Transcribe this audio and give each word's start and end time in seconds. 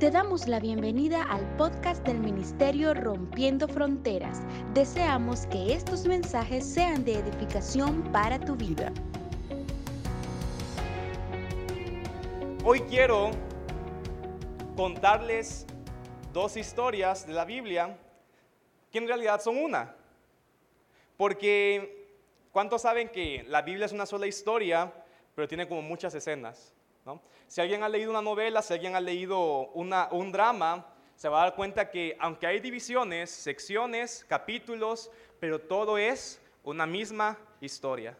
Te 0.00 0.10
damos 0.10 0.48
la 0.48 0.60
bienvenida 0.60 1.22
al 1.24 1.46
podcast 1.58 2.02
del 2.06 2.20
Ministerio 2.20 2.94
Rompiendo 2.94 3.68
Fronteras. 3.68 4.40
Deseamos 4.72 5.46
que 5.48 5.74
estos 5.74 6.06
mensajes 6.06 6.64
sean 6.64 7.04
de 7.04 7.16
edificación 7.16 8.02
para 8.10 8.40
tu 8.40 8.56
vida. 8.56 8.90
Hoy 12.64 12.80
quiero 12.88 13.30
contarles 14.74 15.66
dos 16.32 16.56
historias 16.56 17.26
de 17.26 17.34
la 17.34 17.44
Biblia 17.44 17.98
que 18.90 18.96
en 18.96 19.06
realidad 19.06 19.38
son 19.42 19.58
una. 19.58 19.94
Porque, 21.18 22.08
¿cuántos 22.52 22.80
saben 22.80 23.10
que 23.10 23.44
la 23.46 23.60
Biblia 23.60 23.84
es 23.84 23.92
una 23.92 24.06
sola 24.06 24.26
historia, 24.26 24.90
pero 25.34 25.46
tiene 25.46 25.68
como 25.68 25.82
muchas 25.82 26.14
escenas? 26.14 26.74
Si 27.46 27.60
alguien 27.60 27.82
ha 27.82 27.88
leído 27.88 28.10
una 28.10 28.22
novela, 28.22 28.62
si 28.62 28.74
alguien 28.74 28.94
ha 28.94 29.00
leído 29.00 29.68
un 29.70 30.32
drama, 30.32 30.86
se 31.16 31.28
va 31.28 31.42
a 31.42 31.44
dar 31.46 31.54
cuenta 31.54 31.90
que 31.90 32.16
aunque 32.20 32.46
hay 32.46 32.60
divisiones, 32.60 33.30
secciones, 33.30 34.24
capítulos, 34.28 35.10
pero 35.38 35.58
todo 35.58 35.98
es 35.98 36.40
una 36.62 36.86
misma 36.86 37.38
historia. 37.60 38.16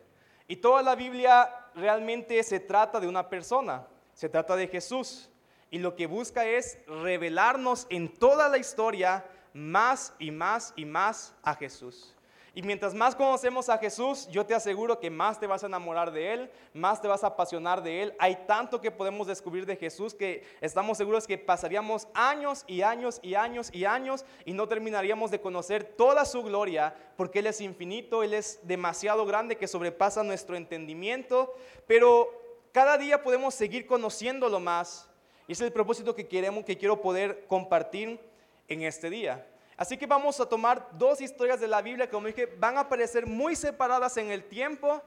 Y 0.48 0.56
toda 0.56 0.82
la 0.82 0.96
Biblia 0.96 1.48
realmente 1.74 2.42
se 2.42 2.60
trata 2.60 2.98
de 2.98 3.06
una 3.06 3.28
persona, 3.28 3.86
se 4.12 4.28
trata 4.28 4.56
de 4.56 4.66
Jesús. 4.66 5.30
Y 5.70 5.78
lo 5.78 5.94
que 5.94 6.06
busca 6.06 6.44
es 6.44 6.78
revelarnos 6.86 7.86
en 7.88 8.12
toda 8.12 8.48
la 8.48 8.58
historia 8.58 9.24
más 9.52 10.12
y 10.18 10.30
más 10.30 10.72
y 10.74 10.84
más 10.84 11.34
a 11.42 11.54
Jesús. 11.54 12.16
Y 12.54 12.62
mientras 12.62 12.94
más 12.94 13.14
conocemos 13.14 13.68
a 13.68 13.78
Jesús, 13.78 14.28
yo 14.28 14.44
te 14.44 14.54
aseguro 14.54 14.98
que 14.98 15.08
más 15.08 15.38
te 15.38 15.46
vas 15.46 15.62
a 15.62 15.66
enamorar 15.66 16.10
de 16.10 16.32
Él, 16.32 16.50
más 16.74 17.00
te 17.00 17.06
vas 17.06 17.22
a 17.22 17.28
apasionar 17.28 17.82
de 17.82 18.02
Él. 18.02 18.14
Hay 18.18 18.44
tanto 18.46 18.80
que 18.80 18.90
podemos 18.90 19.28
descubrir 19.28 19.66
de 19.66 19.76
Jesús 19.76 20.14
que 20.14 20.42
estamos 20.60 20.98
seguros 20.98 21.28
que 21.28 21.38
pasaríamos 21.38 22.08
años 22.12 22.64
y 22.66 22.82
años 22.82 23.20
y 23.22 23.34
años 23.34 23.70
y 23.72 23.84
años 23.84 24.24
y 24.44 24.52
no 24.52 24.66
terminaríamos 24.66 25.30
de 25.30 25.40
conocer 25.40 25.84
toda 25.84 26.24
su 26.24 26.42
gloria, 26.42 26.94
porque 27.16 27.38
Él 27.38 27.46
es 27.46 27.60
infinito, 27.60 28.24
Él 28.24 28.34
es 28.34 28.58
demasiado 28.64 29.24
grande 29.26 29.56
que 29.56 29.68
sobrepasa 29.68 30.24
nuestro 30.24 30.56
entendimiento, 30.56 31.54
pero 31.86 32.30
cada 32.72 32.98
día 32.98 33.22
podemos 33.22 33.54
seguir 33.54 33.86
conociéndolo 33.86 34.58
más. 34.58 35.08
Y 35.46 35.52
es 35.52 35.60
el 35.60 35.72
propósito 35.72 36.14
que 36.14 36.28
queremos, 36.28 36.64
que 36.64 36.78
quiero 36.78 37.00
poder 37.00 37.44
compartir 37.46 38.20
en 38.68 38.82
este 38.82 39.10
día. 39.10 39.46
Así 39.80 39.96
que 39.96 40.04
vamos 40.04 40.38
a 40.38 40.46
tomar 40.46 40.86
dos 40.92 41.22
historias 41.22 41.58
de 41.58 41.66
la 41.66 41.80
Biblia 41.80 42.04
que, 42.04 42.12
como 42.12 42.26
dije, 42.26 42.44
van 42.58 42.76
a 42.76 42.86
parecer 42.86 43.24
muy 43.24 43.56
separadas 43.56 44.14
en 44.18 44.30
el 44.30 44.44
tiempo, 44.44 45.00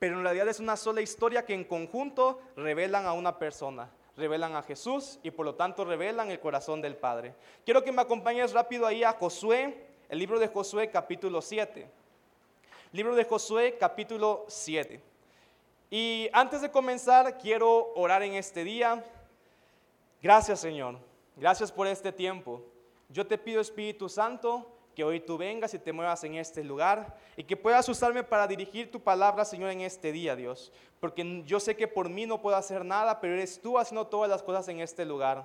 pero 0.00 0.16
en 0.16 0.24
realidad 0.24 0.48
es 0.48 0.58
una 0.58 0.76
sola 0.76 1.00
historia 1.00 1.46
que 1.46 1.54
en 1.54 1.62
conjunto 1.62 2.40
revelan 2.56 3.06
a 3.06 3.12
una 3.12 3.38
persona, 3.38 3.88
revelan 4.16 4.56
a 4.56 4.64
Jesús 4.64 5.20
y 5.22 5.30
por 5.30 5.46
lo 5.46 5.54
tanto 5.54 5.84
revelan 5.84 6.28
el 6.28 6.40
corazón 6.40 6.82
del 6.82 6.96
Padre. 6.96 7.36
Quiero 7.64 7.84
que 7.84 7.92
me 7.92 8.02
acompañes 8.02 8.52
rápido 8.52 8.84
ahí 8.84 9.04
a 9.04 9.12
Josué, 9.12 9.86
el 10.08 10.18
libro 10.18 10.40
de 10.40 10.48
Josué 10.48 10.90
capítulo 10.90 11.40
7. 11.40 11.88
Libro 12.90 13.14
de 13.14 13.24
Josué 13.24 13.76
capítulo 13.78 14.44
7. 14.48 15.00
Y 15.88 16.28
antes 16.32 16.62
de 16.62 16.72
comenzar, 16.72 17.38
quiero 17.38 17.92
orar 17.94 18.24
en 18.24 18.34
este 18.34 18.64
día. 18.64 19.04
Gracias 20.20 20.58
Señor, 20.58 20.98
gracias 21.36 21.70
por 21.70 21.86
este 21.86 22.10
tiempo. 22.10 22.60
Yo 23.08 23.26
te 23.26 23.38
pido, 23.38 23.60
Espíritu 23.60 24.08
Santo, 24.08 24.76
que 24.96 25.04
hoy 25.04 25.20
tú 25.20 25.36
vengas 25.36 25.74
y 25.74 25.78
te 25.78 25.92
muevas 25.92 26.24
en 26.24 26.36
este 26.36 26.64
lugar 26.64 27.18
y 27.36 27.44
que 27.44 27.56
puedas 27.56 27.88
usarme 27.88 28.24
para 28.24 28.46
dirigir 28.46 28.90
tu 28.90 28.98
palabra, 28.98 29.44
Señor, 29.44 29.70
en 29.70 29.82
este 29.82 30.10
día, 30.10 30.34
Dios. 30.34 30.72
Porque 31.00 31.42
yo 31.44 31.60
sé 31.60 31.76
que 31.76 31.86
por 31.86 32.08
mí 32.08 32.24
no 32.24 32.40
puedo 32.40 32.56
hacer 32.56 32.84
nada, 32.84 33.20
pero 33.20 33.34
eres 33.34 33.60
tú 33.60 33.78
haciendo 33.78 34.06
todas 34.06 34.30
las 34.30 34.42
cosas 34.42 34.66
en 34.68 34.80
este 34.80 35.04
lugar. 35.04 35.44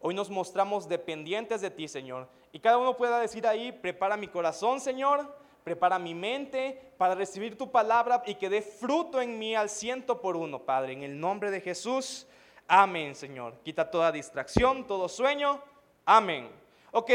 Hoy 0.00 0.14
nos 0.14 0.28
mostramos 0.28 0.86
dependientes 0.86 1.62
de 1.62 1.70
ti, 1.70 1.88
Señor. 1.88 2.28
Y 2.52 2.60
cada 2.60 2.76
uno 2.76 2.94
pueda 2.94 3.18
decir 3.18 3.46
ahí, 3.46 3.72
prepara 3.72 4.18
mi 4.18 4.28
corazón, 4.28 4.78
Señor, 4.78 5.34
prepara 5.64 5.98
mi 5.98 6.14
mente 6.14 6.92
para 6.98 7.14
recibir 7.14 7.56
tu 7.56 7.72
palabra 7.72 8.22
y 8.26 8.34
que 8.34 8.50
dé 8.50 8.60
fruto 8.60 9.22
en 9.22 9.38
mí 9.38 9.56
al 9.56 9.70
ciento 9.70 10.20
por 10.20 10.36
uno, 10.36 10.58
Padre. 10.58 10.92
En 10.92 11.02
el 11.02 11.18
nombre 11.18 11.50
de 11.50 11.62
Jesús, 11.62 12.26
amén, 12.68 13.14
Señor. 13.14 13.54
Quita 13.64 13.90
toda 13.90 14.12
distracción, 14.12 14.86
todo 14.86 15.08
sueño. 15.08 15.58
Amén. 16.04 16.63
Ok, 16.96 17.10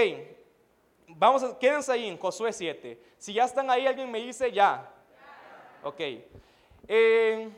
vamos 1.07 1.41
a, 1.41 1.57
quédense 1.57 1.89
ahí 1.89 2.09
en 2.09 2.17
Josué 2.17 2.51
7. 2.51 3.01
Si 3.17 3.31
ya 3.31 3.45
están 3.45 3.69
ahí, 3.69 3.87
alguien 3.87 4.11
me 4.11 4.19
dice 4.19 4.51
ya. 4.51 4.91
Ok. 5.81 6.01
Eh, 6.85 7.49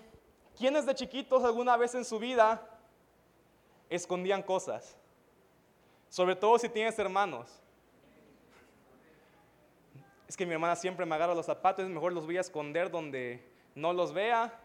¿Quiénes 0.55 0.85
de 0.85 0.93
chiquitos 0.93 1.43
alguna 1.43 1.75
vez 1.77 1.95
en 1.95 2.05
su 2.05 2.19
vida 2.19 2.61
escondían 3.89 4.43
cosas? 4.43 4.95
Sobre 6.09 6.35
todo 6.35 6.59
si 6.59 6.69
tienes 6.69 6.99
hermanos. 6.99 7.59
Es 10.27 10.37
que 10.37 10.45
mi 10.45 10.53
hermana 10.53 10.75
siempre 10.75 11.07
me 11.07 11.15
agarra 11.15 11.33
los 11.33 11.47
zapatos, 11.47 11.89
mejor 11.89 12.13
los 12.13 12.27
voy 12.27 12.37
a 12.37 12.41
esconder 12.41 12.91
donde 12.91 13.43
no 13.73 13.93
los 13.93 14.13
vea. 14.13 14.61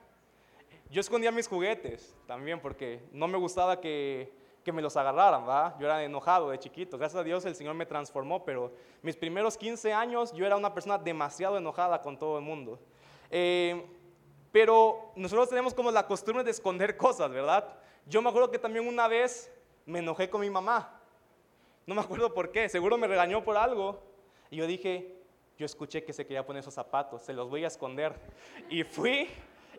Yo 0.90 1.00
escondía 1.00 1.32
mis 1.32 1.48
juguetes 1.48 2.14
también 2.26 2.60
porque 2.60 3.00
no 3.12 3.26
me 3.26 3.38
gustaba 3.38 3.80
que 3.80 4.30
que 4.66 4.72
me 4.72 4.82
los 4.82 4.96
agarraran, 4.96 5.46
¿verdad? 5.46 5.76
Yo 5.78 5.86
era 5.86 6.02
enojado 6.02 6.50
de 6.50 6.58
chiquito. 6.58 6.98
Gracias 6.98 7.20
a 7.20 7.22
Dios 7.22 7.44
el 7.44 7.54
Señor 7.54 7.76
me 7.76 7.86
transformó, 7.86 8.44
pero 8.44 8.72
mis 9.00 9.16
primeros 9.16 9.56
15 9.56 9.92
años 9.92 10.32
yo 10.32 10.44
era 10.44 10.56
una 10.56 10.74
persona 10.74 10.98
demasiado 10.98 11.56
enojada 11.56 12.02
con 12.02 12.18
todo 12.18 12.36
el 12.36 12.44
mundo. 12.44 12.80
Eh, 13.30 13.86
pero 14.50 15.12
nosotros 15.14 15.48
tenemos 15.48 15.72
como 15.72 15.92
la 15.92 16.04
costumbre 16.04 16.42
de 16.42 16.50
esconder 16.50 16.96
cosas, 16.96 17.30
¿verdad? 17.30 17.78
Yo 18.06 18.20
me 18.20 18.28
acuerdo 18.28 18.50
que 18.50 18.58
también 18.58 18.88
una 18.88 19.06
vez 19.06 19.52
me 19.84 20.00
enojé 20.00 20.28
con 20.28 20.40
mi 20.40 20.50
mamá. 20.50 21.00
No 21.86 21.94
me 21.94 22.00
acuerdo 22.00 22.34
por 22.34 22.50
qué, 22.50 22.68
seguro 22.68 22.98
me 22.98 23.06
regañó 23.06 23.44
por 23.44 23.56
algo. 23.56 24.02
Y 24.50 24.56
yo 24.56 24.66
dije, 24.66 25.22
yo 25.56 25.64
escuché 25.64 26.02
que 26.02 26.12
se 26.12 26.26
quería 26.26 26.44
poner 26.44 26.58
esos 26.62 26.74
zapatos, 26.74 27.22
se 27.22 27.32
los 27.32 27.48
voy 27.48 27.62
a 27.62 27.68
esconder. 27.68 28.16
Y 28.68 28.82
fui 28.82 29.28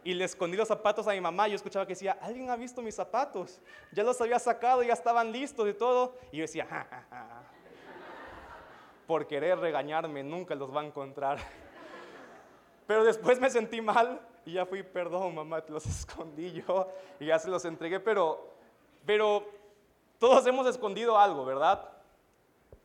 y 0.07 0.13
le 0.13 0.23
escondí 0.23 0.55
los 0.55 0.69
zapatos 0.69 1.05
a 1.05 1.11
mi 1.11 1.19
mamá. 1.19 1.49
Yo 1.49 1.57
escuchaba 1.57 1.85
que 1.85 1.91
decía, 1.91 2.17
¿alguien 2.21 2.49
ha 2.49 2.55
visto 2.55 2.81
mis 2.81 2.95
zapatos? 2.95 3.59
Ya 3.91 4.03
los 4.03 4.21
había 4.21 4.39
sacado, 4.39 4.81
ya 4.81 4.93
estaban 4.93 5.33
listos 5.33 5.67
y 5.67 5.73
todo. 5.73 6.15
Y 6.31 6.37
yo 6.37 6.43
decía, 6.43 6.65
ja, 6.65 6.87
ja, 6.89 7.05
ja. 7.09 7.43
por 9.05 9.27
querer 9.27 9.59
regañarme, 9.59 10.23
nunca 10.23 10.55
los 10.55 10.73
va 10.73 10.79
a 10.79 10.85
encontrar. 10.85 11.39
Pero 12.87 13.03
después 13.03 13.37
me 13.41 13.49
sentí 13.49 13.81
mal 13.81 14.21
y 14.45 14.53
ya 14.53 14.65
fui, 14.65 14.81
perdón 14.81 15.35
mamá, 15.35 15.59
te 15.59 15.73
los 15.73 15.85
escondí 15.85 16.53
yo 16.53 16.89
y 17.19 17.25
ya 17.25 17.37
se 17.37 17.49
los 17.49 17.65
entregué. 17.65 17.99
Pero, 17.99 18.49
pero 19.05 19.43
todos 20.19 20.47
hemos 20.47 20.65
escondido 20.67 21.19
algo, 21.19 21.43
¿verdad? 21.43 21.85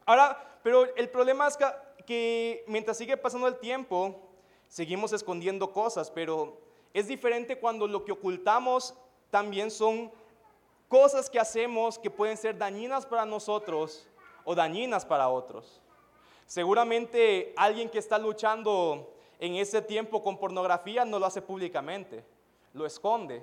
Ahora, 0.06 0.58
pero 0.64 0.92
el 0.96 1.08
problema 1.08 1.46
es 1.46 1.56
que, 1.56 1.66
que 2.04 2.64
mientras 2.66 2.98
sigue 2.98 3.16
pasando 3.16 3.46
el 3.46 3.60
tiempo, 3.60 4.28
seguimos 4.66 5.12
escondiendo 5.12 5.70
cosas, 5.70 6.10
pero 6.10 6.71
es 6.92 7.08
diferente 7.08 7.58
cuando 7.58 7.86
lo 7.86 8.04
que 8.04 8.12
ocultamos 8.12 8.94
también 9.30 9.70
son 9.70 10.12
cosas 10.88 11.30
que 11.30 11.40
hacemos 11.40 11.98
que 11.98 12.10
pueden 12.10 12.36
ser 12.36 12.58
dañinas 12.58 13.06
para 13.06 13.24
nosotros 13.24 14.06
o 14.44 14.54
dañinas 14.54 15.06
para 15.06 15.28
otros. 15.28 15.80
Seguramente 16.46 17.54
alguien 17.56 17.88
que 17.88 17.98
está 17.98 18.18
luchando 18.18 19.14
en 19.38 19.54
ese 19.56 19.80
tiempo 19.80 20.22
con 20.22 20.38
pornografía 20.38 21.04
no 21.04 21.18
lo 21.18 21.26
hace 21.26 21.40
públicamente, 21.40 22.24
lo 22.74 22.84
esconde 22.84 23.42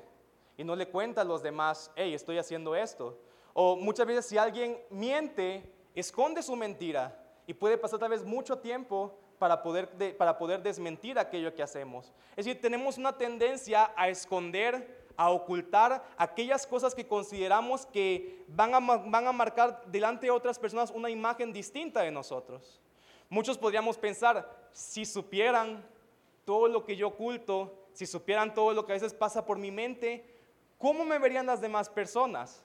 y 0.57 0.63
no 0.63 0.75
le 0.75 0.87
cuenta 0.87 1.21
a 1.21 1.23
los 1.23 1.41
demás, 1.41 1.91
hey, 1.95 2.13
estoy 2.13 2.37
haciendo 2.37 2.75
esto. 2.75 3.17
O 3.53 3.75
muchas 3.75 4.05
veces 4.05 4.27
si 4.27 4.37
alguien 4.37 4.79
miente, 4.91 5.73
esconde 5.95 6.43
su 6.43 6.55
mentira 6.55 7.19
y 7.47 7.53
puede 7.53 7.77
pasar 7.77 7.99
tal 7.99 8.11
vez 8.11 8.23
mucho 8.23 8.59
tiempo 8.59 9.17
para 9.39 9.63
poder, 9.63 10.17
para 10.17 10.37
poder 10.37 10.61
desmentir 10.61 11.17
aquello 11.17 11.55
que 11.55 11.63
hacemos. 11.63 12.13
Es 12.35 12.45
decir, 12.45 12.61
tenemos 12.61 12.97
una 12.97 13.17
tendencia 13.17 13.91
a 13.95 14.09
esconder, 14.09 15.07
a 15.15 15.31
ocultar 15.31 16.03
aquellas 16.17 16.67
cosas 16.67 16.93
que 16.93 17.07
consideramos 17.07 17.85
que 17.85 18.43
van 18.47 18.73
a, 18.75 18.79
van 18.79 19.27
a 19.27 19.31
marcar 19.31 19.81
delante 19.87 20.27
de 20.27 20.31
otras 20.31 20.59
personas 20.59 20.91
una 20.91 21.09
imagen 21.09 21.51
distinta 21.51 22.01
de 22.01 22.11
nosotros. 22.11 22.79
Muchos 23.29 23.57
podríamos 23.57 23.97
pensar, 23.97 24.69
si 24.71 25.05
supieran 25.05 25.85
todo 26.45 26.67
lo 26.67 26.83
que 26.83 26.95
yo 26.95 27.09
oculto, 27.09 27.87
si 27.93 28.05
supieran 28.05 28.53
todo 28.53 28.73
lo 28.73 28.85
que 28.85 28.91
a 28.91 28.95
veces 28.95 29.13
pasa 29.13 29.45
por 29.45 29.57
mi 29.57 29.71
mente, 29.71 30.25
¿cómo 30.77 31.05
me 31.05 31.19
verían 31.19 31.45
las 31.45 31.61
demás 31.61 31.89
personas? 31.89 32.63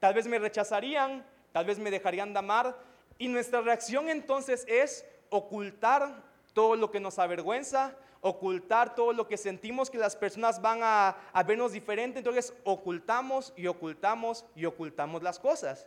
Tal 0.00 0.14
vez 0.14 0.26
me 0.26 0.38
rechazarían, 0.38 1.24
tal 1.52 1.66
vez 1.66 1.78
me 1.78 1.90
dejarían 1.90 2.32
de 2.32 2.38
amar. 2.38 2.76
Y 3.18 3.28
nuestra 3.28 3.60
reacción 3.60 4.08
entonces 4.08 4.64
es 4.66 5.06
ocultar 5.30 6.22
todo 6.52 6.76
lo 6.76 6.90
que 6.90 7.00
nos 7.00 7.18
avergüenza, 7.18 7.96
ocultar 8.20 8.94
todo 8.94 9.12
lo 9.12 9.28
que 9.28 9.36
sentimos 9.36 9.90
que 9.90 9.98
las 9.98 10.16
personas 10.16 10.62
van 10.62 10.80
a, 10.82 11.16
vernos 11.46 11.72
diferente, 11.72 12.20
entonces 12.20 12.54
ocultamos 12.64 13.52
y 13.54 13.66
ocultamos 13.66 14.46
y 14.54 14.64
ocultamos 14.64 15.22
las 15.22 15.38
cosas. 15.38 15.86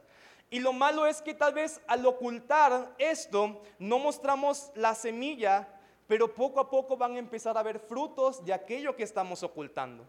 Y 0.50 0.60
lo 0.60 0.72
malo 0.72 1.08
es 1.08 1.22
que 1.22 1.34
tal 1.34 1.54
vez 1.54 1.82
al 1.88 2.06
ocultar 2.06 2.94
esto 3.00 3.62
no 3.80 3.98
mostramos 3.98 4.72
la 4.76 4.94
semilla, 4.94 5.68
pero 6.08 6.34
poco 6.34 6.60
a 6.60 6.70
poco 6.70 6.96
van 6.96 7.16
a 7.16 7.20
empezar 7.20 7.58
a 7.58 7.64
ver 7.64 7.80
frutos 7.80 8.46
de 8.46 8.54
aquello 8.54 8.96
que 8.96 9.04
estamos 9.04 9.42
ocultando. 9.42 10.06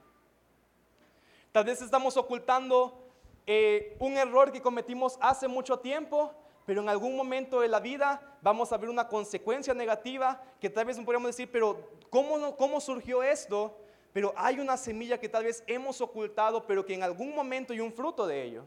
Tal 1.51 1.65
vez 1.65 1.81
estamos 1.81 2.17
ocultando 2.17 3.09
eh, 3.47 3.97
un 4.01 4.19
error 4.19 4.53
que 4.53 4.61
cometimos 4.61 5.17
hace 5.21 5.49
mucho 5.49 5.79
tiempo, 5.79 6.35
pero 6.69 6.83
en 6.83 6.91
algún 6.91 7.17
momento 7.17 7.61
de 7.61 7.69
la 7.69 7.81
vida 7.81 8.21
vamos 8.43 8.71
a 8.75 8.77
ver 8.77 8.91
una 8.91 9.09
consecuencia 9.09 9.73
negativa 9.73 10.39
que 10.61 10.69
tal 10.69 10.85
vez 10.85 10.99
podríamos 10.99 11.31
decir, 11.31 11.51
pero 11.51 11.89
¿cómo, 12.11 12.55
¿cómo 12.57 12.79
surgió 12.79 13.23
esto? 13.23 13.75
Pero 14.13 14.35
hay 14.37 14.61
una 14.61 14.77
semilla 14.77 15.19
que 15.19 15.31
tal 15.31 15.45
vez 15.45 15.65
hemos 15.67 16.03
ocultado, 16.03 16.67
pero 16.67 16.85
que 16.85 16.93
en 16.93 17.03
algún 17.03 17.35
momento 17.35 17.73
hay 17.73 17.81
un 17.81 17.91
fruto 17.91 18.27
de 18.27 18.43
ello. 18.43 18.65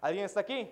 ¿Alguien 0.00 0.24
está 0.24 0.38
aquí? 0.38 0.70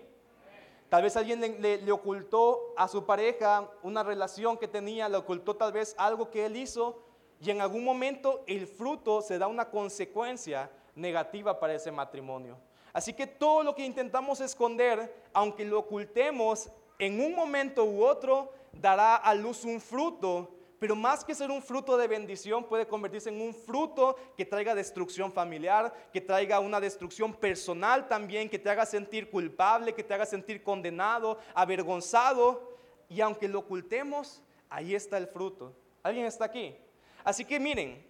Tal 0.89 1.03
vez 1.03 1.17
alguien 1.17 1.41
le, 1.61 1.91
ocultó 1.91 2.73
a 2.77 2.87
su 2.87 3.05
pareja 3.05 3.69
una 3.83 4.05
relación 4.05 4.57
que 4.57 4.69
tenía, 4.69 5.09
le 5.09 5.17
ocultó 5.17 5.57
tal 5.57 5.73
vez 5.73 5.93
algo 5.99 6.31
que 6.31 6.47
él 6.47 6.57
hizo 6.57 7.03
y 7.41 7.51
en 7.51 7.61
algún 7.61 7.83
momento 7.83 8.45
el 8.47 8.69
fruto 8.69 9.23
se 9.23 9.41
da 9.41 9.49
una 9.49 9.71
consecuencia 9.71 10.71
negativa 10.95 11.59
para 11.59 11.75
ese 11.75 11.91
matrimonio. 11.91 12.59
Así 12.97 13.13
que 13.13 13.27
todo 13.27 13.63
lo 13.63 13.75
que 13.75 13.85
intentamos 13.85 14.41
esconder, 14.41 15.15
aunque 15.35 15.67
lo 15.67 15.81
ocultemos, 15.81 16.71
en 16.99 17.21
un 17.21 17.35
momento 17.35 17.85
u 17.85 18.03
otro 18.03 18.55
dará 18.73 19.17
a 19.17 19.35
luz 19.35 19.67
un 19.67 19.83
fruto 19.83 20.57
pero 20.79 20.97
más 20.97 21.23
que 21.23 21.35
ser 21.35 21.51
un 21.51 21.63
fruto 21.63 21.99
de 21.99 22.07
bendición, 22.07 22.65
puede 22.65 22.87
convertirse 22.87 23.29
en 23.31 23.41
un 23.43 23.55
fruto 23.55 24.17
que 24.35 24.47
traiga 24.47 24.75
destrucción 24.75 25.31
familiar, 25.31 25.93
que 26.11 26.21
traiga 26.21 26.61
una 26.61 26.81
destrucción 26.81 27.35
personal 27.35 28.09
también, 28.09 28.49
que 28.49 28.59
te 28.59 28.71
haga 28.71 28.87
sentir 28.87 29.31
culpable, 29.31 29.95
que 29.95 30.03
te 30.03 30.15
haga 30.15 30.27
sentir 30.27 30.63
condenado, 30.63 31.39
avergonzado. 31.55 32.77
Y 33.09 33.21
aunque 33.21 33.49
lo 33.49 33.61
ocultemos, 33.61 34.43
ahí 34.69 34.95
está 34.95 35.19
el 35.19 35.27
fruto. 35.27 35.75
¿Alguien 36.03 36.27
está 36.27 36.45
aquí? 36.45 36.77
Así 37.25 37.45
que 37.45 37.59
miren, 37.59 38.07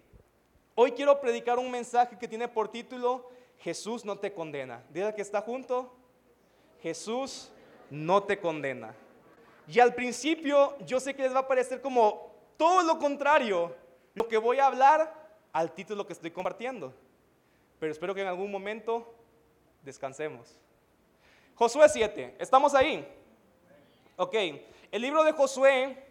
hoy 0.75 0.93
quiero 0.93 1.21
predicar 1.21 1.59
un 1.59 1.71
mensaje 1.71 2.19
que 2.19 2.29
tiene 2.29 2.49
por 2.49 2.69
título 2.69 3.36
Jesús 3.59 4.05
no 4.05 4.19
te 4.19 4.33
condena. 4.33 4.83
Dile 4.91 5.15
que 5.15 5.23
está 5.23 5.41
junto. 5.41 5.95
Jesús 6.83 7.51
no 7.91 8.23
te 8.23 8.39
condena. 8.39 8.95
Y 9.69 9.81
al 9.81 9.95
principio 9.95 10.77
yo 10.87 11.01
sé 11.01 11.15
que 11.15 11.23
les 11.23 11.35
va 11.35 11.41
a 11.41 11.49
parecer 11.49 11.81
como 11.81 12.33
todo 12.57 12.83
lo 12.83 12.99
contrario, 12.99 13.75
lo 14.15 14.29
que 14.29 14.39
voy 14.39 14.59
a 14.59 14.67
hablar 14.67 15.13
al 15.53 15.73
título 15.73 16.07
que 16.07 16.13
estoy 16.13 16.31
compartiendo. 16.31 16.95
Pero 17.79 17.93
espero 17.93 18.15
que 18.15 18.23
en 18.23 18.29
algún 18.29 18.51
momento 18.51 19.15
descansemos. 19.83 20.57
Josué 21.55 21.89
7, 21.89 22.37
¿estamos 22.39 22.75
ahí? 22.75 23.07
Ok, 24.17 24.35
el 24.91 25.03
libro 25.03 25.25
de 25.25 25.33
Josué 25.33 26.05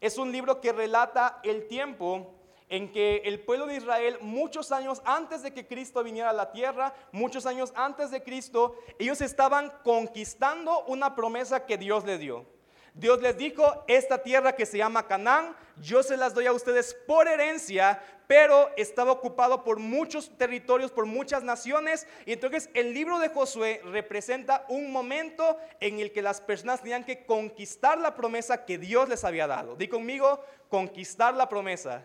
es 0.00 0.18
un 0.18 0.30
libro 0.32 0.60
que 0.60 0.72
relata 0.72 1.40
el 1.42 1.66
tiempo 1.66 2.32
en 2.70 2.92
que 2.92 3.22
el 3.24 3.40
pueblo 3.40 3.66
de 3.66 3.76
Israel, 3.76 4.16
muchos 4.20 4.72
años 4.72 5.02
antes 5.04 5.42
de 5.42 5.52
que 5.52 5.66
Cristo 5.66 6.02
viniera 6.02 6.30
a 6.30 6.32
la 6.32 6.52
tierra, 6.52 6.94
muchos 7.12 7.44
años 7.44 7.72
antes 7.74 8.12
de 8.12 8.22
Cristo, 8.22 8.76
ellos 8.98 9.20
estaban 9.20 9.72
conquistando 9.82 10.84
una 10.84 11.14
promesa 11.14 11.66
que 11.66 11.76
Dios 11.76 12.04
les 12.04 12.20
dio. 12.20 12.46
Dios 12.94 13.20
les 13.20 13.36
dijo, 13.36 13.84
esta 13.88 14.22
tierra 14.22 14.54
que 14.54 14.66
se 14.66 14.78
llama 14.78 15.06
Canaán, 15.06 15.56
yo 15.80 16.02
se 16.02 16.16
las 16.16 16.32
doy 16.32 16.46
a 16.46 16.52
ustedes 16.52 16.94
por 17.06 17.26
herencia, 17.28 18.02
pero 18.26 18.70
estaba 18.76 19.10
ocupado 19.10 19.64
por 19.64 19.80
muchos 19.80 20.36
territorios, 20.38 20.92
por 20.92 21.06
muchas 21.06 21.42
naciones. 21.42 22.06
Y 22.26 22.32
entonces 22.32 22.70
el 22.74 22.94
libro 22.94 23.18
de 23.18 23.30
Josué 23.30 23.80
representa 23.84 24.64
un 24.68 24.92
momento 24.92 25.58
en 25.80 25.98
el 25.98 26.12
que 26.12 26.22
las 26.22 26.40
personas 26.40 26.82
tenían 26.82 27.04
que 27.04 27.24
conquistar 27.26 27.98
la 27.98 28.14
promesa 28.14 28.64
que 28.64 28.78
Dios 28.78 29.08
les 29.08 29.24
había 29.24 29.48
dado. 29.48 29.74
Di 29.74 29.88
conmigo, 29.88 30.44
conquistar 30.68 31.34
la 31.34 31.48
promesa. 31.48 32.04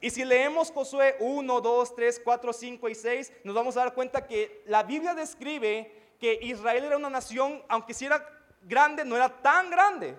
Y 0.00 0.10
si 0.10 0.24
leemos 0.24 0.70
Josué 0.72 1.16
1, 1.20 1.60
2, 1.60 1.94
3, 1.94 2.20
4, 2.24 2.52
5 2.52 2.88
y 2.88 2.94
6, 2.94 3.32
nos 3.44 3.54
vamos 3.54 3.76
a 3.76 3.80
dar 3.80 3.94
cuenta 3.94 4.26
que 4.26 4.62
la 4.66 4.82
Biblia 4.82 5.14
describe 5.14 5.92
que 6.18 6.38
Israel 6.42 6.84
era 6.84 6.96
una 6.96 7.10
nación, 7.10 7.62
aunque 7.68 7.92
si 7.92 8.06
era 8.06 8.26
grande, 8.62 9.04
no 9.04 9.16
era 9.16 9.28
tan 9.28 9.70
grande. 9.70 10.16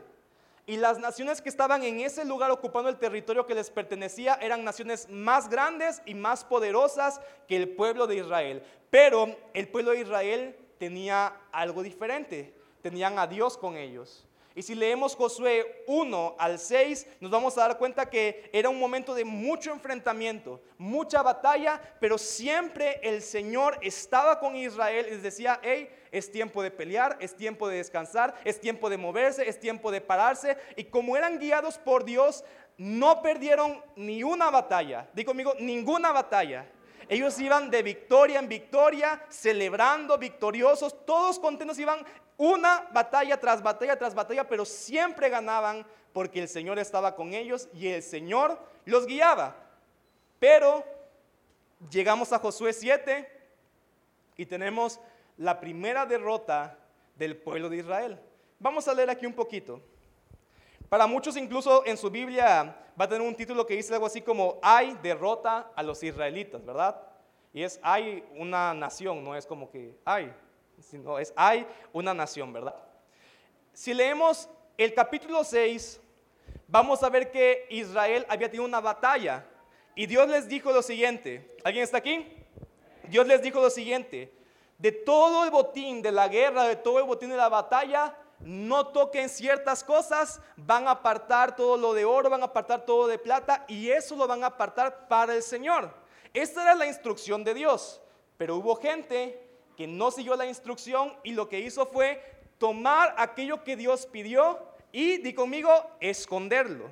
Y 0.68 0.78
las 0.78 1.00
naciones 1.00 1.42
que 1.42 1.50
estaban 1.50 1.84
en 1.84 2.00
ese 2.00 2.24
lugar 2.24 2.52
ocupando 2.52 2.90
el 2.90 2.98
territorio 2.98 3.48
que 3.48 3.56
les 3.56 3.72
pertenecía 3.72 4.36
eran 4.36 4.64
naciones 4.64 5.10
más 5.10 5.50
grandes 5.50 6.02
y 6.06 6.14
más 6.14 6.46
poderosas 6.46 7.20
que 7.48 7.58
el 7.58 7.70
pueblo 7.70 8.06
de 8.06 8.18
Israel. 8.18 8.64
Pero 8.92 9.36
el 9.54 9.68
pueblo 9.68 9.92
de 9.92 10.02
Israel 10.02 10.56
tenía 10.78 11.36
algo 11.52 11.82
diferente. 11.82 12.54
Tenían 12.82 13.18
a 13.18 13.26
Dios 13.26 13.58
con 13.58 13.76
ellos. 13.76 14.26
Y 14.54 14.62
si 14.64 14.76
leemos 14.76 15.16
Josué 15.16 15.84
1 15.88 16.36
al 16.38 16.60
6, 16.60 17.08
nos 17.22 17.32
vamos 17.32 17.58
a 17.58 17.62
dar 17.62 17.78
cuenta 17.78 18.10
que 18.10 18.50
era 18.52 18.70
un 18.70 18.80
momento 18.80 19.14
de 19.14 19.24
mucho 19.24 19.72
enfrentamiento, 19.72 20.62
mucha 20.78 21.22
batalla, 21.22 21.82
pero 22.02 22.18
siempre 22.18 23.00
el 23.02 23.22
Señor 23.22 23.78
estaba 23.82 24.40
con 24.40 24.56
Israel 24.56 25.06
y 25.08 25.12
les 25.12 25.24
decía, 25.24 25.60
hey, 25.64 25.90
es 26.12 26.30
tiempo 26.32 26.62
de 26.62 26.72
pelear, 26.72 27.18
es 27.22 27.36
tiempo 27.36 27.70
de 27.70 27.78
descansar, 27.78 28.36
es 28.44 28.60
tiempo 28.60 28.90
de 28.90 28.98
moverse, 28.98 29.48
es 29.48 29.60
tiempo 29.60 29.90
de 29.92 30.02
pararse. 30.02 30.58
Y 30.76 30.86
como 30.86 31.16
eran 31.16 31.40
guiados 31.40 31.78
por 31.78 32.04
Dios, 32.04 32.44
no 32.78 33.22
perdieron 33.22 33.82
ni 33.96 34.24
una 34.24 34.50
batalla. 34.50 35.10
Digo 35.14 35.30
conmigo, 35.30 35.54
ninguna 35.60 36.12
batalla. 36.12 36.68
Ellos 37.08 37.38
iban 37.40 37.70
de 37.70 37.84
victoria 37.84 38.40
en 38.40 38.48
victoria, 38.48 39.22
celebrando, 39.30 40.18
victoriosos, 40.18 41.06
todos 41.06 41.40
contentos, 41.40 41.78
iban 41.78 42.06
una 42.42 42.88
batalla 42.92 43.40
tras 43.40 43.62
batalla 43.62 43.96
tras 43.96 44.16
batalla, 44.16 44.48
pero 44.48 44.66
siempre 44.66 45.30
ganaban 45.30 45.86
porque 46.12 46.42
el 46.42 46.48
Señor 46.48 46.80
estaba 46.80 47.16
con 47.16 47.36
ellos 47.36 47.70
y 47.72 47.88
el 47.88 48.02
Señor 48.02 48.58
los 48.84 49.06
guiaba. 49.06 49.56
Pero 50.40 50.84
llegamos 51.92 52.34
a 52.34 52.40
Josué 52.40 52.74
7 52.74 53.30
y 54.38 54.46
tenemos 54.48 55.00
la 55.38 55.60
primera 55.60 56.08
derrota 56.08 56.80
del 57.16 57.38
pueblo 57.38 57.70
de 57.70 57.78
Israel. 57.78 58.20
Vamos 58.58 58.88
a 58.88 58.96
leer 58.96 59.12
aquí 59.12 59.28
un 59.28 59.36
poquito. 59.36 59.80
Para 60.90 61.06
muchos 61.06 61.38
incluso 61.38 61.86
en 61.86 61.96
su 61.96 62.10
Biblia 62.10 62.76
va 63.00 63.06
a 63.06 63.08
tener 63.08 63.22
un 63.22 63.36
título 63.36 63.68
que 63.68 63.76
dice 63.76 63.94
algo 63.94 64.08
así 64.08 64.20
como 64.20 64.58
hay 64.64 64.98
derrota 65.04 65.72
a 65.76 65.84
los 65.84 66.02
israelitas, 66.02 66.66
¿verdad? 66.66 67.00
Y 67.54 67.62
es 67.62 67.80
hay 67.84 68.28
una 68.36 68.74
nación, 68.74 69.24
no 69.24 69.36
es 69.36 69.46
como 69.46 69.70
que 69.70 69.96
hay, 70.04 70.34
sino 70.82 71.20
es 71.20 71.34
hay 71.36 71.66
una 71.94 72.14
nación, 72.14 72.52
¿verdad? 72.54 72.76
Si 73.74 73.94
leemos 73.94 74.50
el 74.78 74.94
capítulo 74.94 75.44
6, 75.44 76.00
vamos 76.68 77.04
a 77.04 77.10
ver 77.10 77.32
que 77.32 77.68
Israel 77.70 78.26
había 78.30 78.50
tenido 78.50 78.66
una 78.66 78.82
batalla 78.82 79.46
y 79.96 80.06
Dios 80.06 80.28
les 80.28 80.48
dijo 80.48 80.72
lo 80.72 80.82
siguiente. 80.82 81.56
¿Alguien 81.64 81.84
está 81.84 81.98
aquí? 81.98 82.26
Dios 83.08 83.28
les 83.28 83.42
dijo 83.42 83.62
lo 83.62 83.70
siguiente. 83.70 84.34
De 84.78 84.92
todo 84.92 85.44
el 85.44 85.52
botín 85.52 86.02
de 86.02 86.12
la 86.12 86.28
guerra, 86.28 86.64
de 86.64 86.76
todo 86.76 87.00
el 87.00 87.06
botín 87.06 87.30
de 87.30 87.38
la 87.38 87.50
batalla, 87.50 88.16
no 88.40 88.88
toquen 88.88 89.30
ciertas 89.30 89.84
cosas, 89.84 90.42
van 90.56 90.88
a 90.88 90.92
apartar 90.92 91.56
todo 91.56 91.78
lo 91.78 91.94
de 91.94 92.06
oro, 92.06 92.30
van 92.30 92.42
a 92.42 92.46
apartar 92.46 92.86
todo 92.86 93.08
de 93.08 93.20
plata 93.20 93.66
y 93.68 93.90
eso 93.90 94.16
lo 94.16 94.28
van 94.28 94.44
a 94.44 94.48
apartar 94.48 95.08
para 95.08 95.36
el 95.36 95.44
Señor. 95.44 95.94
Esta 96.34 96.64
era 96.64 96.76
la 96.76 96.88
instrucción 96.88 97.44
de 97.44 97.54
Dios, 97.54 98.02
pero 98.38 98.56
hubo 98.56 98.76
gente 98.76 99.51
que 99.76 99.88
no 99.88 100.12
siguió 100.12 100.36
la 100.36 100.46
instrucción 100.46 101.14
y 101.24 101.32
lo 101.34 101.50
que 101.50 101.60
hizo 101.60 101.86
fue 101.86 102.22
tomar 102.58 103.16
aquello 103.18 103.64
que 103.64 103.76
Dios 103.76 104.06
pidió 104.06 104.60
y, 104.92 105.18
di 105.18 105.34
conmigo, 105.34 105.72
esconderlo. 106.00 106.90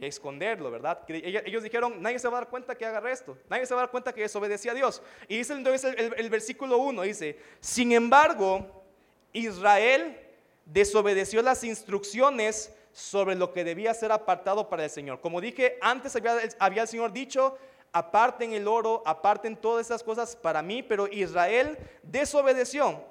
Esconderlo, 0.00 0.70
¿verdad? 0.70 1.02
Ellos 1.08 1.62
dijeron, 1.62 2.02
nadie 2.02 2.18
se 2.18 2.28
va 2.28 2.38
a 2.38 2.40
dar 2.42 2.50
cuenta 2.50 2.74
que 2.74 2.84
haga 2.84 3.10
esto, 3.10 3.38
nadie 3.48 3.64
se 3.64 3.74
va 3.74 3.80
a 3.80 3.84
dar 3.84 3.90
cuenta 3.90 4.12
que 4.12 4.22
desobedecía 4.22 4.72
a 4.72 4.74
Dios. 4.74 5.02
Y 5.26 5.38
dice 5.38 5.54
entonces 5.54 5.94
el, 6.16 6.30
versículo 6.30 6.78
1, 6.78 7.02
dice, 7.02 7.38
sin 7.60 7.92
embargo, 7.92 8.84
Israel 9.32 10.20
desobedeció 10.66 11.40
las 11.40 11.64
instrucciones 11.64 12.72
sobre 12.92 13.34
lo 13.34 13.52
que 13.52 13.64
debía 13.64 13.94
ser 13.94 14.12
apartado 14.12 14.68
para 14.68 14.84
el 14.84 14.90
Señor. 14.90 15.20
Como 15.20 15.40
dije, 15.40 15.78
antes 15.80 16.16
había 16.58 16.82
el 16.82 16.88
Señor 16.88 17.12
dicho, 17.12 17.58
aparten 17.96 18.52
el 18.52 18.68
oro, 18.68 19.02
aparten 19.06 19.56
todas 19.56 19.86
esas 19.86 20.02
cosas 20.02 20.36
para 20.36 20.60
mí, 20.60 20.82
pero 20.82 21.06
Israel 21.06 21.78
desobedeció. 22.02 23.02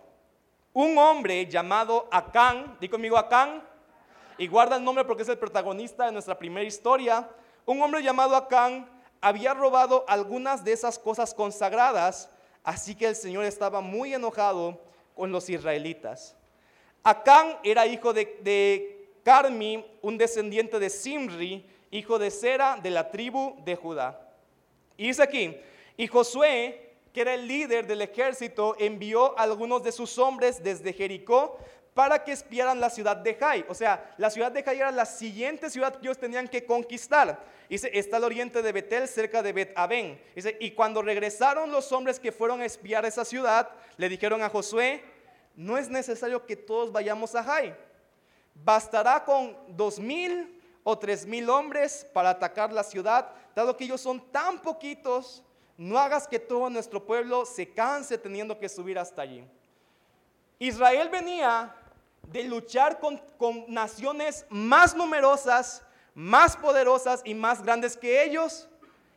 Un 0.73 0.95
hombre 0.99 1.47
llamado 1.47 2.07
Acán, 2.11 2.77
di 2.79 2.87
conmigo 2.87 3.17
Acán, 3.17 3.63
y 4.37 4.45
guarda 4.45 4.75
el 4.75 4.83
nombre 4.83 5.03
porque 5.03 5.23
es 5.23 5.29
el 5.29 5.39
protagonista 5.39 6.05
de 6.05 6.11
nuestra 6.11 6.37
primera 6.37 6.67
historia. 6.67 7.27
Un 7.65 7.81
hombre 7.81 8.03
llamado 8.03 8.35
Acán 8.35 8.87
había 9.21 9.55
robado 9.55 10.05
algunas 10.07 10.63
de 10.63 10.73
esas 10.73 10.99
cosas 10.99 11.33
consagradas, 11.33 12.29
así 12.63 12.93
que 12.93 13.07
el 13.07 13.15
Señor 13.15 13.45
estaba 13.45 13.81
muy 13.81 14.13
enojado 14.13 14.79
con 15.15 15.31
los 15.31 15.49
israelitas. 15.49 16.35
Acán 17.03 17.57
era 17.63 17.87
hijo 17.87 18.13
de, 18.13 18.39
de 18.43 19.09
Carmi, 19.23 19.83
un 20.03 20.15
descendiente 20.15 20.77
de 20.77 20.91
Simri, 20.91 21.67
hijo 21.89 22.19
de 22.19 22.29
Sera 22.29 22.77
de 22.83 22.91
la 22.91 23.09
tribu 23.09 23.55
de 23.65 23.75
Judá. 23.75 24.24
Y 24.97 25.07
dice 25.07 25.23
aquí, 25.23 25.57
y 25.97 26.07
Josué, 26.07 26.93
que 27.13 27.21
era 27.21 27.33
el 27.33 27.47
líder 27.47 27.87
del 27.87 28.01
ejército, 28.01 28.75
envió 28.79 29.37
a 29.37 29.43
algunos 29.43 29.83
de 29.83 29.91
sus 29.91 30.17
hombres 30.17 30.61
desde 30.63 30.93
Jericó 30.93 31.57
para 31.93 32.25
que 32.25 32.33
espiaran 32.33 32.81
la 32.81 32.89
ciudad 32.89 33.15
de 33.15 33.35
Jai. 33.35 33.65
O 33.69 33.73
sea, 33.73 34.13
la 34.17 34.29
ciudad 34.29 34.51
de 34.51 34.63
Jai 34.63 34.79
era 34.79 34.91
la 34.91 35.05
siguiente 35.05 35.69
ciudad 35.69 35.95
que 35.95 36.07
ellos 36.07 36.17
tenían 36.17 36.49
que 36.49 36.65
conquistar. 36.65 37.41
Dice, 37.69 37.89
está 37.93 38.17
al 38.17 38.25
oriente 38.25 38.61
de 38.61 38.71
Betel, 38.73 39.07
cerca 39.07 39.41
de 39.41 39.53
Bet 39.53 39.71
Aben. 39.77 40.21
Dice, 40.35 40.57
y 40.59 40.71
cuando 40.71 41.01
regresaron 41.01 41.71
los 41.71 41.91
hombres 41.93 42.19
que 42.19 42.33
fueron 42.33 42.61
a 42.61 42.65
espiar 42.65 43.05
esa 43.05 43.23
ciudad, 43.23 43.69
le 43.95 44.09
dijeron 44.09 44.43
a 44.43 44.49
Josué, 44.49 45.01
no 45.55 45.77
es 45.77 45.89
necesario 45.89 46.45
que 46.45 46.57
todos 46.57 46.91
vayamos 46.91 47.33
a 47.33 47.43
Jai. 47.43 47.73
Bastará 48.53 49.23
con 49.23 49.57
dos 49.69 49.97
mil 49.97 50.61
o 50.87 50.95
tres 50.95 51.25
mil 51.25 51.49
hombres 51.49 52.07
para 52.13 52.29
atacar 52.29 52.71
la 52.71 52.83
ciudad, 52.83 53.31
dado 53.55 53.75
que 53.75 53.85
ellos 53.85 53.99
son 53.99 54.21
tan 54.31 54.61
poquitos, 54.61 55.43
no 55.77 55.97
hagas 55.97 56.27
que 56.27 56.37
todo 56.37 56.69
nuestro 56.69 57.03
pueblo 57.03 57.43
se 57.43 57.73
canse 57.73 58.19
teniendo 58.19 58.59
que 58.59 58.69
subir 58.69 58.99
hasta 58.99 59.23
allí. 59.23 59.43
Israel 60.59 61.09
venía 61.09 61.75
de 62.21 62.43
luchar 62.43 62.99
con, 62.99 63.19
naciones 63.67 64.45
más 64.49 64.95
numerosas, 64.95 65.83
más 66.13 66.55
poderosas 66.55 67.23
y 67.25 67.33
más 67.33 67.63
grandes 67.63 67.97
que 67.97 68.23
ellos 68.23 68.69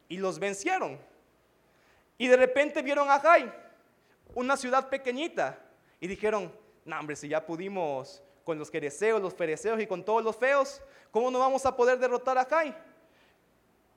y 0.08 0.16
los 0.16 0.38
vencieron. 0.38 0.98
Y 2.16 2.28
de 2.28 2.36
repente 2.38 2.80
vieron 2.80 3.10
a 3.10 3.20
Jai, 3.20 3.52
una 4.34 4.56
ciudad 4.56 4.88
pequeñita, 4.88 5.58
y 6.00 6.06
dijeron, 6.06 6.50
no 6.86 6.98
hombre, 6.98 7.14
si 7.14 7.28
ya 7.28 7.44
pudimos 7.44 8.22
con 8.48 8.58
los 8.58 8.70
quereceos, 8.70 9.20
los 9.20 9.34
fereceos 9.34 9.78
y 9.78 9.86
con 9.86 10.02
todos 10.02 10.24
los 10.24 10.34
feos, 10.34 10.80
¿cómo 11.10 11.30
no 11.30 11.38
vamos 11.38 11.66
a 11.66 11.76
poder 11.76 11.98
derrotar 11.98 12.38
a 12.38 12.46
Jai? 12.46 12.74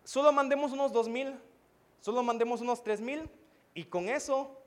Solo 0.03 0.29
mandemos 0.33 0.73
unos 0.73 0.91
dos 0.91 1.07
mil, 1.07 1.39
solo 2.01 2.21
mandemos 2.21 2.59
unos 2.59 2.83
tres 2.83 2.99
mil 2.99 3.29
y 3.73 3.85
con 3.85 4.09
eso 4.09 4.61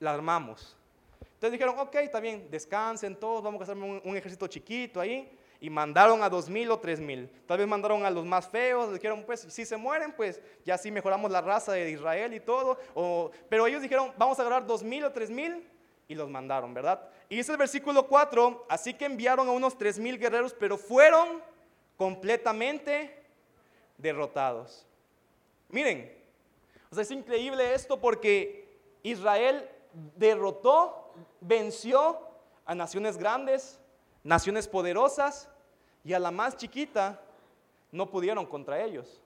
la 0.00 0.12
armamos. 0.12 0.76
Entonces 1.18 1.52
dijeron, 1.52 1.78
ok, 1.78 1.94
está 1.94 2.20
bien, 2.20 2.46
descansen 2.50 3.16
todos, 3.16 3.42
vamos 3.42 3.62
a 3.62 3.64
hacer 3.64 3.74
un, 3.78 4.16
ejército 4.18 4.46
chiquito 4.48 5.00
ahí. 5.00 5.34
Y 5.62 5.70
mandaron 5.70 6.22
a 6.22 6.28
dos 6.28 6.50
mil 6.50 6.70
o 6.70 6.78
tres 6.78 7.00
mil. 7.00 7.26
Tal 7.46 7.56
vez 7.56 7.66
mandaron 7.66 8.04
a 8.04 8.10
los 8.10 8.26
más 8.26 8.48
feos, 8.48 8.92
dijeron, 8.92 9.24
pues 9.24 9.46
si 9.48 9.64
se 9.64 9.78
mueren, 9.78 10.12
pues 10.12 10.42
ya 10.62 10.76
sí 10.76 10.90
mejoramos 10.90 11.30
la 11.30 11.40
raza 11.40 11.72
de 11.72 11.90
Israel 11.90 12.34
y 12.34 12.40
todo. 12.40 12.78
pero 13.48 13.66
ellos 13.66 13.80
dijeron, 13.80 14.12
vamos 14.18 14.38
a 14.38 14.42
agarrar 14.42 14.66
dos 14.66 14.82
mil 14.82 15.04
o 15.04 15.10
tres 15.10 15.30
mil 15.30 15.66
y 16.10 16.16
los 16.16 16.28
mandaron, 16.28 16.74
¿verdad? 16.74 17.08
Y 17.28 17.36
dice 17.36 17.52
el 17.52 17.58
versículo 17.58 18.08
4, 18.08 18.66
así 18.68 18.94
que 18.94 19.04
enviaron 19.04 19.46
a 19.48 19.52
unos 19.52 19.78
tres 19.78 19.96
mil 19.96 20.18
guerreros, 20.18 20.52
pero 20.52 20.76
fueron 20.76 21.40
completamente 21.96 23.22
derrotados. 23.96 24.84
Miren, 25.68 26.12
o 26.90 26.96
sea, 26.96 27.02
es 27.02 27.10
increíble 27.12 27.74
esto 27.74 28.00
porque 28.00 28.68
Israel 29.04 29.70
derrotó 30.16 31.12
venció 31.40 32.18
a 32.66 32.74
naciones 32.74 33.16
grandes, 33.16 33.78
naciones 34.24 34.66
poderosas, 34.66 35.48
y 36.02 36.12
a 36.12 36.18
la 36.18 36.32
más 36.32 36.56
chiquita 36.56 37.20
no 37.92 38.10
pudieron 38.10 38.46
contra 38.46 38.82
ellos. 38.82 39.20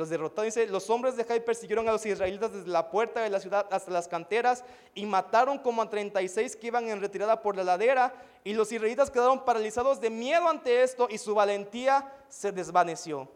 Los 0.00 0.08
derrotó, 0.08 0.40
dice, 0.40 0.66
los 0.66 0.88
hombres 0.88 1.14
de 1.14 1.24
Jai 1.24 1.44
persiguieron 1.44 1.86
a 1.86 1.92
los 1.92 2.06
israelitas 2.06 2.50
desde 2.50 2.68
la 2.68 2.88
puerta 2.88 3.20
de 3.20 3.28
la 3.28 3.38
ciudad 3.38 3.66
hasta 3.70 3.90
las 3.90 4.08
canteras 4.08 4.64
y 4.94 5.04
mataron 5.04 5.58
como 5.58 5.82
a 5.82 5.90
36 5.90 6.56
que 6.56 6.68
iban 6.68 6.88
en 6.88 7.02
retirada 7.02 7.42
por 7.42 7.54
la 7.54 7.64
ladera 7.64 8.14
y 8.42 8.54
los 8.54 8.72
israelitas 8.72 9.10
quedaron 9.10 9.44
paralizados 9.44 10.00
de 10.00 10.08
miedo 10.08 10.48
ante 10.48 10.82
esto 10.82 11.06
y 11.10 11.18
su 11.18 11.34
valentía 11.34 12.10
se 12.30 12.50
desvaneció. 12.50 13.28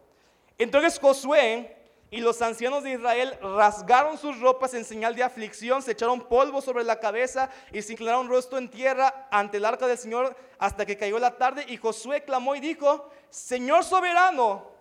Entonces 0.56 0.98
Josué 0.98 1.76
y 2.10 2.22
los 2.22 2.40
ancianos 2.40 2.82
de 2.82 2.92
Israel 2.92 3.38
rasgaron 3.42 4.16
sus 4.16 4.40
ropas 4.40 4.72
en 4.72 4.86
señal 4.86 5.14
de 5.14 5.22
aflicción, 5.22 5.82
se 5.82 5.92
echaron 5.92 6.22
polvo 6.22 6.62
sobre 6.62 6.82
la 6.82 6.98
cabeza 6.98 7.50
y 7.74 7.82
se 7.82 7.92
inclinaron 7.92 8.26
rostro 8.26 8.56
en 8.56 8.70
tierra 8.70 9.28
ante 9.30 9.58
el 9.58 9.66
arca 9.66 9.86
del 9.86 9.98
Señor 9.98 10.34
hasta 10.58 10.86
que 10.86 10.96
cayó 10.96 11.18
la 11.18 11.36
tarde. 11.36 11.66
Y 11.68 11.76
Josué 11.76 12.24
clamó 12.24 12.56
y 12.56 12.60
dijo, 12.60 13.10
Señor 13.28 13.84
soberano, 13.84 14.72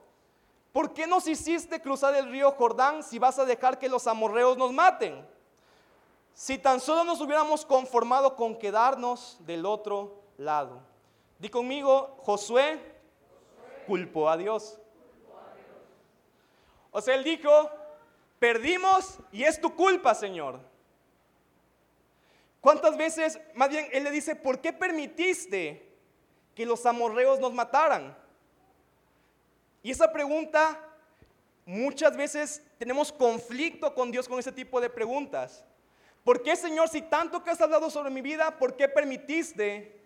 ¿por 0.73 0.93
qué 0.93 1.07
nos 1.07 1.27
hiciste 1.27 1.79
cruzar 1.79 2.13
el 2.15 2.29
río 2.29 2.51
Jordán 2.51 3.03
si 3.03 3.19
vas 3.19 3.39
a 3.39 3.45
dejar 3.45 3.79
que 3.79 3.87
los 3.87 4.07
amorreos 4.07 4.57
nos 4.57 4.73
maten? 4.73 5.25
Si 6.33 6.57
tan 6.57 6.81
solo 6.81 7.03
nos 7.03 7.21
hubiéramos 7.21 7.63
conformado 7.63 8.35
con 8.35 8.57
quedarnos 8.57 9.37
del 9.41 9.65
otro 9.65 10.23
lado. 10.37 10.81
Di 11.37 11.47
conmigo, 11.47 12.17
Josué 12.23 12.79
culpó 13.85 14.27
a 14.27 14.35
Dios. 14.35 14.79
O 16.91 16.99
sea, 17.01 17.15
él 17.15 17.23
dijo, 17.23 17.69
perdimos 18.39 19.19
y 19.31 19.43
es 19.43 19.61
tu 19.61 19.75
culpa, 19.75 20.15
Señor. 20.15 20.59
¿Cuántas 22.61 22.97
veces, 22.97 23.39
más 23.53 23.69
bien, 23.69 23.87
él 23.91 24.05
le 24.05 24.11
dice, 24.11 24.35
¿por 24.35 24.59
qué 24.59 24.73
permitiste 24.73 25.93
que 26.55 26.65
los 26.65 26.85
amorreos 26.85 27.39
nos 27.39 27.53
mataran? 27.53 28.17
Y 29.83 29.91
esa 29.91 30.11
pregunta, 30.11 30.79
muchas 31.65 32.15
veces 32.15 32.63
tenemos 32.79 33.11
conflicto 33.11 33.93
con 33.93 34.11
Dios 34.11 34.29
con 34.29 34.39
ese 34.39 34.51
tipo 34.51 34.79
de 34.79 34.89
preguntas. 34.89 35.65
¿Por 36.23 36.41
qué, 36.41 36.55
Señor, 36.55 36.87
si 36.87 37.01
tanto 37.01 37.43
que 37.43 37.49
has 37.49 37.59
hablado 37.59 37.89
sobre 37.89 38.09
mi 38.09 38.21
vida, 38.21 38.57
por 38.57 38.77
qué 38.77 38.87
permitiste 38.87 39.99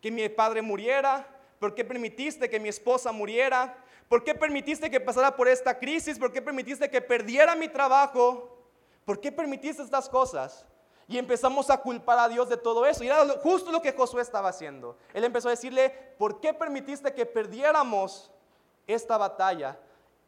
que 0.00 0.12
mi 0.12 0.28
padre 0.28 0.62
muriera? 0.62 1.26
¿Por 1.58 1.74
qué 1.74 1.84
permitiste 1.84 2.48
que 2.48 2.60
mi 2.60 2.68
esposa 2.68 3.10
muriera? 3.10 3.76
¿Por 4.08 4.22
qué 4.22 4.32
permitiste 4.32 4.88
que 4.88 5.00
pasara 5.00 5.34
por 5.34 5.48
esta 5.48 5.76
crisis? 5.76 6.20
¿Por 6.20 6.32
qué 6.32 6.40
permitiste 6.40 6.88
que 6.88 7.00
perdiera 7.00 7.56
mi 7.56 7.68
trabajo? 7.68 8.56
¿Por 9.04 9.20
qué 9.20 9.32
permitiste 9.32 9.82
estas 9.82 10.08
cosas? 10.08 10.64
Y 11.08 11.18
empezamos 11.18 11.68
a 11.70 11.78
culpar 11.78 12.20
a 12.20 12.28
Dios 12.28 12.48
de 12.48 12.56
todo 12.56 12.86
eso. 12.86 13.02
Y 13.02 13.08
era 13.08 13.26
justo 13.42 13.72
lo 13.72 13.82
que 13.82 13.92
Josué 13.92 14.22
estaba 14.22 14.50
haciendo. 14.50 14.96
Él 15.12 15.24
empezó 15.24 15.48
a 15.48 15.52
decirle, 15.52 15.90
¿por 16.16 16.40
qué 16.40 16.54
permitiste 16.54 17.12
que 17.12 17.26
perdiéramos 17.26 18.30
esta 18.86 19.16
batalla? 19.16 19.78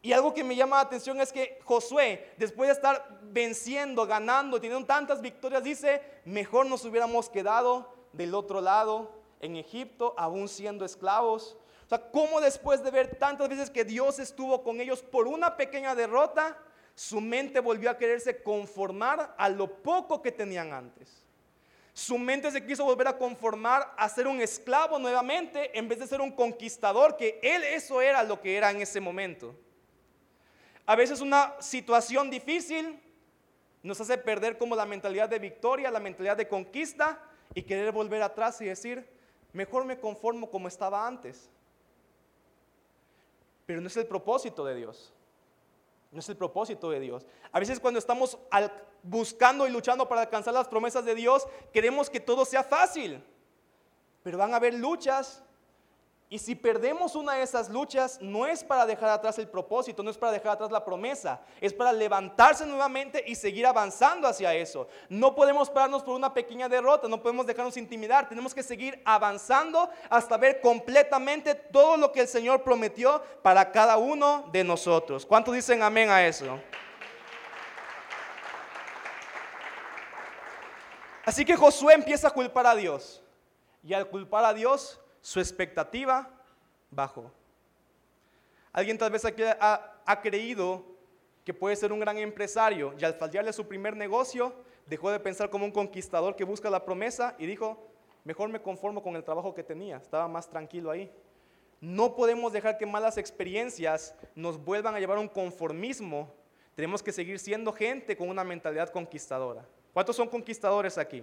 Y 0.01 0.13
algo 0.13 0.33
que 0.33 0.45
me 0.45 0.55
llama 0.55 0.77
la 0.77 0.83
atención 0.83 1.21
es 1.21 1.33
que 1.33 1.59
Josué, 1.65 2.33
después 2.37 2.69
de 2.69 2.75
estar 2.75 3.19
venciendo, 3.23 4.07
ganando, 4.07 4.61
teniendo 4.61 4.87
tantas 4.87 5.21
victorias, 5.21 5.63
dice, 5.63 6.03
mejor 6.25 6.67
nos 6.67 6.85
hubiéramos 6.85 7.29
quedado 7.29 7.93
del 8.13 8.35
otro 8.35 8.61
lado, 8.61 9.19
en 9.41 9.57
Egipto, 9.57 10.15
aún 10.17 10.49
siendo 10.49 10.85
esclavos. 10.85 11.57
O 11.87 11.89
sea, 11.89 12.11
cómo 12.11 12.41
después 12.41 12.83
de 12.83 12.91
ver 12.91 13.17
tantas 13.17 13.49
veces 13.49 13.71
que 13.71 13.85
Dios 13.85 14.19
estuvo 14.19 14.63
con 14.63 14.81
ellos 14.81 15.03
por 15.03 15.27
una 15.27 15.57
pequeña 15.57 15.95
derrota, 15.95 16.59
su 16.95 17.21
mente 17.21 17.61
volvió 17.61 17.91
a 17.91 17.97
quererse 17.97 18.43
conformar 18.43 19.35
a 19.39 19.49
lo 19.49 19.83
poco 19.83 20.21
que 20.21 20.33
tenían 20.33 20.73
antes. 20.73 21.28
Su 21.99 22.17
mente 22.17 22.53
se 22.53 22.65
quiso 22.65 22.85
volver 22.85 23.09
a 23.09 23.19
conformar 23.19 23.93
a 23.97 24.09
ser 24.09 24.29
un 24.29 24.41
esclavo 24.41 25.01
nuevamente 25.01 25.77
en 25.77 25.89
vez 25.89 25.99
de 25.99 26.07
ser 26.07 26.21
un 26.21 26.31
conquistador, 26.31 27.17
que 27.17 27.41
él 27.43 27.65
eso 27.65 28.01
era 28.01 28.23
lo 28.23 28.41
que 28.41 28.57
era 28.57 28.71
en 28.71 28.81
ese 28.81 29.01
momento. 29.01 29.53
A 30.87 30.95
veces 30.95 31.21
una 31.21 31.61
situación 31.61 32.31
difícil 32.31 33.03
nos 33.83 34.01
hace 34.01 34.17
perder 34.17 34.57
como 34.59 34.77
la 34.77 34.87
mentalidad 34.87 35.29
de 35.29 35.41
victoria, 35.41 35.91
la 35.91 35.99
mentalidad 35.99 36.37
de 36.37 36.47
conquista 36.47 37.21
y 37.53 37.63
querer 37.63 37.91
volver 37.91 38.23
atrás 38.23 38.61
y 38.61 38.67
decir, 38.67 39.05
mejor 39.53 39.85
me 39.85 39.99
conformo 39.99 40.49
como 40.53 40.69
estaba 40.69 41.05
antes. 41.05 41.51
Pero 43.67 43.81
no 43.81 43.89
es 43.89 43.97
el 43.97 44.07
propósito 44.07 44.65
de 44.65 44.77
Dios. 44.77 45.13
No 46.11 46.21
es 46.21 46.29
el 46.29 46.37
propósito 46.37 46.91
de 46.91 47.01
Dios. 47.01 47.27
A 47.53 47.61
veces 47.61 47.81
cuando 47.81 47.99
estamos 47.99 48.39
buscando 49.03 49.67
y 49.67 49.71
luchando 49.71 50.09
para 50.09 50.23
alcanzar 50.23 50.55
las 50.55 50.69
promesas 50.69 51.05
de 51.05 51.15
Dios, 51.15 51.47
queremos 51.73 52.09
que 52.09 52.21
todo 52.21 52.45
sea 52.45 52.63
fácil. 52.63 53.23
Pero 54.23 54.39
van 54.39 54.53
a 54.53 54.57
haber 54.57 54.75
luchas 54.75 55.43
y 56.31 56.39
si 56.39 56.55
perdemos 56.55 57.15
una 57.15 57.35
de 57.35 57.43
esas 57.43 57.71
luchas, 57.71 58.19
no 58.21 58.45
es 58.45 58.63
para 58.63 58.85
dejar 58.85 59.09
atrás 59.09 59.39
el 59.39 59.49
propósito, 59.49 60.03
no 60.03 60.11
es 60.11 60.19
para 60.19 60.33
dejar 60.33 60.53
atrás 60.53 60.71
la 60.71 60.85
promesa, 60.85 61.41
es 61.59 61.73
para 61.73 61.91
levantarse 61.91 62.67
nuevamente 62.67 63.25
y 63.27 63.35
seguir 63.35 63.67
avanzando 63.67 64.29
hacia 64.29 64.55
eso. 64.55 64.89
No 65.09 65.35
podemos 65.35 65.71
pararnos 65.71 66.03
por 66.03 66.15
una 66.15 66.35
pequeña 66.35 66.69
derrota, 66.69 67.09
no 67.09 67.23
podemos 67.23 67.47
dejarnos 67.47 67.79
intimidar, 67.79 68.29
tenemos 68.29 68.55
que 68.55 68.63
seguir 68.63 69.01
avanzando 69.07 69.89
hasta 70.11 70.37
ver 70.37 70.61
completamente 70.61 71.55
todo 71.55 71.97
lo 71.97 72.13
que 72.13 72.21
el 72.21 72.29
Señor 72.29 72.63
prometió 72.63 73.23
para 73.41 73.73
cada 73.73 73.97
uno 73.97 74.51
de 74.53 74.65
nosotros. 74.65 75.25
¿Cuántos 75.25 75.55
dicen 75.55 75.83
amén 75.83 76.11
a 76.11 76.27
eso? 76.27 76.61
Así 81.25 81.43
que 81.47 81.57
Josué 81.57 81.95
empieza 81.95 82.29
a 82.29 82.31
culpar 82.31 82.67
a 82.67 82.75
Dios. 82.75 83.23
Y 83.83 83.95
al 83.95 84.09
culpar 84.09 84.45
a 84.45 84.53
Dios, 84.53 85.01
su 85.29 85.41
expectativa 85.41 86.27
bajó. 86.91 87.31
Alguien 88.73 88.97
tal 88.97 89.11
vez 89.11 89.23
ha, 89.61 90.01
ha 90.07 90.21
creído 90.23 90.83
que 91.45 91.53
puede 91.53 91.77
ser 91.77 91.93
un 91.93 92.01
gran 92.01 92.17
empresario 92.17 92.95
y 92.99 93.05
al 93.05 93.13
fallarle 93.13 93.53
su 93.53 93.69
primer 93.69 93.95
negocio 93.95 94.55
dejó 94.87 95.11
de 95.11 95.21
pensar 95.21 95.51
como 95.51 95.67
un 95.67 95.71
conquistador 95.71 96.35
que 96.35 96.45
busca 96.45 96.71
la 96.71 96.83
promesa 96.83 97.35
y 97.39 97.45
dijo, 97.45 97.77
mejor 98.25 98.49
me 98.49 98.63
conformo 98.63 99.03
con 99.03 99.17
el 99.17 99.23
trabajo 99.23 99.53
que 99.53 99.63
tenía, 99.63 99.99
estaba 99.99 100.29
más 100.29 100.49
tranquilo 100.49 100.91
ahí. 100.91 101.13
No 101.79 102.17
podemos 102.17 102.51
dejar 102.51 102.79
que 102.79 102.87
malas 102.87 103.19
experiencias 103.19 104.15
nos 104.35 104.57
vuelvan 104.57 104.95
a 104.95 104.99
llevar 104.99 105.19
a 105.19 105.21
un 105.21 105.29
conformismo. 105.29 106.33
Tenemos 106.75 107.03
que 107.03 107.13
seguir 107.13 107.39
siendo 107.39 107.75
gente 107.75 108.17
con 108.17 108.31
una 108.31 108.45
mentalidad 108.45 108.89
conquistadora. 108.89 109.69
¿Cuántos 109.93 110.17
son 110.17 110.29
conquistadores 110.29 110.97
aquí? 110.97 111.23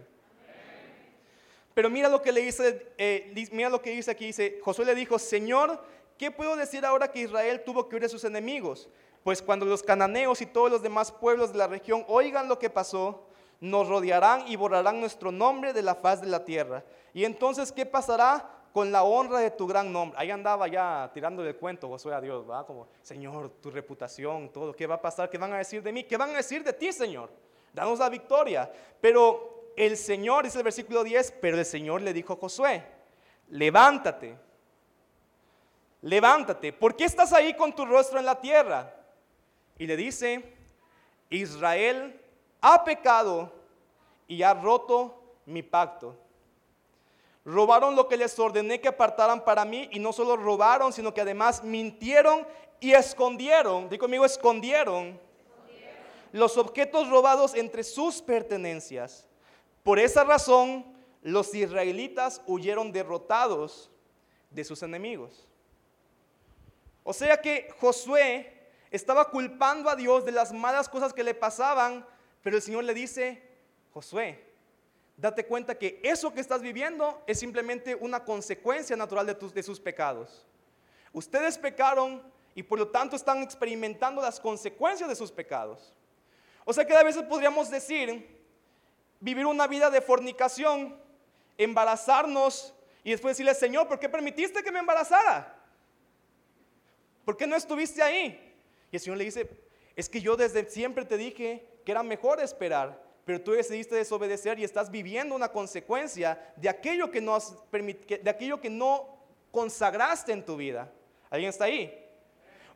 Pero 1.75 1.89
mira 1.89 2.07
lo 2.07 2.21
que 2.21 2.31
le 2.31 2.41
dice, 2.41 2.93
eh, 2.97 3.49
mira 3.51 3.69
lo 3.69 3.81
que 3.81 3.91
dice 3.91 4.09
aquí, 4.09 4.27
dice, 4.27 4.59
Josué 4.63 4.85
le 4.85 4.95
dijo, 4.95 5.19
Señor, 5.19 5.83
¿qué 6.17 6.31
puedo 6.31 6.55
decir 6.55 6.85
ahora 6.85 7.11
que 7.11 7.19
Israel 7.19 7.63
tuvo 7.65 7.87
que 7.87 7.95
huir 7.95 8.03
de 8.03 8.09
sus 8.09 8.23
enemigos? 8.23 8.87
Pues 9.25 9.41
cuando 9.41 9.65
los 9.65 9.83
cananeos 9.83 10.39
y 10.41 10.45
todos 10.45 10.71
los 10.71 10.81
demás 10.81 11.11
pueblos 11.11 11.51
de 11.51 11.57
la 11.57 11.67
región 11.67 12.05
oigan 12.07 12.47
lo 12.47 12.57
que 12.57 12.69
pasó, 12.69 13.27
nos 13.59 13.89
rodearán 13.89 14.47
y 14.47 14.55
borrarán 14.55 15.01
nuestro 15.01 15.33
nombre 15.33 15.73
de 15.73 15.81
la 15.81 15.95
faz 15.95 16.21
de 16.21 16.27
la 16.27 16.45
tierra. 16.45 16.81
Y 17.13 17.25
entonces, 17.25 17.73
¿qué 17.73 17.85
pasará 17.85 18.49
con 18.71 18.93
la 18.93 19.03
honra 19.03 19.39
de 19.39 19.51
tu 19.51 19.67
gran 19.67 19.91
nombre? 19.91 20.17
Ahí 20.17 20.31
andaba 20.31 20.69
ya 20.69 21.11
tirando 21.13 21.45
el 21.45 21.57
cuento 21.57 21.89
Josué 21.89 22.13
a 22.13 22.21
Dios, 22.21 22.49
¿va? 22.49 22.65
Como, 22.65 22.87
Señor, 23.01 23.49
tu 23.61 23.69
reputación, 23.69 24.49
todo, 24.53 24.73
¿qué 24.73 24.87
va 24.87 24.95
a 24.95 25.01
pasar? 25.01 25.29
¿Qué 25.29 25.37
van 25.37 25.51
a 25.51 25.57
decir 25.57 25.83
de 25.83 25.91
mí? 25.91 26.05
¿Qué 26.05 26.15
van 26.15 26.29
a 26.29 26.37
decir 26.37 26.63
de 26.63 26.71
ti, 26.71 26.93
Señor? 26.93 27.29
Danos 27.73 27.99
la 27.99 28.07
victoria. 28.07 28.71
Pero 29.01 29.54
el 29.75 29.97
Señor, 29.97 30.43
dice 30.43 30.57
el 30.57 30.63
versículo 30.63 31.03
10, 31.03 31.35
pero 31.41 31.57
el 31.57 31.65
Señor 31.65 32.01
le 32.01 32.13
dijo 32.13 32.33
a 32.33 32.37
Josué, 32.37 32.85
levántate, 33.49 34.37
levántate, 36.01 36.73
¿por 36.73 36.95
qué 36.95 37.05
estás 37.05 37.33
ahí 37.33 37.53
con 37.55 37.73
tu 37.73 37.85
rostro 37.85 38.19
en 38.19 38.25
la 38.25 38.39
tierra? 38.39 38.93
Y 39.77 39.87
le 39.87 39.97
dice, 39.97 40.53
Israel 41.29 42.19
ha 42.61 42.83
pecado 42.83 43.51
y 44.27 44.41
ha 44.43 44.53
roto 44.53 45.21
mi 45.45 45.61
pacto. 45.61 46.17
Robaron 47.43 47.95
lo 47.95 48.07
que 48.07 48.17
les 48.17 48.37
ordené 48.39 48.81
que 48.81 48.87
apartaran 48.87 49.43
para 49.43 49.65
mí 49.65 49.87
y 49.91 49.99
no 49.99 50.11
solo 50.11 50.35
robaron, 50.35 50.91
sino 50.91 51.13
que 51.13 51.21
además 51.21 51.63
mintieron 51.63 52.47
y 52.79 52.93
escondieron, 52.93 53.87
digo 53.87 54.01
conmigo, 54.01 54.25
escondieron 54.25 55.19
los 56.31 56.57
objetos 56.57 57.09
robados 57.09 57.53
entre 57.53 57.83
sus 57.83 58.21
pertenencias. 58.21 59.27
Por 59.85 59.99
esa 59.99 60.23
razón, 60.23 60.83
los 61.21 61.53
israelitas 61.53 62.41
huyeron 62.47 62.91
derrotados 62.91 63.91
de 64.49 64.63
sus 64.63 64.81
enemigos. 64.81 65.47
O 67.03 67.13
sea 67.13 67.39
que 67.39 67.69
Josué 67.79 68.67
estaba 68.89 69.29
culpando 69.29 69.87
a 69.87 69.95
Dios 69.95 70.25
de 70.25 70.31
las 70.31 70.51
malas 70.51 70.89
cosas 70.89 71.13
que 71.13 71.23
le 71.23 71.35
pasaban, 71.35 72.03
pero 72.41 72.55
el 72.55 72.63
Señor 72.63 72.83
le 72.83 72.95
dice, 72.95 73.43
Josué, 73.93 74.43
date 75.17 75.45
cuenta 75.45 75.77
que 75.77 76.01
eso 76.03 76.33
que 76.33 76.41
estás 76.41 76.63
viviendo 76.63 77.21
es 77.27 77.37
simplemente 77.37 77.93
una 77.93 78.25
consecuencia 78.25 78.95
natural 78.95 79.27
de, 79.27 79.35
tus, 79.35 79.53
sus 79.63 79.79
pecados. 79.79 80.47
Ustedes 81.13 81.59
pecaron 81.59 82.23
y 82.55 82.63
por 82.63 82.79
lo 82.79 82.87
tanto 82.87 83.15
están 83.15 83.43
experimentando 83.43 84.19
las 84.19 84.39
consecuencias 84.39 85.07
de 85.07 85.15
sus 85.15 85.31
pecados. 85.31 85.93
O 86.63 86.73
sea 86.73 86.87
que 86.87 86.95
a 86.95 87.03
veces 87.03 87.21
podríamos 87.21 87.69
decir, 87.69 88.35
vivir 89.25 89.47
una 89.47 89.65
vida 89.65 89.89
de 89.89 90.01
fornicación, 90.01 90.95
embarazarnos 91.57 92.75
y 93.03 93.09
después 93.09 93.35
decirle, 93.35 93.55
Señor, 93.55 93.87
¿por 93.87 93.99
qué 93.99 94.07
permitiste 94.07 94.61
que 94.61 94.71
me 94.71 94.77
embarazara? 94.77 95.51
¿Por 97.25 97.35
qué 97.35 97.47
no 97.47 97.55
estuviste 97.55 98.03
ahí? 98.03 98.55
Y 98.91 98.95
el 98.95 99.01
Señor 99.01 99.17
le 99.17 99.25
dice, 99.25 99.49
es 99.95 100.07
que 100.09 100.21
yo 100.21 100.37
desde 100.37 100.69
siempre 100.69 101.05
te 101.05 101.17
dije 101.17 101.65
que 101.83 101.91
era 101.91 102.03
mejor 102.03 102.39
esperar, 102.39 103.01
pero 103.25 103.41
tú 103.41 103.53
decidiste 103.53 103.95
desobedecer 103.95 104.59
y 104.59 104.63
estás 104.63 104.91
viviendo 104.91 105.33
una 105.33 105.51
consecuencia 105.51 106.53
de 106.55 106.69
aquello 106.69 107.09
que 107.09 107.19
no, 107.19 107.39
de 107.71 108.29
aquello 108.29 108.61
que 108.61 108.69
no 108.69 109.07
consagraste 109.49 110.33
en 110.33 110.45
tu 110.45 110.55
vida. 110.55 110.91
¿Alguien 111.31 111.49
está 111.49 111.65
ahí? 111.65 112.04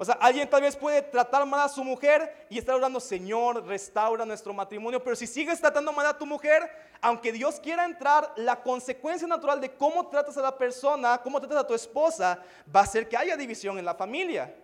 O 0.01 0.05
sea, 0.05 0.15
alguien 0.21 0.49
tal 0.49 0.61
vez 0.61 0.77
puede 0.77 1.01
tratar 1.01 1.45
mal 1.45 1.59
a 1.59 1.67
su 1.67 1.83
mujer 1.83 2.47
y 2.49 2.57
estar 2.57 2.73
orando, 2.73 3.01
Señor, 3.01 3.65
restaura 3.67 4.25
nuestro 4.25 4.53
matrimonio. 4.53 5.03
Pero 5.03 5.13
si 5.13 5.27
sigues 5.27 5.59
tratando 5.59 5.91
mal 5.91 6.05
a 6.05 6.17
tu 6.17 6.25
mujer, 6.25 6.71
aunque 7.01 7.33
Dios 7.33 7.59
quiera 7.59 7.83
entrar, 7.83 8.31
la 8.37 8.63
consecuencia 8.63 9.27
natural 9.27 9.59
de 9.59 9.75
cómo 9.75 10.07
tratas 10.07 10.37
a 10.37 10.41
la 10.41 10.57
persona, 10.57 11.19
cómo 11.21 11.37
tratas 11.41 11.57
a 11.57 11.67
tu 11.67 11.73
esposa, 11.73 12.41
va 12.73 12.79
a 12.79 12.85
ser 12.85 13.09
que 13.09 13.17
haya 13.17 13.35
división 13.35 13.77
en 13.77 13.83
la 13.83 13.93
familia. 13.93 14.55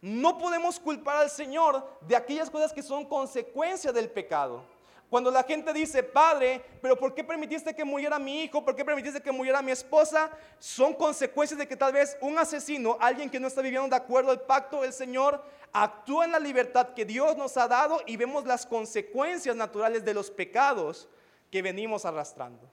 No 0.00 0.38
podemos 0.38 0.80
culpar 0.80 1.18
al 1.18 1.28
Señor 1.28 1.86
de 2.00 2.16
aquellas 2.16 2.48
cosas 2.48 2.72
que 2.72 2.82
son 2.82 3.04
consecuencia 3.04 3.92
del 3.92 4.10
pecado. 4.10 4.64
Cuando 5.12 5.30
la 5.30 5.42
gente 5.42 5.74
dice, 5.74 6.02
Padre, 6.02 6.64
pero 6.80 6.96
¿por 6.96 7.12
qué 7.12 7.22
permitiste 7.22 7.74
que 7.74 7.84
muriera 7.84 8.18
mi 8.18 8.44
hijo? 8.44 8.64
¿Por 8.64 8.74
qué 8.74 8.82
permitiste 8.82 9.20
que 9.20 9.30
muriera 9.30 9.60
mi 9.60 9.70
esposa? 9.70 10.30
Son 10.58 10.94
consecuencias 10.94 11.58
de 11.58 11.68
que 11.68 11.76
tal 11.76 11.92
vez 11.92 12.16
un 12.22 12.38
asesino, 12.38 12.96
alguien 12.98 13.28
que 13.28 13.38
no 13.38 13.46
está 13.46 13.60
viviendo 13.60 13.86
de 13.90 13.96
acuerdo 13.96 14.30
al 14.30 14.40
pacto 14.40 14.80
del 14.80 14.94
Señor, 14.94 15.44
actúa 15.70 16.24
en 16.24 16.32
la 16.32 16.38
libertad 16.38 16.94
que 16.94 17.04
Dios 17.04 17.36
nos 17.36 17.58
ha 17.58 17.68
dado 17.68 18.00
y 18.06 18.16
vemos 18.16 18.46
las 18.46 18.64
consecuencias 18.64 19.54
naturales 19.54 20.02
de 20.02 20.14
los 20.14 20.30
pecados 20.30 21.10
que 21.50 21.60
venimos 21.60 22.06
arrastrando. 22.06 22.66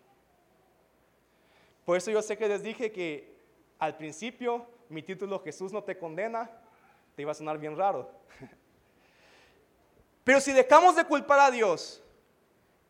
Por 1.83 1.97
eso 1.97 2.09
yo 2.09 2.21
sé 2.21 2.37
que 2.37 2.47
les 2.47 2.63
dije 2.63 2.93
que 2.93 3.35
al 3.79 3.97
principio 3.97 4.65
mi 4.87 5.03
título 5.03 5.41
Jesús 5.43 5.73
no 5.73 5.83
te 5.83 5.97
condena, 5.97 6.49
te 7.17 7.21
iba 7.21 7.33
a 7.33 7.35
sonar 7.35 7.57
bien 7.57 7.75
raro. 7.75 8.09
Pero 10.23 10.39
si 10.39 10.53
dejamos 10.53 10.95
de 10.95 11.03
culpar 11.03 11.41
a 11.41 11.51
Dios, 11.51 12.01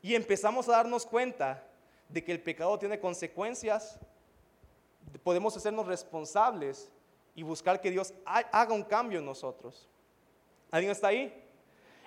y 0.02 0.16
empezamos 0.16 0.68
a 0.70 0.74
darnos 0.74 1.06
cuenta 1.06 1.64
de 2.08 2.24
que 2.24 2.32
el 2.32 2.42
pecado 2.42 2.78
tiene 2.80 3.00
consecuencias, 3.00 4.00
podemos 5.24 5.56
hacernos 5.56 5.88
responsables 5.88 6.90
y 7.36 7.44
buscar 7.44 7.80
que 7.82 7.92
Dios 7.92 8.14
haga 8.26 8.74
un 8.74 8.84
cambio 8.84 9.20
en 9.20 9.26
nosotros. 9.26 9.88
¿Alguien 10.72 10.92
está 10.92 11.08
ahí? 11.08 11.34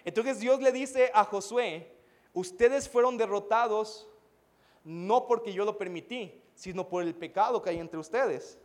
Entonces 0.05 0.41
Dios 0.41 0.61
le 0.61 0.73
dice 0.73 1.11
a 1.15 1.25
Josué, 1.25 1.91
ustedes 2.33 2.89
fueron 2.89 3.17
derrotados 3.17 4.09
no 4.85 5.27
porque 5.27 5.53
yo 5.53 5.65
lo 5.65 5.79
permití, 5.79 6.43
sino 6.55 6.89
por 6.89 7.03
el 7.03 7.15
pecado 7.15 7.63
que 7.63 7.71
hay 7.71 7.79
entre 7.79 7.99
ustedes. 7.99 8.59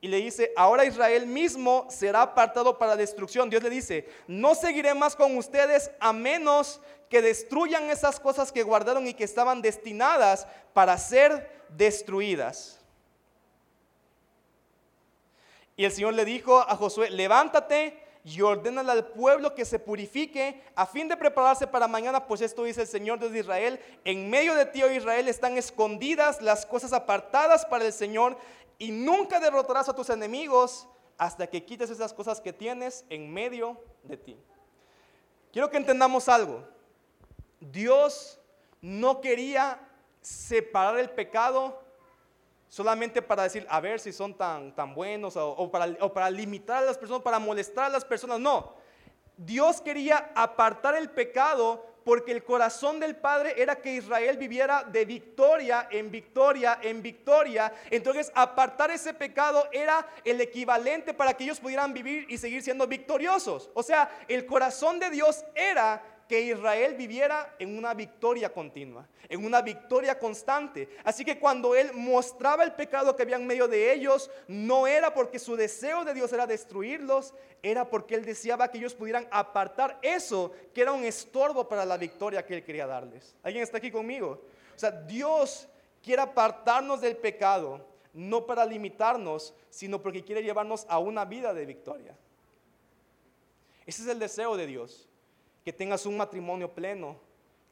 Y 0.00 0.08
le 0.08 0.18
dice, 0.18 0.52
ahora 0.56 0.84
Israel 0.84 1.26
mismo 1.26 1.86
será 1.90 2.22
apartado 2.22 2.78
para 2.78 2.96
destrucción. 2.96 3.48
Dios 3.48 3.62
le 3.62 3.70
dice, 3.70 4.08
no 4.26 4.54
seguiré 4.54 4.94
más 4.94 5.16
con 5.16 5.36
ustedes 5.36 5.90
a 6.00 6.12
menos 6.12 6.80
que 7.08 7.22
destruyan 7.22 7.90
esas 7.90 8.20
cosas 8.20 8.52
que 8.52 8.62
guardaron 8.62 9.06
y 9.06 9.14
que 9.14 9.24
estaban 9.24 9.62
destinadas 9.62 10.46
para 10.72 10.98
ser 10.98 11.64
destruidas. 11.70 12.78
Y 15.76 15.84
el 15.84 15.92
Señor 15.92 16.14
le 16.14 16.24
dijo 16.24 16.58
a 16.58 16.76
Josué, 16.76 17.10
levántate 17.10 18.05
y 18.26 18.42
ordénale 18.42 18.90
al 18.90 19.06
pueblo 19.06 19.54
que 19.54 19.64
se 19.64 19.78
purifique 19.78 20.60
a 20.74 20.84
fin 20.84 21.06
de 21.06 21.16
prepararse 21.16 21.64
para 21.64 21.86
mañana, 21.86 22.26
pues 22.26 22.40
esto 22.40 22.64
dice 22.64 22.80
el 22.80 22.88
Señor 22.88 23.20
de 23.20 23.38
Israel, 23.38 23.78
en 24.04 24.28
medio 24.28 24.56
de 24.56 24.66
ti, 24.66 24.82
oh 24.82 24.90
Israel, 24.90 25.28
están 25.28 25.56
escondidas 25.56 26.42
las 26.42 26.66
cosas 26.66 26.92
apartadas 26.92 27.64
para 27.64 27.84
el 27.84 27.92
Señor 27.92 28.36
y 28.78 28.90
nunca 28.90 29.38
derrotarás 29.38 29.88
a 29.88 29.94
tus 29.94 30.10
enemigos 30.10 30.88
hasta 31.16 31.46
que 31.46 31.64
quites 31.64 31.88
esas 31.88 32.12
cosas 32.12 32.40
que 32.40 32.52
tienes 32.52 33.04
en 33.10 33.32
medio 33.32 33.80
de 34.02 34.16
ti. 34.16 34.36
Quiero 35.52 35.70
que 35.70 35.76
entendamos 35.76 36.28
algo. 36.28 36.66
Dios 37.60 38.40
no 38.80 39.20
quería 39.20 39.78
separar 40.20 40.98
el 40.98 41.10
pecado 41.10 41.80
solamente 42.68 43.22
para 43.22 43.44
decir, 43.44 43.66
a 43.68 43.80
ver 43.80 44.00
si 44.00 44.12
son 44.12 44.34
tan, 44.34 44.74
tan 44.74 44.94
buenos 44.94 45.36
o, 45.36 45.70
para, 45.70 45.86
o 46.00 46.12
para 46.12 46.30
limitar 46.30 46.82
a 46.82 46.86
las 46.86 46.98
personas, 46.98 47.22
para 47.22 47.38
molestar 47.38 47.84
a 47.84 47.88
las 47.88 48.04
personas. 48.04 48.40
No, 48.40 48.74
Dios 49.36 49.80
quería 49.80 50.32
apartar 50.34 50.94
el 50.94 51.10
pecado 51.10 51.84
porque 52.06 52.30
el 52.30 52.44
corazón 52.44 53.00
del 53.00 53.16
Padre 53.16 53.60
era 53.60 53.74
que 53.74 53.96
Israel 53.96 54.36
viviera 54.36 54.84
de 54.84 55.04
victoria 55.04 55.88
en 55.90 56.08
victoria 56.08 56.78
en 56.80 57.02
victoria. 57.02 57.72
Entonces 57.90 58.30
apartar 58.32 58.92
ese 58.92 59.12
pecado 59.12 59.66
era 59.72 60.06
el 60.24 60.40
equivalente 60.40 61.12
para 61.12 61.34
que 61.34 61.42
ellos 61.42 61.58
pudieran 61.58 61.92
vivir 61.92 62.24
y 62.28 62.38
seguir 62.38 62.62
siendo 62.62 62.86
victoriosos. 62.86 63.70
O 63.74 63.82
sea, 63.82 64.08
el 64.28 64.46
corazón 64.46 65.00
de 65.00 65.10
Dios 65.10 65.44
era 65.56 66.00
que 66.28 66.40
Israel 66.40 66.94
viviera 66.94 67.54
en 67.58 67.78
una 67.78 67.94
victoria 67.94 68.52
continua, 68.52 69.06
en 69.28 69.44
una 69.44 69.62
victoria 69.62 70.18
constante. 70.18 70.88
Así 71.04 71.24
que 71.24 71.38
cuando 71.38 71.74
Él 71.74 71.92
mostraba 71.94 72.64
el 72.64 72.72
pecado 72.72 73.14
que 73.14 73.22
había 73.22 73.36
en 73.36 73.46
medio 73.46 73.68
de 73.68 73.92
ellos, 73.92 74.30
no 74.48 74.86
era 74.86 75.14
porque 75.14 75.38
su 75.38 75.56
deseo 75.56 76.04
de 76.04 76.14
Dios 76.14 76.32
era 76.32 76.46
destruirlos, 76.46 77.32
era 77.62 77.88
porque 77.88 78.16
Él 78.16 78.24
deseaba 78.24 78.68
que 78.68 78.78
ellos 78.78 78.94
pudieran 78.94 79.28
apartar 79.30 79.98
eso 80.02 80.52
que 80.74 80.82
era 80.82 80.92
un 80.92 81.04
estorbo 81.04 81.68
para 81.68 81.84
la 81.84 81.96
victoria 81.96 82.44
que 82.44 82.54
Él 82.54 82.64
quería 82.64 82.86
darles. 82.86 83.36
¿Alguien 83.42 83.62
está 83.62 83.78
aquí 83.78 83.90
conmigo? 83.90 84.42
O 84.74 84.78
sea, 84.78 84.90
Dios 84.90 85.68
quiere 86.02 86.22
apartarnos 86.22 87.00
del 87.00 87.16
pecado, 87.16 87.86
no 88.12 88.46
para 88.46 88.64
limitarnos, 88.64 89.54
sino 89.70 90.02
porque 90.02 90.24
quiere 90.24 90.42
llevarnos 90.42 90.86
a 90.88 90.98
una 90.98 91.24
vida 91.24 91.54
de 91.54 91.66
victoria. 91.66 92.16
Ese 93.84 94.02
es 94.02 94.08
el 94.08 94.18
deseo 94.18 94.56
de 94.56 94.66
Dios 94.66 95.08
que 95.66 95.72
tengas 95.72 96.06
un 96.06 96.16
matrimonio 96.16 96.72
pleno, 96.72 97.16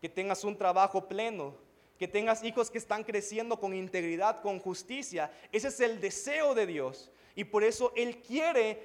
que 0.00 0.08
tengas 0.08 0.42
un 0.42 0.58
trabajo 0.58 1.06
pleno, 1.06 1.54
que 1.96 2.08
tengas 2.08 2.42
hijos 2.42 2.68
que 2.68 2.78
están 2.78 3.04
creciendo 3.04 3.60
con 3.60 3.72
integridad, 3.72 4.42
con 4.42 4.58
justicia. 4.58 5.30
Ese 5.52 5.68
es 5.68 5.78
el 5.78 6.00
deseo 6.00 6.56
de 6.56 6.66
Dios. 6.66 7.12
Y 7.36 7.44
por 7.44 7.62
eso 7.62 7.92
Él 7.94 8.20
quiere 8.20 8.82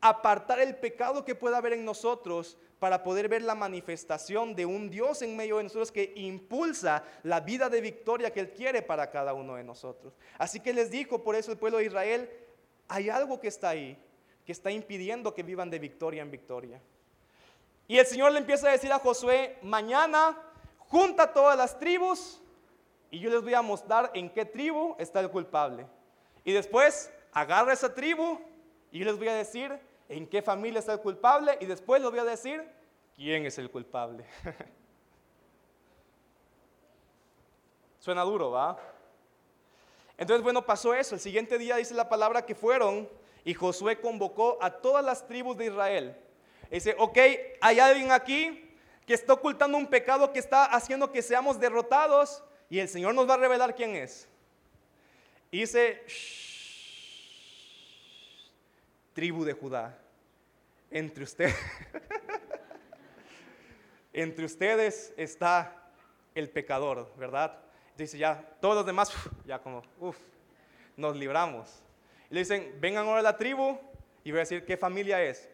apartar 0.00 0.60
el 0.60 0.76
pecado 0.76 1.24
que 1.24 1.34
pueda 1.34 1.56
haber 1.56 1.72
en 1.72 1.84
nosotros 1.84 2.56
para 2.78 3.02
poder 3.02 3.28
ver 3.28 3.42
la 3.42 3.56
manifestación 3.56 4.54
de 4.54 4.64
un 4.64 4.90
Dios 4.90 5.22
en 5.22 5.36
medio 5.36 5.56
de 5.56 5.64
nosotros 5.64 5.90
que 5.90 6.12
impulsa 6.14 7.02
la 7.24 7.40
vida 7.40 7.68
de 7.68 7.80
victoria 7.80 8.32
que 8.32 8.38
Él 8.38 8.52
quiere 8.52 8.80
para 8.80 9.10
cada 9.10 9.34
uno 9.34 9.56
de 9.56 9.64
nosotros. 9.64 10.16
Así 10.38 10.60
que 10.60 10.72
les 10.72 10.88
dijo 10.88 11.24
por 11.24 11.34
eso 11.34 11.50
el 11.50 11.58
pueblo 11.58 11.78
de 11.78 11.86
Israel, 11.86 12.30
hay 12.86 13.10
algo 13.10 13.40
que 13.40 13.48
está 13.48 13.70
ahí, 13.70 13.98
que 14.46 14.52
está 14.52 14.70
impidiendo 14.70 15.34
que 15.34 15.42
vivan 15.42 15.68
de 15.68 15.80
victoria 15.80 16.22
en 16.22 16.30
victoria. 16.30 16.80
Y 17.92 17.98
el 17.98 18.06
Señor 18.06 18.32
le 18.32 18.38
empieza 18.38 18.68
a 18.68 18.72
decir 18.72 18.90
a 18.90 18.98
Josué, 18.98 19.58
mañana 19.60 20.34
junta 20.78 21.30
todas 21.30 21.58
las 21.58 21.78
tribus 21.78 22.40
y 23.10 23.18
yo 23.18 23.28
les 23.28 23.42
voy 23.42 23.52
a 23.52 23.60
mostrar 23.60 24.10
en 24.14 24.30
qué 24.30 24.46
tribu 24.46 24.96
está 24.98 25.20
el 25.20 25.28
culpable. 25.28 25.86
Y 26.42 26.52
después 26.52 27.12
agarra 27.34 27.74
esa 27.74 27.94
tribu 27.94 28.40
y 28.90 29.00
yo 29.00 29.04
les 29.04 29.18
voy 29.18 29.28
a 29.28 29.34
decir 29.34 29.78
en 30.08 30.26
qué 30.26 30.40
familia 30.40 30.78
está 30.78 30.94
el 30.94 31.00
culpable 31.00 31.58
y 31.60 31.66
después 31.66 32.00
les 32.00 32.10
voy 32.10 32.20
a 32.20 32.24
decir 32.24 32.66
quién 33.14 33.44
es 33.44 33.58
el 33.58 33.70
culpable. 33.70 34.24
Suena 37.98 38.22
duro, 38.22 38.52
¿va? 38.52 38.78
Entonces, 40.16 40.42
bueno, 40.42 40.64
pasó 40.64 40.94
eso. 40.94 41.14
El 41.14 41.20
siguiente 41.20 41.58
día 41.58 41.76
dice 41.76 41.92
la 41.92 42.08
palabra 42.08 42.46
que 42.46 42.54
fueron 42.54 43.06
y 43.44 43.52
Josué 43.52 44.00
convocó 44.00 44.56
a 44.62 44.70
todas 44.70 45.04
las 45.04 45.26
tribus 45.26 45.58
de 45.58 45.66
Israel. 45.66 46.16
Dice, 46.76 46.94
ok, 46.98 47.18
hay 47.60 47.80
alguien 47.80 48.10
aquí 48.12 48.70
que 49.06 49.14
está 49.14 49.32
ocultando 49.32 49.76
un 49.76 49.86
pecado 49.86 50.32
que 50.32 50.38
está 50.38 50.64
haciendo 50.64 51.10
que 51.10 51.22
seamos 51.22 51.58
derrotados 51.58 52.42
y 52.70 52.78
el 52.78 52.88
Señor 52.88 53.14
nos 53.14 53.28
va 53.28 53.34
a 53.34 53.38
revelar 53.38 53.74
quién 53.74 53.96
es. 53.96 54.28
Y 55.50 55.60
dice, 55.60 56.02
tribu 59.12 59.44
de 59.44 59.52
Judá, 59.52 59.98
entre 60.90 61.24
ustedes, 61.24 61.54
entre 64.12 64.44
ustedes 64.44 65.12
está 65.16 65.76
el 66.34 66.48
pecador, 66.48 67.12
¿verdad? 67.16 67.58
Dice 67.96 68.16
ya, 68.16 68.42
todos 68.60 68.74
los 68.74 68.86
demás, 68.86 69.12
ya 69.44 69.58
como, 69.58 69.82
uff, 70.00 70.16
nos 70.96 71.16
libramos. 71.16 71.82
Y 72.30 72.34
le 72.34 72.40
dicen, 72.40 72.74
vengan 72.80 73.06
ahora 73.06 73.20
a 73.20 73.22
la 73.22 73.36
tribu 73.36 73.78
y 74.24 74.30
voy 74.30 74.38
a 74.38 74.40
decir 74.40 74.64
qué 74.64 74.78
familia 74.78 75.22
es. 75.22 75.51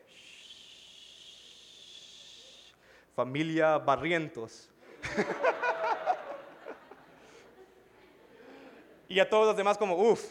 Familia 3.18 3.78
Barrientos. 3.78 4.70
y 9.08 9.18
a 9.18 9.28
todos 9.28 9.48
los 9.48 9.56
demás 9.56 9.76
como, 9.76 9.96
uff, 9.96 10.30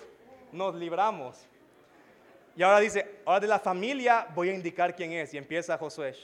nos 0.54 0.73
libramos. 0.73 1.38
Y 2.56 2.63
ahora 2.63 2.80
dice, 2.80 3.19
ahora 3.26 3.41
de 3.41 3.47
la 3.47 3.60
familia 3.60 4.30
voy 4.34 4.52
a 4.52 4.54
indicar 4.54 4.95
quién 4.95 5.12
es. 5.12 5.34
Y 5.34 5.38
empieza 5.38 5.78
Josué. 5.78 6.15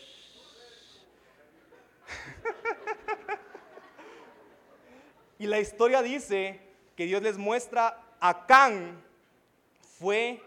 y 5.39 5.45
la 5.45 5.59
historia 5.59 6.01
dice 6.01 6.61
que 6.95 7.03
Dios 7.03 7.21
les 7.21 7.37
muestra 7.37 8.01
a 8.21 8.45
Can 8.45 9.03
fue 9.99 10.41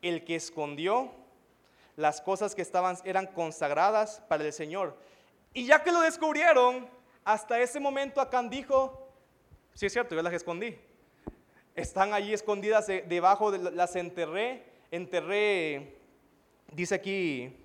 el 0.00 0.24
que 0.24 0.36
escondió 0.36 1.12
las 1.96 2.22
cosas 2.22 2.54
que 2.54 2.62
estaban, 2.62 2.96
eran 3.04 3.26
consagradas 3.26 4.22
para 4.26 4.42
el 4.42 4.54
Señor. 4.54 4.96
Y 5.52 5.66
ya 5.66 5.82
que 5.82 5.92
lo 5.92 6.00
descubrieron, 6.00 6.88
hasta 7.24 7.60
ese 7.60 7.80
momento 7.80 8.20
Acán 8.20 8.48
dijo, 8.48 9.08
sí 9.74 9.86
es 9.86 9.92
cierto, 9.92 10.14
yo 10.14 10.22
las 10.22 10.32
escondí. 10.32 10.78
Están 11.74 12.12
allí 12.12 12.32
escondidas 12.32 12.86
debajo, 12.86 13.50
de, 13.50 13.58
las 13.70 13.96
enterré 13.96 14.70
enterré, 14.90 15.96
dice 16.72 16.94
aquí, 16.96 17.56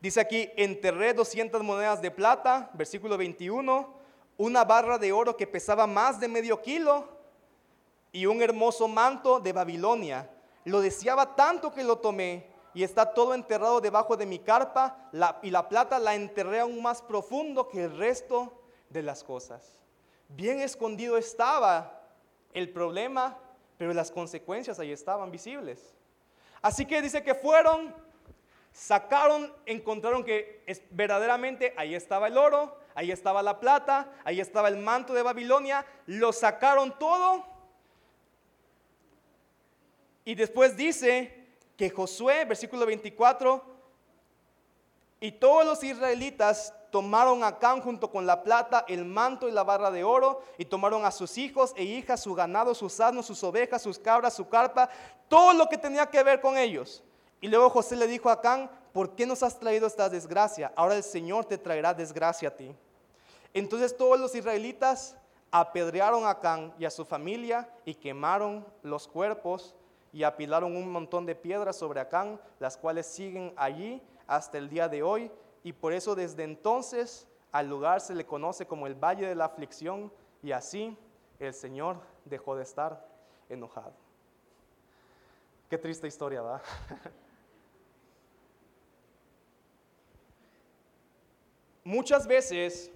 dice 0.00 0.20
aquí, 0.20 0.48
enterré 0.56 1.12
200 1.12 1.62
monedas 1.62 2.00
de 2.00 2.10
plata, 2.10 2.70
versículo 2.74 3.16
21, 3.16 3.92
una 4.36 4.64
barra 4.64 4.98
de 4.98 5.12
oro 5.12 5.36
que 5.36 5.46
pesaba 5.46 5.86
más 5.86 6.20
de 6.20 6.28
medio 6.28 6.60
kilo 6.62 7.08
y 8.12 8.26
un 8.26 8.40
hermoso 8.42 8.86
manto 8.86 9.40
de 9.40 9.52
Babilonia. 9.52 10.30
Lo 10.64 10.80
deseaba 10.80 11.36
tanto 11.36 11.72
que 11.72 11.84
lo 11.84 11.98
tomé 11.98 12.46
y 12.74 12.82
está 12.82 13.14
todo 13.14 13.34
enterrado 13.34 13.80
debajo 13.80 14.16
de 14.16 14.26
mi 14.26 14.38
carpa 14.38 15.10
y 15.42 15.50
la 15.50 15.68
plata 15.68 15.98
la 15.98 16.14
enterré 16.14 16.60
aún 16.60 16.82
más 16.82 17.02
profundo 17.02 17.68
que 17.68 17.84
el 17.84 17.96
resto 17.96 18.52
de 18.88 19.02
las 19.02 19.22
cosas. 19.22 19.78
Bien 20.28 20.60
escondido 20.60 21.16
estaba 21.16 22.02
el 22.52 22.70
problema, 22.70 23.38
pero 23.78 23.92
las 23.92 24.10
consecuencias 24.10 24.78
ahí 24.80 24.90
estaban 24.90 25.30
visibles. 25.30 25.94
Así 26.62 26.86
que 26.86 27.02
dice 27.02 27.22
que 27.22 27.34
fueron, 27.34 27.94
sacaron, 28.72 29.52
encontraron 29.66 30.24
que 30.24 30.64
verdaderamente 30.90 31.74
ahí 31.76 31.94
estaba 31.94 32.28
el 32.28 32.38
oro, 32.38 32.78
ahí 32.94 33.12
estaba 33.12 33.42
la 33.42 33.60
plata, 33.60 34.10
ahí 34.24 34.40
estaba 34.40 34.68
el 34.68 34.78
manto 34.78 35.12
de 35.12 35.22
Babilonia, 35.22 35.84
lo 36.06 36.32
sacaron 36.32 36.98
todo. 36.98 37.53
Y 40.24 40.34
después 40.34 40.76
dice 40.76 41.46
que 41.76 41.90
Josué, 41.90 42.44
versículo 42.44 42.86
24, 42.86 43.62
y 45.20 45.32
todos 45.32 45.64
los 45.64 45.82
israelitas 45.82 46.72
tomaron 46.90 47.42
a 47.42 47.58
Can 47.58 47.80
junto 47.80 48.10
con 48.10 48.26
la 48.26 48.42
plata, 48.42 48.84
el 48.88 49.04
manto 49.04 49.48
y 49.48 49.52
la 49.52 49.64
barra 49.64 49.90
de 49.90 50.04
oro, 50.04 50.42
y 50.58 50.64
tomaron 50.64 51.04
a 51.04 51.10
sus 51.10 51.36
hijos 51.38 51.72
e 51.76 51.84
hijas, 51.84 52.22
su 52.22 52.34
ganado, 52.34 52.74
sus 52.74 53.00
asnos, 53.00 53.26
sus 53.26 53.42
ovejas, 53.42 53.82
sus 53.82 53.98
cabras, 53.98 54.34
su 54.34 54.48
carpa, 54.48 54.88
todo 55.28 55.52
lo 55.54 55.68
que 55.68 55.78
tenía 55.78 56.06
que 56.06 56.22
ver 56.22 56.40
con 56.40 56.56
ellos. 56.56 57.02
Y 57.40 57.48
luego 57.48 57.68
José 57.68 57.96
le 57.96 58.06
dijo 58.06 58.30
a 58.30 58.40
Can, 58.40 58.70
¿por 58.92 59.14
qué 59.14 59.26
nos 59.26 59.42
has 59.42 59.58
traído 59.58 59.86
esta 59.86 60.08
desgracia? 60.08 60.72
Ahora 60.76 60.94
el 60.94 61.02
Señor 61.02 61.44
te 61.44 61.58
traerá 61.58 61.92
desgracia 61.92 62.48
a 62.48 62.56
ti. 62.56 62.74
Entonces 63.52 63.96
todos 63.96 64.18
los 64.18 64.34
israelitas 64.34 65.16
apedrearon 65.50 66.26
a 66.26 66.40
Can 66.40 66.72
y 66.78 66.84
a 66.84 66.90
su 66.90 67.04
familia 67.04 67.68
y 67.84 67.94
quemaron 67.94 68.66
los 68.82 69.08
cuerpos 69.08 69.74
y 70.14 70.22
apilaron 70.22 70.76
un 70.76 70.92
montón 70.92 71.26
de 71.26 71.34
piedras 71.34 71.74
sobre 71.74 71.98
Acán, 71.98 72.40
las 72.60 72.76
cuales 72.76 73.04
siguen 73.04 73.52
allí 73.56 74.00
hasta 74.28 74.58
el 74.58 74.68
día 74.70 74.88
de 74.88 75.02
hoy 75.02 75.28
y 75.64 75.72
por 75.72 75.92
eso 75.92 76.14
desde 76.14 76.44
entonces 76.44 77.26
al 77.50 77.68
lugar 77.68 78.00
se 78.00 78.14
le 78.14 78.24
conoce 78.24 78.64
como 78.64 78.86
el 78.86 78.94
Valle 78.94 79.26
de 79.26 79.34
la 79.34 79.46
Aflicción 79.46 80.12
y 80.40 80.52
así 80.52 80.96
el 81.40 81.52
Señor 81.52 82.00
dejó 82.24 82.54
de 82.54 82.62
estar 82.62 83.04
enojado. 83.48 83.92
Qué 85.68 85.78
triste 85.78 86.06
historia, 86.06 86.42
¿verdad? 86.42 86.62
Muchas 91.82 92.28
veces 92.28 92.92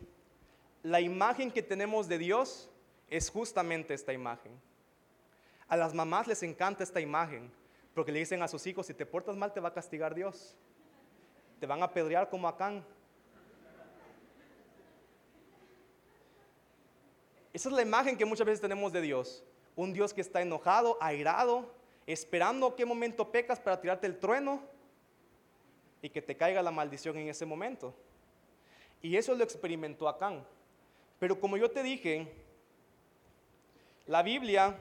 la 0.85 1.01
imagen 1.01 1.51
que 1.51 1.65
tenemos 1.65 2.07
de 2.07 2.19
Dios 2.19 2.71
es 3.11 3.29
justamente 3.29 3.93
esta 3.93 4.13
imagen. 4.13 4.68
A 5.69 5.77
las 5.77 5.95
mamás 5.95 6.27
les 6.27 6.43
encanta 6.43 6.83
esta 6.83 7.01
imagen 7.01 7.51
porque 7.95 8.13
le 8.13 8.21
dicen 8.21 8.43
a 8.43 8.49
sus 8.49 8.67
hijos, 8.67 8.87
si 8.87 8.95
te 8.95 9.05
portas 9.07 9.37
mal 9.37 9.53
te 9.53 9.61
va 9.61 9.69
a 9.69 9.75
castigar 9.75 10.15
Dios 10.15 10.57
te 11.59 11.67
van 11.67 11.83
a 11.83 11.87
apedrear 11.87 12.29
como 12.29 12.49
Acán. 12.49 12.85
Esa 17.53 17.69
es 17.69 17.75
la 17.75 17.83
imagen 17.83 18.17
que 18.17 18.25
muchas 18.25 18.47
veces 18.47 18.61
tenemos 18.61 18.93
de 18.93 19.01
Dios. 19.01 19.43
Un 19.75 19.93
Dios 19.93 20.15
que 20.15 20.21
está 20.21 20.41
enojado, 20.41 20.97
airado, 21.01 21.73
esperando 22.07 22.77
qué 22.77 22.85
momento 22.85 23.31
pecas 23.33 23.59
para 23.59 23.81
tirarte 23.81 24.07
el 24.07 24.19
trueno 24.19 24.63
y 26.01 26.11
que 26.11 26.23
te 26.23 26.37
caiga 26.37 26.63
la 26.63 26.71
maldición 26.71 27.17
en 27.17 27.29
ese 27.29 27.45
momento. 27.45 27.95
Y 29.03 29.17
eso 29.17 29.35
lo 29.35 29.43
experimentó 29.43 30.09
Acán. 30.09 30.47
Pero 31.19 31.41
como 31.41 31.57
yo 31.57 31.71
te 31.71 31.83
dije, 31.83 32.31
la 34.07 34.23
Biblia 34.23 34.81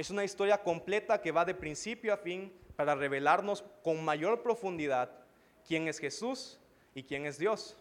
es 0.00 0.08
una 0.08 0.24
historia 0.24 0.62
completa 0.62 1.20
que 1.20 1.30
va 1.30 1.44
de 1.44 1.54
principio 1.54 2.14
a 2.14 2.16
fin 2.16 2.50
para 2.74 2.94
revelarnos 2.94 3.62
con 3.84 4.02
mayor 4.02 4.42
profundidad 4.42 5.10
quién 5.68 5.88
es 5.88 5.98
Jesús 5.98 6.58
y 6.94 7.02
quién 7.02 7.26
es 7.26 7.36
Dios. 7.36 7.76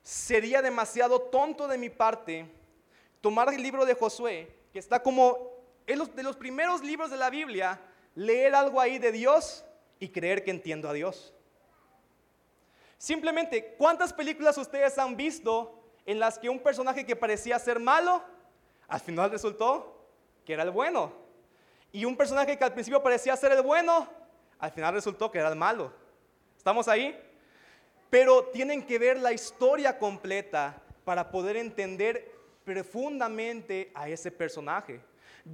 Sería 0.00 0.62
demasiado 0.62 1.22
tonto 1.22 1.66
de 1.66 1.76
mi 1.76 1.90
parte 1.90 2.48
tomar 3.20 3.52
el 3.52 3.60
libro 3.60 3.84
de 3.84 3.94
Josué, 3.94 4.54
que 4.72 4.78
está 4.78 5.02
como 5.02 5.56
de 5.86 6.22
los 6.22 6.36
primeros 6.36 6.84
libros 6.84 7.10
de 7.10 7.16
la 7.16 7.30
Biblia, 7.30 7.80
leer 8.14 8.54
algo 8.54 8.80
ahí 8.80 9.00
de 9.00 9.10
Dios 9.10 9.64
y 9.98 10.10
creer 10.10 10.44
que 10.44 10.52
entiendo 10.52 10.88
a 10.88 10.92
Dios. 10.92 11.34
Simplemente, 12.96 13.74
¿cuántas 13.76 14.12
películas 14.12 14.56
ustedes 14.56 14.96
han 14.98 15.16
visto 15.16 15.82
en 16.06 16.20
las 16.20 16.38
que 16.38 16.48
un 16.48 16.60
personaje 16.60 17.04
que 17.04 17.16
parecía 17.16 17.58
ser 17.58 17.80
malo, 17.80 18.22
al 18.86 19.00
final 19.00 19.32
resultó 19.32 19.97
que 20.48 20.54
era 20.54 20.62
el 20.62 20.70
bueno? 20.70 21.12
Y 21.92 22.06
un 22.06 22.16
personaje 22.16 22.56
que 22.56 22.64
al 22.64 22.72
principio 22.72 23.02
parecía 23.02 23.36
ser 23.36 23.52
el 23.52 23.60
bueno, 23.60 24.08
al 24.58 24.70
final 24.70 24.94
resultó 24.94 25.30
que 25.30 25.38
era 25.38 25.50
el 25.50 25.56
malo. 25.56 25.92
¿Estamos 26.56 26.88
ahí? 26.88 27.14
Pero 28.08 28.44
tienen 28.44 28.86
que 28.86 28.98
ver 28.98 29.18
la 29.18 29.30
historia 29.30 29.98
completa 29.98 30.80
para 31.04 31.30
poder 31.30 31.58
entender 31.58 32.32
profundamente 32.64 33.92
a 33.94 34.08
ese 34.08 34.30
personaje. 34.30 35.02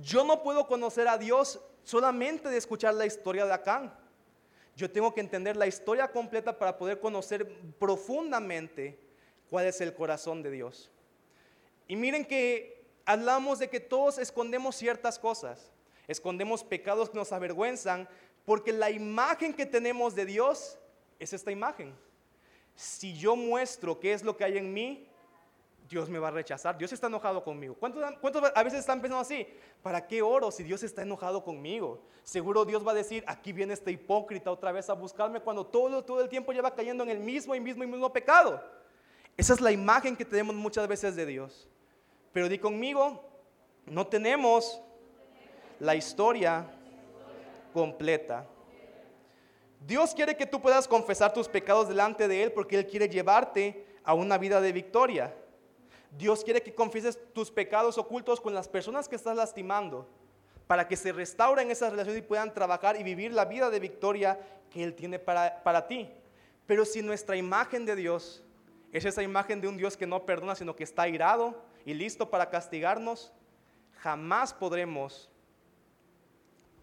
Yo 0.01 0.23
no 0.23 0.45
puedo 0.45 0.69
conocer 0.69 1.09
a 1.09 1.19
Dios 1.19 1.61
solamente 1.83 2.49
de 2.49 2.59
escuchar 2.59 2.95
la 2.95 3.05
historia 3.05 3.47
de 3.47 3.53
Acán. 3.53 3.93
Yo 4.77 4.89
tengo 4.89 5.13
que 5.13 5.23
entender 5.23 5.57
la 5.57 5.67
historia 5.67 6.07
completa 6.07 6.57
para 6.57 6.79
poder 6.79 7.01
conocer 7.01 7.49
profundamente 7.81 8.97
cuál 9.51 9.67
es 9.67 9.81
el 9.81 9.93
corazón 9.93 10.41
de 10.41 10.53
Dios. 10.53 10.89
Y 11.89 11.97
miren 11.97 12.25
que 12.25 12.74
hablamos 13.07 13.59
de 13.59 13.69
que 13.69 13.81
todos 13.81 14.19
escondemos 14.19 14.77
ciertas 14.77 15.19
cosas, 15.19 15.71
escondemos 16.09 16.65
pecados 16.65 17.11
que 17.11 17.19
nos 17.19 17.33
avergüenzan, 17.33 18.09
porque 18.45 18.73
la 18.73 18.91
imagen 18.91 19.55
que 19.55 19.67
tenemos 19.67 20.15
de 20.15 20.27
Dios 20.27 20.79
es 21.19 21.33
esta 21.33 21.51
imagen. 21.51 21.95
Si 22.75 23.17
yo 23.17 23.37
muestro 23.37 24.01
qué 24.01 24.13
es 24.13 24.23
lo 24.23 24.37
que 24.37 24.45
hay 24.45 24.59
en 24.59 24.73
mí, 24.73 25.09
Dios 25.89 26.09
me 26.09 26.19
va 26.19 26.29
a 26.29 26.31
rechazar. 26.31 26.77
Dios 26.77 26.93
está 26.93 27.07
enojado 27.07 27.45
conmigo. 27.45 27.75
¿Cuántos, 27.75 28.03
a 28.55 28.63
veces 28.63 28.81
están 28.81 29.01
pensando 29.01 29.21
así? 29.21 29.47
¿Para 29.83 30.07
qué 30.07 30.23
oro 30.23 30.51
si 30.51 30.63
Dios 30.63 30.83
está 30.83 31.03
enojado 31.03 31.45
conmigo? 31.45 32.03
Seguro 32.23 32.65
Dios 32.65 32.87
va 32.87 32.93
a 32.93 32.95
decir, 32.95 33.23
aquí 33.27 33.53
viene 33.53 33.75
este 33.75 33.93
hipócrita 33.93 34.51
otra 34.51 34.73
vez 34.73 34.89
a 34.89 34.95
buscarme 34.95 35.41
cuando 35.41 35.67
todo, 35.67 36.03
todo 36.03 36.23
el 36.23 36.29
tiempo 36.29 36.53
lleva 36.53 36.75
cayendo 36.75 37.05
en 37.05 37.11
el 37.11 37.21
mismo 37.21 37.55
y 37.55 37.61
mismo 37.61 37.85
y 37.85 37.87
mismo 37.87 38.13
pecado. 38.13 38.63
Esa 39.37 39.53
es 39.55 39.61
la 39.61 39.73
imagen 39.73 40.17
que 40.17 40.25
tenemos 40.25 40.55
muchas 40.55 40.89
veces 40.89 41.17
de 41.17 41.27
Dios. 41.27 41.69
Pero 42.35 42.49
di 42.49 42.59
conmigo, 42.59 43.23
no 43.87 44.09
tenemos 44.09 44.83
la 45.79 45.95
historia 45.95 46.67
completa. 47.73 48.45
Dios 49.87 50.13
quiere 50.13 50.37
que 50.37 50.45
tú 50.45 50.61
puedas 50.61 50.89
confesar 50.89 51.33
tus 51.33 51.47
pecados 51.47 51.89
delante 51.89 52.27
de 52.27 52.43
Él 52.43 52.51
porque 52.51 52.77
Él 52.77 52.89
quiere 52.89 53.09
llevarte 53.09 53.87
a 54.03 54.15
una 54.15 54.37
vida 54.37 54.61
de 54.61 54.73
victoria. 54.73 55.33
Dios 56.11 56.43
quiere 56.43 56.61
que 56.61 56.75
confieses 56.75 57.21
tus 57.33 57.53
pecados 57.53 57.99
ocultos 57.99 58.41
con 58.41 58.53
las 58.53 58.69
personas 58.69 59.09
que 59.09 59.15
estás 59.15 59.37
lastimando 59.37 60.09
para 60.67 60.89
que 60.89 60.97
se 60.97 61.13
restauren 61.13 61.71
esas 61.71 61.93
relaciones 61.93 62.21
y 62.21 62.27
puedan 62.27 62.53
trabajar 62.53 62.99
y 62.99 63.05
vivir 63.05 63.33
la 63.33 63.45
vida 63.45 63.71
de 63.71 63.79
victoria 63.79 64.41
que 64.71 64.83
Él 64.83 64.95
tiene 64.95 65.21
para, 65.21 65.63
para 65.63 65.87
ti. 65.87 66.11
Pero 66.67 66.85
si 66.85 67.01
nuestra 67.01 67.37
imagen 67.37 67.87
de 67.87 67.95
Dios 67.95 68.43
es 68.91 69.05
esa 69.05 69.23
imagen 69.23 69.61
de 69.61 69.69
un 69.69 69.77
Dios 69.77 69.97
que 69.97 70.07
no 70.07 70.27
perdona, 70.27 70.57
sino 70.57 70.75
que 70.75 70.83
está 70.83 71.07
irado 71.07 71.73
y 71.85 71.95
listo 71.95 72.31
para 72.31 72.51
castigarnos, 72.51 73.33
jamás 73.99 74.53
podremos 74.53 75.31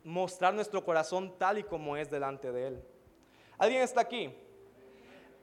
mostrar 0.03 0.53
nuestro 0.53 0.83
corazón 0.83 1.37
tal 1.37 1.59
y 1.59 1.63
como 1.63 1.97
es 1.97 2.09
delante 2.09 2.51
de 2.51 2.67
Él. 2.67 2.83
¿Alguien 3.57 3.81
está 3.83 4.01
aquí? 4.01 4.33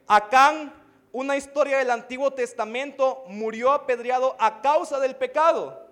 Acán 0.07 0.73
una 1.11 1.35
historia 1.35 1.79
del 1.79 1.89
Antiguo 1.89 2.31
Testamento, 2.31 3.23
murió 3.27 3.71
apedreado 3.71 4.35
a 4.39 4.61
causa 4.61 4.99
del 4.99 5.15
pecado. 5.15 5.87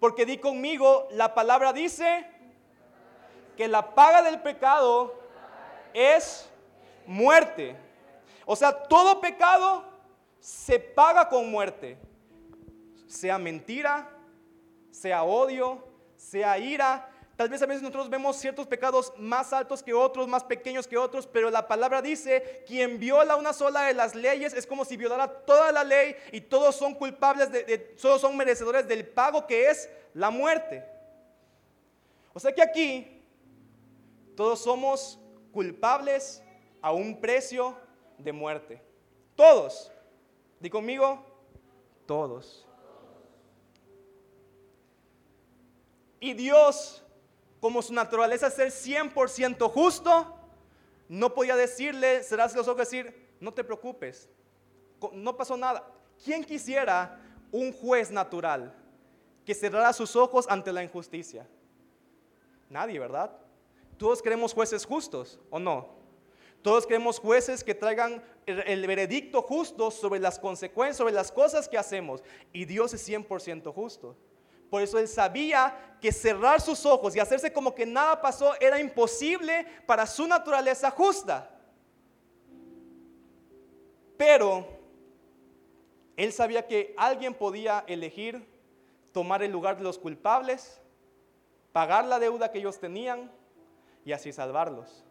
Porque 0.00 0.24
di 0.24 0.38
conmigo, 0.38 1.08
la 1.10 1.34
palabra 1.34 1.72
dice 1.72 2.26
que 3.56 3.68
la 3.68 3.94
paga 3.94 4.22
del 4.22 4.40
pecado 4.40 5.14
es 5.92 6.48
muerte. 7.06 7.76
O 8.46 8.56
sea, 8.56 8.72
todo 8.72 9.20
pecado 9.20 9.84
se 10.40 10.78
paga 10.78 11.28
con 11.28 11.50
muerte. 11.50 11.98
Sea 13.08 13.38
mentira, 13.38 14.08
sea 14.92 15.24
odio, 15.24 15.84
sea 16.16 16.56
ira, 16.58 17.10
Tal 17.38 17.48
vez 17.48 17.62
a 17.62 17.66
veces 17.66 17.82
nosotros 17.82 18.10
vemos 18.10 18.36
ciertos 18.36 18.66
pecados 18.66 19.12
más 19.16 19.52
altos 19.52 19.80
que 19.80 19.94
otros, 19.94 20.26
más 20.26 20.42
pequeños 20.42 20.88
que 20.88 20.96
otros, 20.96 21.24
pero 21.24 21.52
la 21.52 21.68
palabra 21.68 22.02
dice, 22.02 22.64
quien 22.66 22.98
viola 22.98 23.36
una 23.36 23.52
sola 23.52 23.82
de 23.82 23.94
las 23.94 24.16
leyes 24.16 24.52
es 24.52 24.66
como 24.66 24.84
si 24.84 24.96
violara 24.96 25.28
toda 25.44 25.70
la 25.70 25.84
ley 25.84 26.16
y 26.32 26.40
todos 26.40 26.74
son 26.74 26.96
culpables, 26.96 27.52
de, 27.52 27.78
todos 27.78 28.22
son 28.22 28.36
merecedores 28.36 28.88
del 28.88 29.06
pago 29.06 29.46
que 29.46 29.70
es 29.70 29.88
la 30.14 30.30
muerte. 30.30 30.84
O 32.34 32.40
sea 32.40 32.52
que 32.52 32.60
aquí 32.60 33.22
todos 34.36 34.58
somos 34.58 35.20
culpables 35.52 36.42
a 36.82 36.90
un 36.90 37.20
precio 37.20 37.76
de 38.18 38.32
muerte. 38.32 38.82
Todos. 39.36 39.92
Di 40.58 40.68
conmigo, 40.68 41.24
todos. 42.04 42.67
Y 46.20 46.34
Dios 46.34 47.04
como 47.60 47.82
su 47.82 47.92
naturaleza 47.92 48.48
es 48.48 48.54
ser 48.54 48.68
100% 48.70 49.70
justo, 49.70 50.34
no 51.08 51.34
podía 51.34 51.56
decirle, 51.56 52.22
serás 52.22 52.54
los 52.54 52.68
ojos 52.68 52.78
decir, 52.78 53.28
no 53.40 53.52
te 53.52 53.64
preocupes, 53.64 54.28
no 55.12 55.36
pasó 55.36 55.56
nada. 55.56 55.90
¿Quién 56.22 56.44
quisiera 56.44 57.20
un 57.50 57.72
juez 57.72 58.10
natural 58.10 58.74
que 59.44 59.54
cerrara 59.54 59.92
sus 59.92 60.14
ojos 60.16 60.46
ante 60.48 60.72
la 60.72 60.82
injusticia? 60.82 61.46
Nadie, 62.68 62.98
¿verdad? 62.98 63.32
Todos 63.96 64.22
queremos 64.22 64.52
jueces 64.52 64.84
justos, 64.84 65.40
¿o 65.50 65.58
no? 65.58 65.96
Todos 66.62 66.86
queremos 66.86 67.18
jueces 67.18 67.64
que 67.64 67.74
traigan 67.74 68.22
el, 68.46 68.86
veredicto 68.86 69.42
justo 69.42 69.90
sobre 69.90 70.20
las 70.20 70.38
consecuencias, 70.38 70.96
sobre 70.96 71.14
las 71.14 71.32
cosas 71.32 71.68
que 71.68 71.78
hacemos. 71.78 72.22
Y 72.52 72.64
Dios 72.64 72.92
es 72.94 73.08
100% 73.08 73.72
justo. 73.72 74.16
Por 74.70 74.82
eso 74.82 74.98
él 74.98 75.08
sabía 75.08 75.96
que 76.00 76.12
cerrar 76.12 76.60
sus 76.60 76.84
ojos 76.86 77.16
y 77.16 77.20
hacerse 77.20 77.52
como 77.52 77.74
que 77.74 77.86
nada 77.86 78.20
pasó 78.20 78.52
era 78.60 78.78
imposible 78.78 79.66
para 79.86 80.06
su 80.06 80.26
naturaleza 80.26 80.90
justa. 80.90 81.50
Pero 84.16 84.66
él 86.16 86.32
sabía 86.32 86.66
que 86.66 86.94
alguien 86.96 87.34
podía 87.34 87.84
elegir 87.86 88.46
tomar 89.12 89.42
el 89.42 89.52
lugar 89.52 89.76
de 89.78 89.84
los 89.84 89.98
culpables, 89.98 90.80
pagar 91.72 92.04
la 92.04 92.18
deuda 92.18 92.50
que 92.50 92.58
ellos 92.58 92.78
tenían 92.78 93.30
y 94.04 94.12
así 94.12 94.32
salvarlos. 94.32 95.04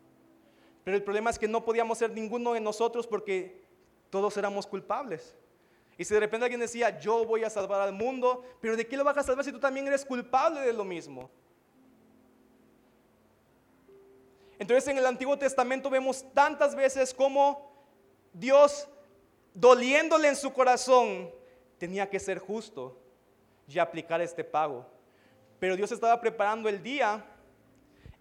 Pero 0.83 0.95
el 0.97 1.03
problema 1.03 1.29
es 1.29 1.39
que 1.39 1.47
no 1.47 1.65
podíamos 1.65 1.97
ser 1.97 2.11
ninguno 2.11 2.53
de 2.53 2.61
nosotros 2.61 3.07
porque 3.07 3.65
todos 4.09 4.37
éramos 4.37 4.67
culpables. 4.67 5.35
Y 5.97 6.05
si 6.05 6.13
de 6.13 6.19
repente 6.19 6.45
alguien 6.45 6.61
decía, 6.61 6.99
yo 6.99 7.25
voy 7.25 7.43
a 7.43 7.49
salvar 7.49 7.81
al 7.81 7.93
mundo, 7.93 8.45
pero 8.61 8.77
¿de 8.77 8.87
qué 8.87 8.95
lo 8.95 9.03
vas 9.03 9.17
a 9.17 9.23
salvar 9.23 9.43
si 9.43 9.51
tú 9.51 9.59
también 9.59 9.87
eres 9.87 10.05
culpable 10.05 10.61
de 10.61 10.73
lo 10.73 10.83
mismo? 10.83 11.29
Entonces 14.59 14.87
en 14.87 14.97
el 14.97 15.05
Antiguo 15.05 15.37
Testamento 15.37 15.89
vemos 15.89 16.25
tantas 16.33 16.75
veces 16.75 17.13
como 17.13 17.71
Dios, 18.33 18.87
doliéndole 19.53 20.27
en 20.27 20.35
su 20.35 20.53
corazón, 20.53 21.31
tenía 21.77 22.09
que 22.09 22.19
ser 22.19 22.39
justo 22.39 22.99
y 23.67 23.79
aplicar 23.79 24.21
este 24.21 24.43
pago. 24.43 24.85
Pero 25.59 25.75
Dios 25.75 25.91
estaba 25.91 26.19
preparando 26.21 26.69
el 26.69 26.81
día 26.81 27.25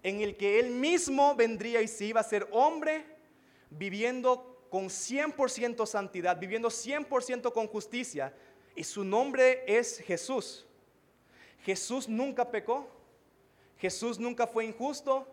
en 0.01 0.21
el 0.21 0.35
que 0.35 0.59
Él 0.59 0.71
mismo 0.71 1.35
vendría 1.35 1.81
y 1.81 1.87
se 1.87 2.05
iba 2.05 2.21
a 2.21 2.23
ser 2.23 2.47
hombre 2.51 3.05
viviendo 3.69 4.56
con 4.69 4.85
100% 4.85 5.85
santidad, 5.85 6.37
viviendo 6.39 6.69
100% 6.69 7.51
con 7.51 7.67
justicia. 7.67 8.33
Y 8.75 8.83
su 8.83 9.03
nombre 9.03 9.63
es 9.67 9.99
Jesús. 9.99 10.65
Jesús 11.63 12.07
nunca 12.07 12.49
pecó. 12.49 12.87
Jesús 13.77 14.19
nunca 14.19 14.47
fue 14.47 14.65
injusto. 14.65 15.27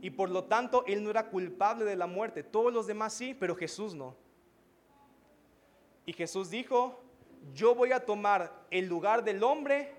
Y 0.00 0.10
por 0.10 0.30
lo 0.30 0.44
tanto, 0.44 0.84
Él 0.86 1.02
no 1.02 1.10
era 1.10 1.28
culpable 1.28 1.84
de 1.84 1.96
la 1.96 2.06
muerte. 2.06 2.42
Todos 2.42 2.72
los 2.72 2.86
demás 2.86 3.12
sí, 3.12 3.34
pero 3.34 3.54
Jesús 3.56 3.94
no. 3.94 4.16
Y 6.06 6.12
Jesús 6.12 6.50
dijo, 6.50 7.02
yo 7.52 7.74
voy 7.74 7.92
a 7.92 8.04
tomar 8.04 8.66
el 8.70 8.86
lugar 8.86 9.24
del 9.24 9.42
hombre, 9.42 9.94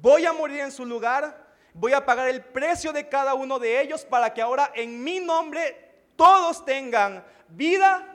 voy 0.00 0.24
a 0.24 0.32
morir 0.32 0.60
en 0.60 0.72
su 0.72 0.84
lugar, 0.84 1.54
voy 1.72 1.92
a 1.92 2.04
pagar 2.04 2.28
el 2.28 2.42
precio 2.42 2.92
de 2.92 3.08
cada 3.08 3.34
uno 3.34 3.58
de 3.58 3.80
ellos 3.80 4.04
para 4.04 4.32
que 4.32 4.42
ahora 4.42 4.72
en 4.74 5.02
mi 5.02 5.20
nombre 5.20 5.89
todos 6.20 6.62
tengan 6.66 7.24
vida 7.48 8.14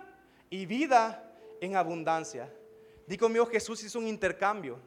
y 0.51 0.67
vida 0.67 1.27
en 1.59 1.75
abundancia. 1.75 2.53
Digo 3.07 3.27
mío, 3.27 3.47
Jesús 3.47 3.83
hizo 3.83 3.97
un 3.97 4.07
intercambio. 4.07 4.77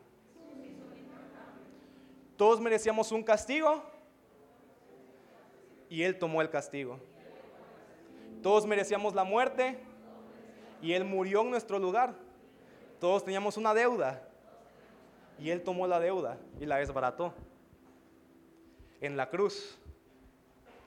Todos 2.37 2.61
merecíamos 2.61 3.11
un 3.11 3.25
castigo 3.25 3.83
y 5.89 6.05
Él 6.05 6.17
tomó 6.17 6.41
el 6.43 6.49
castigo. 6.49 7.01
Todos 8.41 8.65
merecíamos 8.67 9.17
la 9.17 9.25
muerte 9.25 9.81
y 10.81 10.93
Él 10.93 11.05
murió 11.05 11.41
en 11.41 11.51
nuestro 11.51 11.81
lugar. 11.81 12.15
Todos 13.01 13.25
teníamos 13.25 13.57
una 13.57 13.75
deuda 13.75 14.23
y 15.41 15.51
Él 15.51 15.65
tomó 15.65 15.89
la 15.89 15.99
deuda 15.99 16.39
y 16.61 16.67
la 16.67 16.77
desbarató 16.77 17.35
en 19.01 19.17
la 19.17 19.29
cruz. 19.29 19.77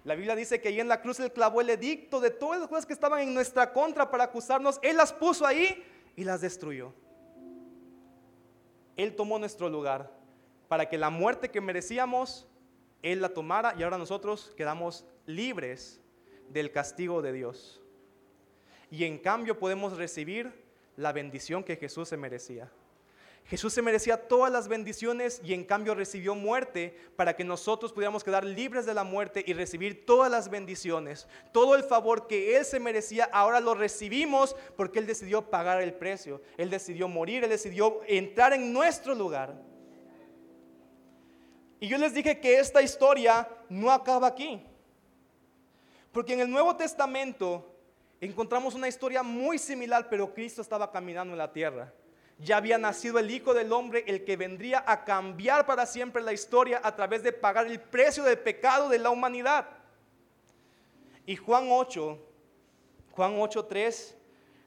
La 0.03 0.15
Biblia 0.15 0.35
dice 0.35 0.59
que 0.59 0.69
ahí 0.69 0.79
en 0.79 0.87
la 0.87 1.01
cruz 1.01 1.19
Él 1.19 1.31
clavó 1.31 1.61
el 1.61 1.69
edicto 1.69 2.19
de 2.19 2.31
todas 2.31 2.59
las 2.59 2.67
cosas 2.67 2.85
que 2.85 2.93
estaban 2.93 3.21
en 3.21 3.33
nuestra 3.33 3.71
contra 3.71 4.09
para 4.09 4.25
acusarnos. 4.25 4.79
Él 4.81 4.97
las 4.97 5.13
puso 5.13 5.45
ahí 5.45 5.83
y 6.15 6.23
las 6.23 6.41
destruyó. 6.41 6.93
Él 8.97 9.15
tomó 9.15 9.37
nuestro 9.37 9.69
lugar 9.69 10.11
para 10.67 10.89
que 10.89 10.97
la 10.97 11.09
muerte 11.09 11.49
que 11.49 11.61
merecíamos, 11.61 12.47
Él 13.01 13.21
la 13.21 13.29
tomara 13.29 13.75
y 13.77 13.83
ahora 13.83 13.97
nosotros 13.97 14.53
quedamos 14.57 15.05
libres 15.25 15.99
del 16.49 16.71
castigo 16.71 17.21
de 17.21 17.33
Dios. 17.33 17.81
Y 18.89 19.05
en 19.05 19.19
cambio 19.19 19.57
podemos 19.57 19.97
recibir 19.97 20.51
la 20.97 21.11
bendición 21.11 21.63
que 21.63 21.75
Jesús 21.75 22.09
se 22.09 22.17
merecía. 22.17 22.71
Jesús 23.45 23.73
se 23.73 23.81
merecía 23.81 24.29
todas 24.29 24.51
las 24.51 24.67
bendiciones 24.67 25.41
y 25.43 25.53
en 25.53 25.65
cambio 25.65 25.93
recibió 25.93 26.35
muerte 26.35 26.95
para 27.17 27.35
que 27.35 27.43
nosotros 27.43 27.91
pudiéramos 27.91 28.23
quedar 28.23 28.45
libres 28.45 28.85
de 28.85 28.93
la 28.93 29.03
muerte 29.03 29.43
y 29.45 29.53
recibir 29.53 30.05
todas 30.05 30.31
las 30.31 30.49
bendiciones. 30.49 31.27
Todo 31.51 31.75
el 31.75 31.83
favor 31.83 32.27
que 32.27 32.55
Él 32.55 32.63
se 32.63 32.79
merecía 32.79 33.25
ahora 33.25 33.59
lo 33.59 33.73
recibimos 33.73 34.55
porque 34.77 34.99
Él 34.99 35.05
decidió 35.05 35.49
pagar 35.49 35.81
el 35.81 35.93
precio. 35.93 36.41
Él 36.57 36.69
decidió 36.69 37.09
morir, 37.09 37.43
Él 37.43 37.49
decidió 37.49 37.99
entrar 38.07 38.53
en 38.53 38.71
nuestro 38.71 39.15
lugar. 39.15 39.61
Y 41.81 41.87
yo 41.87 41.97
les 41.97 42.13
dije 42.13 42.39
que 42.39 42.59
esta 42.59 42.81
historia 42.81 43.49
no 43.67 43.91
acaba 43.91 44.27
aquí. 44.27 44.63
Porque 46.13 46.33
en 46.33 46.41
el 46.41 46.49
Nuevo 46.49 46.75
Testamento 46.77 47.75
encontramos 48.21 48.75
una 48.75 48.87
historia 48.87 49.23
muy 49.23 49.57
similar, 49.57 50.07
pero 50.09 50.33
Cristo 50.33 50.61
estaba 50.61 50.89
caminando 50.89 51.33
en 51.33 51.39
la 51.39 51.51
tierra 51.51 51.93
ya 52.43 52.57
había 52.57 52.77
nacido 52.77 53.19
el 53.19 53.29
Hijo 53.29 53.53
del 53.53 53.71
Hombre, 53.71 54.03
el 54.07 54.23
que 54.23 54.35
vendría 54.35 54.83
a 54.87 55.05
cambiar 55.05 55.65
para 55.65 55.85
siempre 55.85 56.23
la 56.23 56.33
historia 56.33 56.81
a 56.83 56.95
través 56.95 57.21
de 57.21 57.31
pagar 57.31 57.67
el 57.67 57.79
precio 57.79 58.23
del 58.23 58.39
pecado 58.39 58.89
de 58.89 58.97
la 58.97 59.11
humanidad. 59.11 59.67
Y 61.25 61.35
Juan 61.35 61.67
8, 61.69 62.17
Juan 63.11 63.37
8:3 63.37 64.15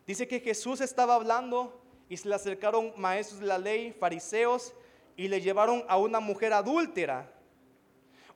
dice 0.07 0.29
que 0.29 0.41
Jesús 0.41 0.81
estaba 0.81 1.17
hablando 1.17 1.81
y 2.09 2.17
se 2.17 2.29
le 2.29 2.37
acercaron 2.37 2.93
maestros 2.97 3.41
de 3.41 3.47
la 3.47 3.59
ley, 3.59 3.93
fariseos, 3.93 4.73
y 5.17 5.27
le 5.29 5.41
llevaron 5.41 5.85
a 5.89 5.97
una 5.97 6.21
mujer 6.21 6.53
adúltera. 6.53 7.31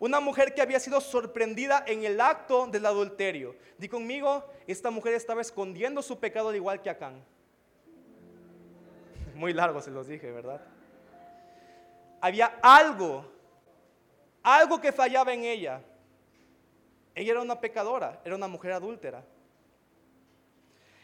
Una 0.01 0.20
mujer 0.20 0.55
que 0.55 0.62
había 0.62 0.81
sido 0.81 1.01
sorprendida 1.01 1.85
en 1.87 2.05
el 2.05 2.20
acto 2.20 2.66
del 2.66 2.87
adulterio. 2.87 3.57
Di 3.79 3.88
conmigo, 3.88 4.44
esta 4.66 4.90
mujer 4.90 5.14
estaba 5.14 5.40
escondiendo 5.40 6.03
su 6.03 6.18
pecado 6.18 6.48
al 6.48 6.57
igual 6.57 6.83
que 6.83 6.90
Acán. 6.90 7.24
Muy 9.38 9.53
largo 9.53 9.81
se 9.81 9.92
los 9.92 10.09
dije, 10.09 10.33
¿verdad? 10.33 10.61
Había 12.20 12.59
algo, 12.61 13.24
algo 14.42 14.81
que 14.81 14.90
fallaba 14.90 15.33
en 15.33 15.44
ella. 15.44 15.81
Ella 17.14 17.31
era 17.31 17.40
una 17.40 17.61
pecadora, 17.61 18.20
era 18.24 18.35
una 18.35 18.48
mujer 18.48 18.72
adúltera. 18.72 19.24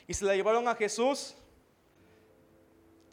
Y 0.09 0.15
se 0.15 0.25
la 0.25 0.35
llevaron 0.35 0.67
a 0.67 0.75
Jesús, 0.75 1.37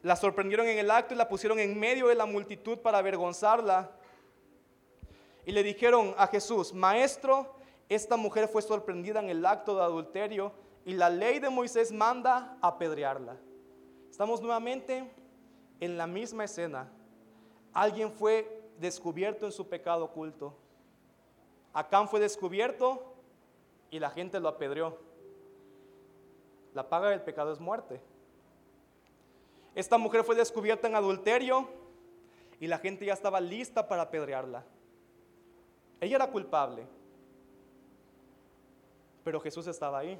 la 0.02 0.16
sorprendieron 0.16 0.66
en 0.66 0.80
el 0.80 0.90
acto 0.90 1.14
y 1.14 1.18
la 1.18 1.30
pusieron 1.30 1.60
en 1.60 1.80
medio 1.80 2.08
de 2.08 2.16
la 2.16 2.26
multitud 2.26 2.80
para 2.80 2.98
avergonzarla. 2.98 3.92
Y 5.46 5.52
le 5.52 5.62
dijeron 5.62 6.16
a 6.18 6.26
Jesús, 6.26 6.74
maestro, 6.74 7.54
esta 7.90 8.18
mujer 8.18 8.48
fue 8.48 8.64
sorprendida 8.64 9.20
en 9.20 9.30
el 9.30 9.46
acto 9.46 9.76
de 9.76 9.84
adulterio 9.84 10.52
y 10.84 10.94
la 10.94 11.12
ley 11.12 11.38
de 11.38 11.52
Moisés 11.52 11.92
manda 11.92 12.58
apedrearla. 12.60 13.38
Estamos 14.12 14.42
nuevamente 14.42 15.10
en 15.80 15.98
la 15.98 16.06
misma 16.06 16.44
escena. 16.44 16.92
Alguien 17.72 18.12
fue 18.12 18.70
descubierto 18.78 19.46
en 19.46 19.54
su 19.54 19.70
pecado 19.70 20.04
oculto. 20.04 20.54
Acán 21.74 22.10
fue 22.10 22.20
descubierto 22.20 23.16
y 23.90 24.00
la 24.00 24.10
gente 24.10 24.42
lo 24.42 24.50
apedreó. 24.50 25.00
La 26.74 26.90
paga 26.90 27.10
del 27.10 27.22
pecado 27.22 27.54
es 27.54 27.60
muerte. 27.62 28.02
Esta 29.76 29.98
mujer 29.98 30.26
fue 30.26 30.36
descubierta 30.36 30.90
en 30.90 30.96
adulterio 30.96 31.70
y 32.60 32.68
la 32.68 32.80
gente 32.80 33.06
ya 33.06 33.14
estaba 33.14 33.40
lista 33.40 33.88
para 33.88 34.04
apedrearla. 34.04 34.66
Ella 36.02 36.18
era 36.18 36.30
culpable, 36.30 36.86
pero 39.24 39.40
Jesús 39.40 39.68
estaba 39.68 40.00
ahí. 40.00 40.20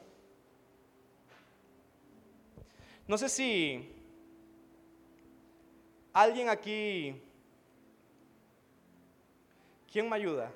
No 3.12 3.18
sé 3.18 3.28
si 3.28 3.94
alguien 6.14 6.48
aquí, 6.48 7.22
¿quién 9.92 10.10
me 10.10 10.16
ayuda? 10.16 10.50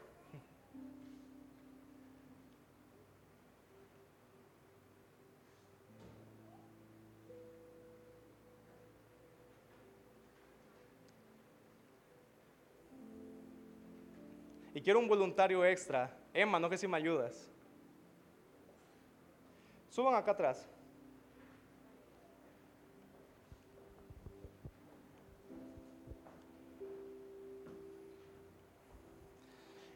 Y 14.74 14.80
quiero 14.80 15.00
un 15.00 15.10
voluntario 15.10 15.66
extra. 15.66 16.18
Emma, 16.34 16.58
no 16.58 16.70
que 16.70 16.78
si 16.78 16.88
me 16.88 16.96
ayudas. 16.96 17.50
Suban 19.90 20.16
acá 20.16 20.32
atrás. 20.32 20.70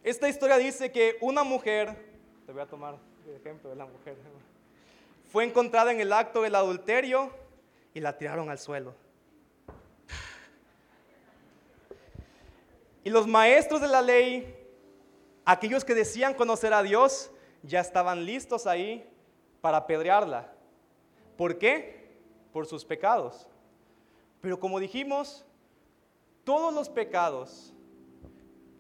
Esta 0.09 0.27
historia 0.27 0.57
dice 0.57 0.91
que 0.91 1.19
una 1.21 1.43
mujer, 1.43 1.95
te 2.47 2.51
voy 2.51 2.63
a 2.63 2.65
tomar 2.65 2.97
el 3.27 3.35
ejemplo 3.35 3.69
de 3.69 3.75
la 3.75 3.85
mujer, 3.85 4.17
fue 5.31 5.43
encontrada 5.43 5.91
en 5.91 6.01
el 6.01 6.11
acto 6.11 6.41
del 6.41 6.55
adulterio 6.55 7.29
y 7.93 7.99
la 7.99 8.17
tiraron 8.17 8.49
al 8.49 8.57
suelo. 8.57 8.95
Y 13.03 13.11
los 13.11 13.27
maestros 13.27 13.81
de 13.81 13.87
la 13.87 14.01
ley, 14.01 14.51
aquellos 15.45 15.85
que 15.85 15.93
decían 15.93 16.33
conocer 16.33 16.73
a 16.73 16.81
Dios, 16.81 17.29
ya 17.61 17.79
estaban 17.79 18.25
listos 18.25 18.65
ahí 18.65 19.07
para 19.61 19.77
apedrearla. 19.77 20.51
¿Por 21.37 21.59
qué? 21.59 22.09
Por 22.51 22.65
sus 22.65 22.83
pecados. 22.83 23.45
Pero 24.41 24.59
como 24.59 24.79
dijimos, 24.79 25.45
todos 26.43 26.73
los 26.73 26.89
pecados 26.89 27.75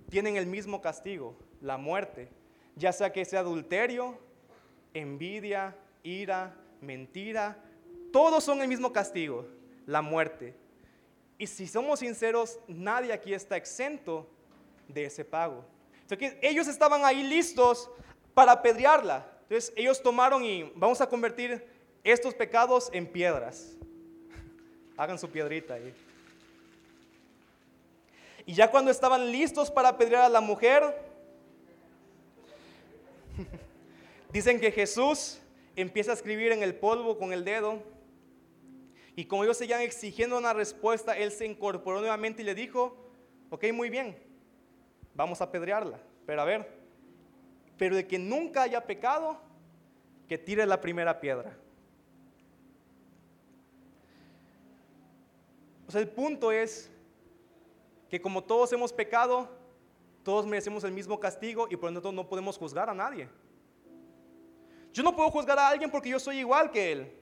tienen 0.09 0.37
el 0.37 0.45
mismo 0.45 0.81
castigo, 0.81 1.35
la 1.61 1.77
muerte, 1.77 2.29
ya 2.75 2.91
sea 2.91 3.11
que 3.11 3.25
sea 3.25 3.41
adulterio, 3.41 4.17
envidia, 4.93 5.75
ira, 6.03 6.55
mentira, 6.81 7.57
todos 8.11 8.43
son 8.43 8.61
el 8.61 8.67
mismo 8.67 8.91
castigo, 8.91 9.45
la 9.85 10.01
muerte. 10.01 10.55
Y 11.37 11.47
si 11.47 11.67
somos 11.67 11.99
sinceros, 11.99 12.59
nadie 12.67 13.13
aquí 13.13 13.33
está 13.33 13.55
exento 13.55 14.27
de 14.87 15.05
ese 15.05 15.23
pago. 15.23 15.63
Entonces, 16.01 16.35
ellos 16.41 16.67
estaban 16.67 17.05
ahí 17.05 17.23
listos 17.23 17.89
para 18.33 18.53
apedrearla. 18.53 19.25
Entonces 19.43 19.73
ellos 19.75 20.01
tomaron 20.01 20.45
y 20.45 20.71
vamos 20.75 21.01
a 21.01 21.09
convertir 21.09 21.65
estos 22.03 22.33
pecados 22.35 22.89
en 22.93 23.07
piedras. 23.07 23.75
Hagan 24.97 25.17
su 25.17 25.29
piedrita 25.29 25.73
ahí. 25.73 25.93
Y 28.49 28.53
ya 28.53 28.71
cuando 28.71 28.89
estaban 28.89 29.31
listos 29.31 29.69
para 29.69 29.89
apedrear 29.89 30.23
a 30.23 30.29
la 30.29 30.41
mujer, 30.41 30.81
dicen 34.33 34.59
que 34.59 34.71
Jesús 34.71 35.39
empieza 35.75 36.09
a 36.09 36.13
escribir 36.15 36.51
en 36.51 36.63
el 36.63 36.73
polvo 36.73 37.19
con 37.19 37.31
el 37.31 37.45
dedo. 37.45 37.83
Y 39.15 39.25
como 39.25 39.43
ellos 39.43 39.55
seguían 39.55 39.81
exigiendo 39.81 40.35
una 40.35 40.53
respuesta, 40.53 41.15
él 41.15 41.31
se 41.31 41.45
incorporó 41.45 41.99
nuevamente 41.99 42.41
y 42.41 42.45
le 42.45 42.55
dijo, 42.55 42.97
ok, 43.51 43.65
muy 43.71 43.91
bien, 43.91 44.17
vamos 45.13 45.41
a 45.41 45.43
apedrearla. 45.43 45.99
Pero 46.25 46.41
a 46.41 46.45
ver, 46.45 46.67
pero 47.77 47.95
de 47.97 48.07
que 48.07 48.17
nunca 48.17 48.63
haya 48.63 48.83
pecado, 48.83 49.39
que 50.27 50.39
tire 50.39 50.65
la 50.65 50.81
primera 50.81 51.21
piedra. 51.21 51.55
O 55.87 55.91
sea, 55.91 56.01
el 56.01 56.09
punto 56.09 56.51
es 56.51 56.89
que 58.09 58.19
como 58.19 58.43
todos 58.43 58.73
hemos 58.73 58.91
pecado, 58.91 59.47
todos 60.23 60.45
merecemos 60.45 60.83
el 60.83 60.91
mismo 60.91 61.19
castigo 61.19 61.67
y 61.69 61.75
por 61.75 61.89
lo 61.89 61.95
tanto 61.95 62.11
no 62.11 62.27
podemos 62.27 62.57
juzgar 62.57 62.89
a 62.89 62.93
nadie. 62.93 63.29
Yo 64.91 65.03
no 65.03 65.15
puedo 65.15 65.29
juzgar 65.29 65.57
a 65.59 65.67
alguien 65.67 65.89
porque 65.91 66.09
yo 66.09 66.19
soy 66.19 66.39
igual 66.39 66.71
que 66.71 66.91
él. 66.91 67.13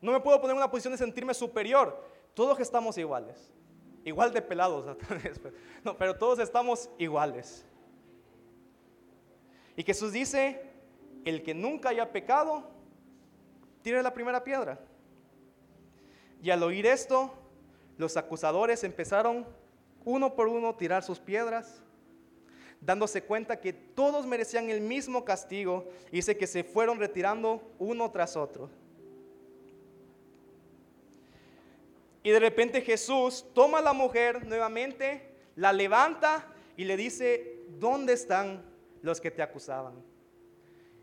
No 0.00 0.12
me 0.12 0.20
puedo 0.20 0.40
poner 0.40 0.52
en 0.52 0.58
una 0.58 0.70
posición 0.70 0.92
de 0.92 0.98
sentirme 0.98 1.34
superior. 1.34 2.04
Todos 2.34 2.60
estamos 2.60 2.96
iguales. 2.98 3.50
Igual 4.04 4.32
de 4.32 4.42
pelados. 4.42 4.96
No, 5.84 5.96
pero 5.96 6.16
todos 6.16 6.40
estamos 6.40 6.90
iguales. 6.98 7.64
Y 9.76 9.84
Jesús 9.84 10.12
dice, 10.12 10.60
el 11.24 11.42
que 11.42 11.54
nunca 11.54 11.90
haya 11.90 12.10
pecado, 12.10 12.68
tire 13.82 14.02
la 14.02 14.12
primera 14.12 14.42
piedra. 14.42 14.80
Y 16.42 16.50
al 16.50 16.62
oír 16.64 16.84
esto, 16.84 17.32
los 17.96 18.16
acusadores 18.16 18.82
empezaron 18.82 19.46
uno 20.04 20.34
por 20.34 20.48
uno 20.48 20.74
tirar 20.74 21.02
sus 21.02 21.18
piedras, 21.18 21.82
dándose 22.80 23.22
cuenta 23.22 23.60
que 23.60 23.72
todos 23.72 24.26
merecían 24.26 24.70
el 24.70 24.80
mismo 24.80 25.24
castigo, 25.24 25.86
dice 26.12 26.36
que 26.36 26.46
se 26.46 26.64
fueron 26.64 26.98
retirando 26.98 27.62
uno 27.78 28.10
tras 28.10 28.36
otro. 28.36 28.70
Y 32.22 32.30
de 32.30 32.40
repente 32.40 32.82
Jesús 32.82 33.46
toma 33.54 33.78
a 33.78 33.82
la 33.82 33.92
mujer 33.92 34.46
nuevamente, 34.46 35.34
la 35.56 35.72
levanta 35.72 36.46
y 36.76 36.84
le 36.84 36.96
dice, 36.96 37.62
¿dónde 37.78 38.12
están 38.12 38.62
los 39.02 39.20
que 39.20 39.30
te 39.30 39.42
acusaban? 39.42 39.94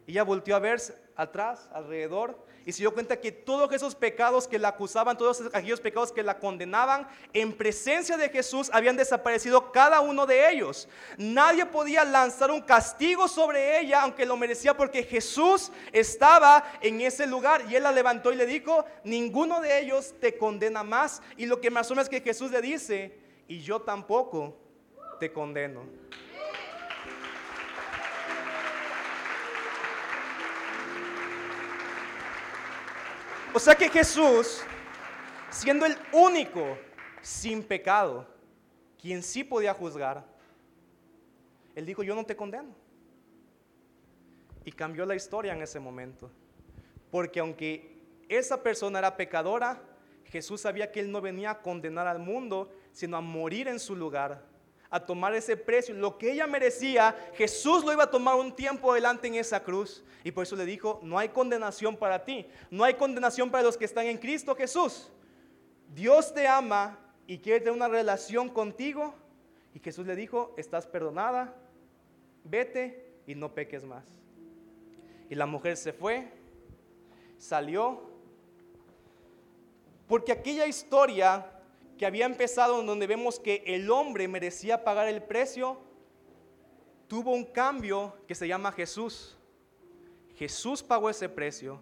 Y 0.05 0.11
ella 0.11 0.23
volteó 0.23 0.55
a 0.55 0.59
ver 0.59 0.79
atrás, 1.15 1.67
alrededor, 1.73 2.45
y 2.65 2.71
se 2.71 2.79
dio 2.79 2.93
cuenta 2.93 3.19
que 3.21 3.31
todos 3.31 3.71
esos 3.71 3.93
pecados 3.93 4.47
que 4.47 4.57
la 4.57 4.69
acusaban, 4.69 5.17
todos 5.17 5.43
aquellos 5.53 5.79
pecados 5.79 6.11
que 6.11 6.23
la 6.23 6.39
condenaban, 6.39 7.07
en 7.31 7.53
presencia 7.53 8.17
de 8.17 8.29
Jesús 8.29 8.71
habían 8.73 8.97
desaparecido 8.97 9.71
cada 9.71 10.01
uno 10.01 10.25
de 10.25 10.51
ellos. 10.51 10.87
Nadie 11.17 11.65
podía 11.67 12.03
lanzar 12.03 12.49
un 12.49 12.61
castigo 12.61 13.27
sobre 13.27 13.79
ella, 13.79 14.01
aunque 14.01 14.25
lo 14.25 14.35
merecía, 14.35 14.75
porque 14.75 15.03
Jesús 15.03 15.71
estaba 15.91 16.63
en 16.81 17.01
ese 17.01 17.27
lugar. 17.27 17.63
Y 17.69 17.75
él 17.75 17.83
la 17.83 17.91
levantó 17.91 18.33
y 18.33 18.35
le 18.35 18.47
dijo, 18.47 18.83
ninguno 19.03 19.61
de 19.61 19.79
ellos 19.81 20.15
te 20.19 20.35
condena 20.35 20.83
más. 20.83 21.21
Y 21.37 21.45
lo 21.45 21.61
que 21.61 21.69
me 21.69 21.81
asombra 21.81 22.01
es 22.01 22.09
que 22.09 22.21
Jesús 22.21 22.49
le 22.49 22.61
dice, 22.61 23.15
y 23.47 23.59
yo 23.61 23.81
tampoco 23.81 24.57
te 25.19 25.31
condeno. 25.31 25.83
O 33.55 33.59
sea 33.59 33.73
que 33.73 33.87
Jesús, 33.87 34.61
siendo 35.49 35.85
el 35.85 35.95
único 36.11 36.77
sin 37.21 37.63
pecado, 37.63 38.27
quien 39.01 39.23
sí 39.23 39.45
podía 39.45 39.73
juzgar, 39.73 40.25
él 41.73 41.85
dijo, 41.85 42.03
yo 42.03 42.15
no 42.15 42.25
te 42.25 42.35
condeno. 42.35 42.75
Y 44.65 44.73
cambió 44.73 45.05
la 45.05 45.15
historia 45.15 45.53
en 45.53 45.61
ese 45.61 45.79
momento. 45.79 46.29
Porque 47.09 47.39
aunque 47.39 48.01
esa 48.27 48.61
persona 48.61 48.99
era 48.99 49.15
pecadora, 49.15 49.81
Jesús 50.25 50.59
sabía 50.59 50.91
que 50.91 50.99
él 50.99 51.09
no 51.09 51.21
venía 51.21 51.51
a 51.51 51.61
condenar 51.61 52.07
al 52.07 52.19
mundo, 52.19 52.69
sino 52.91 53.15
a 53.15 53.21
morir 53.21 53.69
en 53.69 53.79
su 53.79 53.95
lugar 53.95 54.43
a 54.95 55.05
tomar 55.05 55.35
ese 55.35 55.57
precio. 55.57 55.93
Lo 55.93 56.17
que 56.17 56.31
ella 56.31 56.47
merecía, 56.47 57.13
Jesús 57.33 57.83
lo 57.83 57.91
iba 57.91 58.05
a 58.05 58.09
tomar 58.09 58.35
un 58.35 58.55
tiempo 58.55 58.93
adelante 58.93 59.27
en 59.27 59.35
esa 59.35 59.61
cruz. 59.61 60.01
Y 60.23 60.31
por 60.31 60.43
eso 60.43 60.55
le 60.55 60.63
dijo, 60.63 61.01
no 61.03 61.19
hay 61.19 61.27
condenación 61.29 61.97
para 61.97 62.23
ti, 62.23 62.47
no 62.71 62.85
hay 62.85 62.93
condenación 62.93 63.51
para 63.51 63.63
los 63.63 63.75
que 63.75 63.83
están 63.83 64.05
en 64.05 64.17
Cristo 64.17 64.55
Jesús. 64.55 65.11
Dios 65.93 66.33
te 66.33 66.47
ama 66.47 66.97
y 67.27 67.39
quiere 67.39 67.59
tener 67.59 67.73
una 67.73 67.89
relación 67.89 68.47
contigo. 68.47 69.13
Y 69.73 69.79
Jesús 69.79 70.07
le 70.07 70.15
dijo, 70.15 70.53
estás 70.55 70.87
perdonada, 70.87 71.53
vete 72.45 73.17
y 73.27 73.35
no 73.35 73.53
peques 73.53 73.83
más. 73.83 74.05
Y 75.29 75.35
la 75.35 75.45
mujer 75.45 75.75
se 75.75 75.91
fue, 75.91 76.31
salió, 77.37 78.01
porque 80.07 80.31
aquella 80.31 80.65
historia 80.67 81.51
que 81.97 82.05
había 82.05 82.25
empezado 82.25 82.83
donde 82.83 83.07
vemos 83.07 83.39
que 83.39 83.63
el 83.65 83.89
hombre 83.89 84.27
merecía 84.27 84.83
pagar 84.83 85.07
el 85.07 85.23
precio, 85.23 85.79
tuvo 87.07 87.31
un 87.31 87.45
cambio 87.45 88.17
que 88.27 88.35
se 88.35 88.47
llama 88.47 88.71
Jesús. 88.71 89.37
Jesús 90.35 90.83
pagó 90.83 91.09
ese 91.09 91.29
precio, 91.29 91.81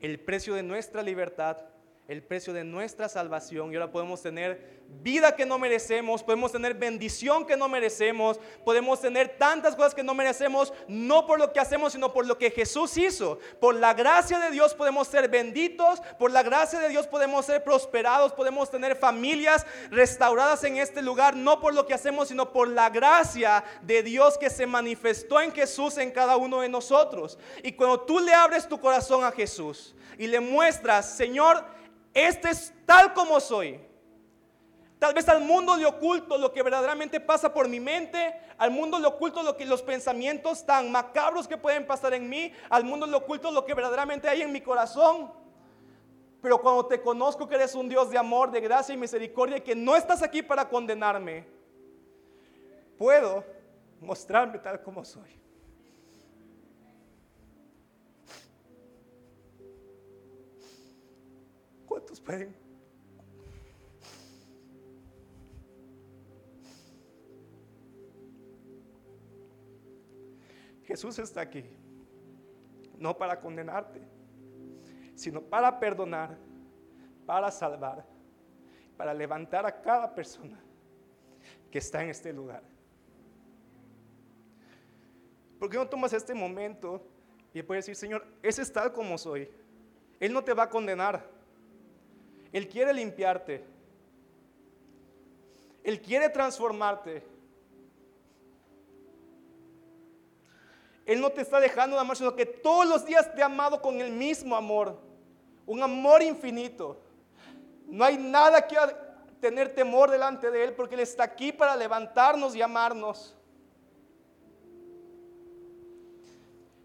el 0.00 0.20
precio 0.20 0.54
de 0.54 0.62
nuestra 0.62 1.02
libertad, 1.02 1.58
el 2.06 2.22
precio 2.22 2.52
de 2.52 2.64
nuestra 2.64 3.08
salvación 3.08 3.72
y 3.72 3.76
ahora 3.76 3.90
podemos 3.90 4.20
tener 4.20 4.84
vida 5.02 5.34
que 5.34 5.46
no 5.46 5.58
merecemos, 5.58 6.22
podemos 6.22 6.52
tener 6.52 6.74
bendición 6.74 7.46
que 7.46 7.56
no 7.56 7.68
merecemos, 7.68 8.38
podemos 8.64 9.00
tener 9.00 9.36
tantas 9.38 9.74
cosas 9.74 9.94
que 9.94 10.02
no 10.02 10.14
merecemos, 10.14 10.72
no 10.86 11.26
por 11.26 11.38
lo 11.38 11.52
que 11.52 11.60
hacemos, 11.60 11.92
sino 11.92 12.12
por 12.12 12.26
lo 12.26 12.38
que 12.38 12.50
Jesús 12.50 12.96
hizo. 12.98 13.38
Por 13.60 13.74
la 13.74 13.94
gracia 13.94 14.38
de 14.38 14.50
Dios 14.50 14.74
podemos 14.74 15.08
ser 15.08 15.28
benditos, 15.28 16.00
por 16.18 16.30
la 16.30 16.42
gracia 16.42 16.78
de 16.78 16.90
Dios 16.90 17.06
podemos 17.06 17.46
ser 17.46 17.64
prosperados, 17.64 18.32
podemos 18.32 18.70
tener 18.70 18.96
familias 18.96 19.66
restauradas 19.90 20.62
en 20.64 20.76
este 20.76 21.02
lugar, 21.02 21.34
no 21.34 21.60
por 21.60 21.74
lo 21.74 21.86
que 21.86 21.94
hacemos, 21.94 22.28
sino 22.28 22.52
por 22.52 22.68
la 22.68 22.90
gracia 22.90 23.64
de 23.82 24.02
Dios 24.02 24.38
que 24.38 24.50
se 24.50 24.66
manifestó 24.66 25.40
en 25.40 25.52
Jesús 25.52 25.96
en 25.96 26.10
cada 26.10 26.36
uno 26.36 26.60
de 26.60 26.68
nosotros. 26.68 27.38
Y 27.62 27.72
cuando 27.72 28.00
tú 28.00 28.20
le 28.20 28.34
abres 28.34 28.68
tu 28.68 28.78
corazón 28.78 29.24
a 29.24 29.32
Jesús 29.32 29.94
y 30.18 30.26
le 30.26 30.40
muestras, 30.40 31.16
Señor, 31.16 31.64
este 32.14 32.50
es 32.50 32.72
tal 32.86 33.12
como 33.12 33.40
soy. 33.40 33.80
Tal 34.98 35.12
vez 35.12 35.28
al 35.28 35.42
mundo 35.42 35.76
le 35.76 35.84
oculto 35.84 36.38
lo 36.38 36.52
que 36.52 36.62
verdaderamente 36.62 37.20
pasa 37.20 37.52
por 37.52 37.68
mi 37.68 37.80
mente, 37.80 38.40
al 38.56 38.70
mundo 38.70 38.98
le 38.98 39.06
oculto 39.06 39.42
lo 39.42 39.56
que 39.56 39.66
los 39.66 39.82
pensamientos 39.82 40.64
tan 40.64 40.90
macabros 40.90 41.46
que 41.46 41.58
pueden 41.58 41.86
pasar 41.86 42.14
en 42.14 42.28
mí, 42.28 42.52
al 42.70 42.84
mundo 42.84 43.06
le 43.06 43.16
oculto 43.16 43.50
lo 43.50 43.64
que 43.64 43.74
verdaderamente 43.74 44.28
hay 44.28 44.42
en 44.42 44.52
mi 44.52 44.60
corazón. 44.60 45.30
Pero 46.40 46.60
cuando 46.60 46.86
te 46.86 47.02
conozco 47.02 47.48
que 47.48 47.56
eres 47.56 47.74
un 47.74 47.88
Dios 47.88 48.10
de 48.10 48.16
amor, 48.16 48.50
de 48.50 48.60
gracia 48.60 48.94
y 48.94 48.98
misericordia 48.98 49.58
y 49.58 49.62
que 49.62 49.74
no 49.74 49.96
estás 49.96 50.22
aquí 50.22 50.42
para 50.42 50.68
condenarme, 50.68 51.46
puedo 52.96 53.44
mostrarme 54.00 54.58
tal 54.58 54.82
como 54.82 55.04
soy. 55.04 55.43
¿Cuántos 62.24 62.46
pueden? 62.46 62.64
Jesús 70.84 71.18
está 71.18 71.40
aquí, 71.40 71.64
no 72.98 73.16
para 73.16 73.40
condenarte, 73.40 74.00
sino 75.14 75.42
para 75.42 75.80
perdonar, 75.80 76.36
para 77.26 77.50
salvar, 77.50 78.06
para 78.96 79.14
levantar 79.14 79.66
a 79.66 79.80
cada 79.80 80.14
persona 80.14 80.60
que 81.70 81.78
está 81.78 82.02
en 82.02 82.10
este 82.10 82.32
lugar. 82.32 82.62
¿Por 85.58 85.70
qué 85.70 85.78
no 85.78 85.88
tomas 85.88 86.12
este 86.12 86.34
momento 86.34 87.02
y 87.54 87.62
puedes 87.62 87.86
decir, 87.86 87.96
Señor, 87.96 88.26
ese 88.42 88.62
es 88.62 88.72
tal 88.72 88.92
como 88.92 89.16
soy? 89.16 89.50
Él 90.20 90.32
no 90.32 90.44
te 90.44 90.52
va 90.52 90.64
a 90.64 90.70
condenar. 90.70 91.33
Él 92.54 92.68
quiere 92.68 92.94
limpiarte. 92.94 93.64
Él 95.82 96.00
quiere 96.00 96.28
transformarte. 96.28 97.26
Él 101.04 101.20
no 101.20 101.30
te 101.30 101.40
está 101.40 101.58
dejando 101.58 101.96
de 101.96 102.02
amar, 102.02 102.16
sino 102.16 102.36
que 102.36 102.46
todos 102.46 102.86
los 102.86 103.04
días 103.04 103.34
te 103.34 103.42
ha 103.42 103.46
amado 103.46 103.82
con 103.82 104.00
el 104.00 104.12
mismo 104.12 104.54
amor. 104.54 104.96
Un 105.66 105.82
amor 105.82 106.22
infinito. 106.22 107.00
No 107.86 108.04
hay 108.04 108.16
nada 108.16 108.64
que 108.68 108.76
tener 109.40 109.74
temor 109.74 110.08
delante 110.08 110.48
de 110.48 110.62
Él 110.62 110.74
porque 110.74 110.94
Él 110.94 111.00
está 111.00 111.24
aquí 111.24 111.50
para 111.50 111.74
levantarnos 111.74 112.54
y 112.54 112.62
amarnos. 112.62 113.36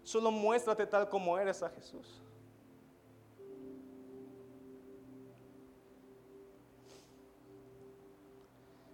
Solo 0.02 0.32
muéstrate 0.32 0.84
tal 0.84 1.08
como 1.08 1.38
eres 1.38 1.62
a 1.62 1.70
Jesús. 1.70 2.19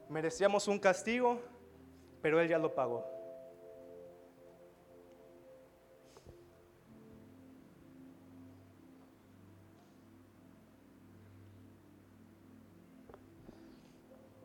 Merecíamos 0.09 0.69
un 0.69 0.79
castigo, 0.79 1.41
pero 2.23 2.41
Él 2.41 2.49
ya 2.49 2.59
lo 2.59 2.75
pagó. 2.75 3.17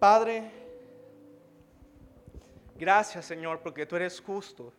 Padre, 0.01 0.49
gracias 2.75 3.23
Señor, 3.23 3.59
porque 3.61 3.85
tú 3.85 3.95
eres 3.95 4.19
justo, 4.19 4.73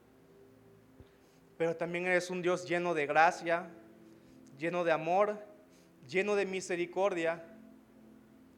pero 1.57 1.77
también 1.77 2.07
eres 2.07 2.29
un 2.29 2.43
Dios 2.43 2.69
lleno 2.69 2.93
de 2.93 3.07
gracia, 3.07 3.71
lleno 4.59 4.83
de 4.83 4.91
amor, 4.91 5.39
lleno 6.09 6.35
de 6.35 6.45
misericordia. 6.45 7.41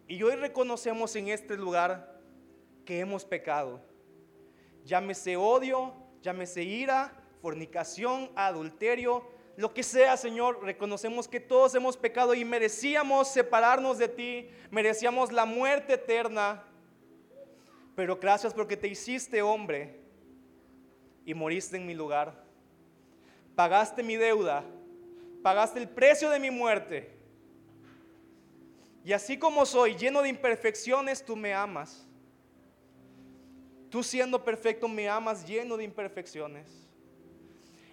Y 0.08 0.22
hoy 0.22 0.36
reconocemos 0.36 1.14
en 1.16 1.28
este 1.28 1.54
lugar 1.58 2.13
que 2.84 3.00
hemos 3.00 3.24
pecado. 3.24 3.80
Llámese 4.84 5.36
odio, 5.36 5.94
llámese 6.22 6.62
ira, 6.62 7.12
fornicación, 7.40 8.30
adulterio, 8.34 9.26
lo 9.56 9.72
que 9.72 9.84
sea, 9.84 10.16
Señor, 10.16 10.64
reconocemos 10.64 11.28
que 11.28 11.38
todos 11.38 11.74
hemos 11.76 11.96
pecado 11.96 12.34
y 12.34 12.44
merecíamos 12.44 13.28
separarnos 13.28 13.98
de 13.98 14.08
ti, 14.08 14.50
merecíamos 14.70 15.30
la 15.30 15.44
muerte 15.44 15.94
eterna. 15.94 16.64
Pero 17.94 18.16
gracias 18.16 18.52
porque 18.52 18.76
te 18.76 18.88
hiciste 18.88 19.42
hombre 19.42 20.00
y 21.24 21.34
moriste 21.34 21.76
en 21.76 21.86
mi 21.86 21.94
lugar. 21.94 22.42
Pagaste 23.54 24.02
mi 24.02 24.16
deuda, 24.16 24.64
pagaste 25.42 25.78
el 25.78 25.88
precio 25.88 26.30
de 26.30 26.40
mi 26.40 26.50
muerte. 26.50 27.12
Y 29.04 29.12
así 29.12 29.38
como 29.38 29.64
soy, 29.66 29.94
lleno 29.94 30.22
de 30.22 30.30
imperfecciones, 30.30 31.24
tú 31.24 31.36
me 31.36 31.54
amas. 31.54 32.08
Tú 33.94 34.02
siendo 34.02 34.42
perfecto 34.42 34.88
me 34.88 35.08
amas 35.08 35.46
lleno 35.46 35.76
de 35.76 35.84
imperfecciones. 35.84 36.66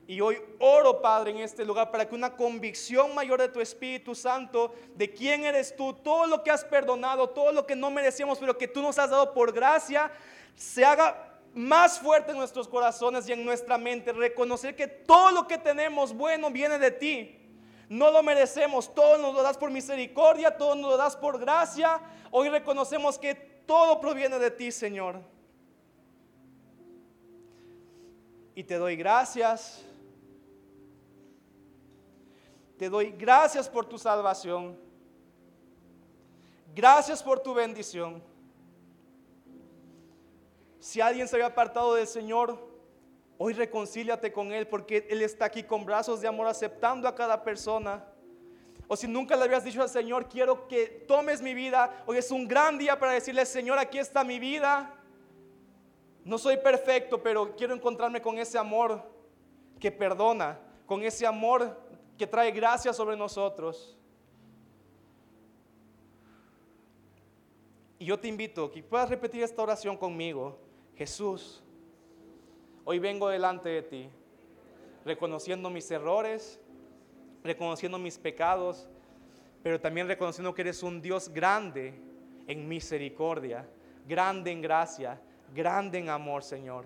Y 0.08 0.20
hoy 0.20 0.41
oro, 0.58 0.99
Padre, 0.99 1.30
en 1.30 1.38
este 1.38 1.64
lugar 1.64 1.91
para 1.91 2.10
que 2.10 2.16
una 2.16 2.36
convicción 2.36 3.14
mayor 3.14 3.39
de 3.39 3.49
tu 3.49 3.62
Espíritu 3.62 4.16
Santo, 4.16 4.74
de 4.95 5.14
quién 5.14 5.45
eres 5.45 5.76
tú, 5.76 5.93
todo 5.93 6.26
lo 6.26 6.41
que 6.41 6.49
has 6.49 6.66
perdonado, 6.66 7.30
todo 7.30 7.52
lo 7.52 7.68
que 7.68 7.76
no 7.76 7.91
merecíamos, 7.91 8.39
pero 8.39 8.58
que 8.58 8.68
tú 8.68 8.82
nos 8.82 8.97
has 8.97 9.12
dado 9.12 9.32
por 9.32 9.54
gracia, 9.54 10.12
se 10.56 10.84
haga 10.84 11.39
más 11.54 11.99
fuerte 11.99 12.32
en 12.32 12.39
nuestros 12.39 12.68
corazones 12.68 13.30
y 13.30 13.34
en 13.34 13.45
nuestra 13.45 13.78
mente, 13.78 14.12
reconocer 14.12 14.76
que 14.76 14.88
todo 14.88 15.30
lo 15.30 15.47
que 15.47 15.60
tenemos 15.60 16.14
bueno 16.14 16.49
viene 16.49 16.80
de 16.80 16.89
ti. 16.89 17.38
No 17.89 18.10
lo 18.10 18.24
merecemos, 18.24 18.91
todo 18.95 19.20
nos 19.20 19.36
lo 19.36 19.43
das 19.43 19.56
por 19.56 19.70
misericordia, 19.70 20.58
todo 20.58 20.74
nos 20.74 20.89
lo 20.93 20.97
das 20.97 21.16
por 21.16 21.39
gracia. 21.39 22.02
Hoy 22.32 22.49
reconocemos 22.49 23.20
que 23.20 23.36
todo 23.36 24.02
proviene 24.02 24.39
de 24.39 24.49
ti, 24.49 24.72
Señor. 24.72 25.30
Y 28.54 28.64
te 28.64 28.76
doy 28.76 28.95
gracias. 28.95 29.84
Te 32.78 32.89
doy 32.89 33.12
gracias 33.12 33.70
por 33.70 33.86
tu 33.86 33.97
salvación. 33.97 34.78
Gracias 36.74 37.22
por 37.22 37.39
tu 37.39 37.54
bendición. 37.54 38.24
Si 40.80 40.99
alguien 40.99 41.28
se 41.28 41.36
había 41.36 41.47
apartado 41.47 41.93
del 41.93 42.08
Señor, 42.08 42.58
hoy 43.38 43.54
reconcíliate 43.54 44.34
con 44.34 44.52
Él 44.52 44.68
porque 44.68 45.08
Él 45.10 45.22
está 45.22 45.45
aquí 45.45 45.64
con 45.64 45.86
brazos 45.86 46.22
de 46.22 46.28
amor 46.28 46.47
aceptando 46.47 47.08
a 47.08 47.16
cada 47.16 47.43
persona. 47.43 48.04
O 48.88 48.97
si 48.97 49.08
nunca 49.08 49.36
le 49.36 49.43
habías 49.43 49.64
dicho 49.64 49.82
al 49.82 49.89
Señor, 49.89 50.28
quiero 50.28 50.68
que 50.68 51.06
tomes 51.08 51.41
mi 51.41 51.54
vida, 51.54 52.04
hoy 52.08 52.18
es 52.18 52.32
un 52.32 52.47
gran 52.47 52.78
día 52.78 52.99
para 52.99 53.14
decirle, 53.14 53.45
Señor, 53.45 53.78
aquí 53.80 53.99
está 53.99 54.24
mi 54.24 54.39
vida. 54.39 55.01
No 56.24 56.38
soy 56.38 56.57
perfecto, 56.57 57.22
pero 57.22 57.55
quiero 57.55 57.74
encontrarme 57.74 58.22
con 58.22 58.38
ese 58.38 58.57
amor 58.57 59.01
que 59.80 59.91
perdona, 59.91 60.59
con 60.86 61.03
ese 61.03 61.26
amor 61.26 61.80
que 62.17 62.28
trae 62.28 62.51
gracia 62.51 62.93
sobre 62.93 63.17
nosotros. 63.17 63.97
Y 67.97 68.05
yo 68.05 68.19
te 68.19 68.28
invito 68.28 68.72
que 68.72 68.84
puedas 68.84 69.09
repetir 69.09 69.43
esta 69.43 69.61
oración 69.61 69.97
conmigo. 69.97 70.57
Jesús, 70.95 71.63
hoy 72.86 72.99
vengo 72.99 73.30
delante 73.30 73.69
de 73.69 73.82
ti, 73.82 74.09
reconociendo 75.05 75.69
mis 75.69 75.89
errores, 75.89 76.59
reconociendo 77.43 77.97
mis 77.97 78.17
pecados, 78.17 78.88
pero 79.63 79.80
también 79.80 80.07
reconociendo 80.07 80.53
que 80.53 80.61
eres 80.61 80.84
un 80.84 81.01
Dios 81.01 81.30
grande 81.30 81.93
en 82.47 82.67
misericordia, 82.67 83.67
grande 84.07 84.51
en 84.51 84.61
gracia, 84.61 85.22
grande 85.54 85.99
en 85.99 86.10
amor, 86.10 86.43
Señor. 86.43 86.86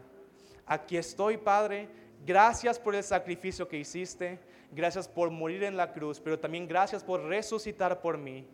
Aquí 0.66 0.98
estoy, 0.98 1.38
Padre. 1.38 1.88
Gracias 2.26 2.80
por 2.80 2.96
el 2.96 3.04
sacrificio 3.04 3.68
que 3.68 3.78
hiciste. 3.78 4.40
Gracias 4.72 5.08
por 5.08 5.30
morir 5.30 5.64
en 5.64 5.78
la 5.78 5.94
cruz, 5.94 6.20
pero 6.20 6.40
también 6.40 6.68
gracias 6.68 7.04
por 7.04 7.22
resucitar 7.24 8.02
por 8.02 8.18
mí. 8.18 8.48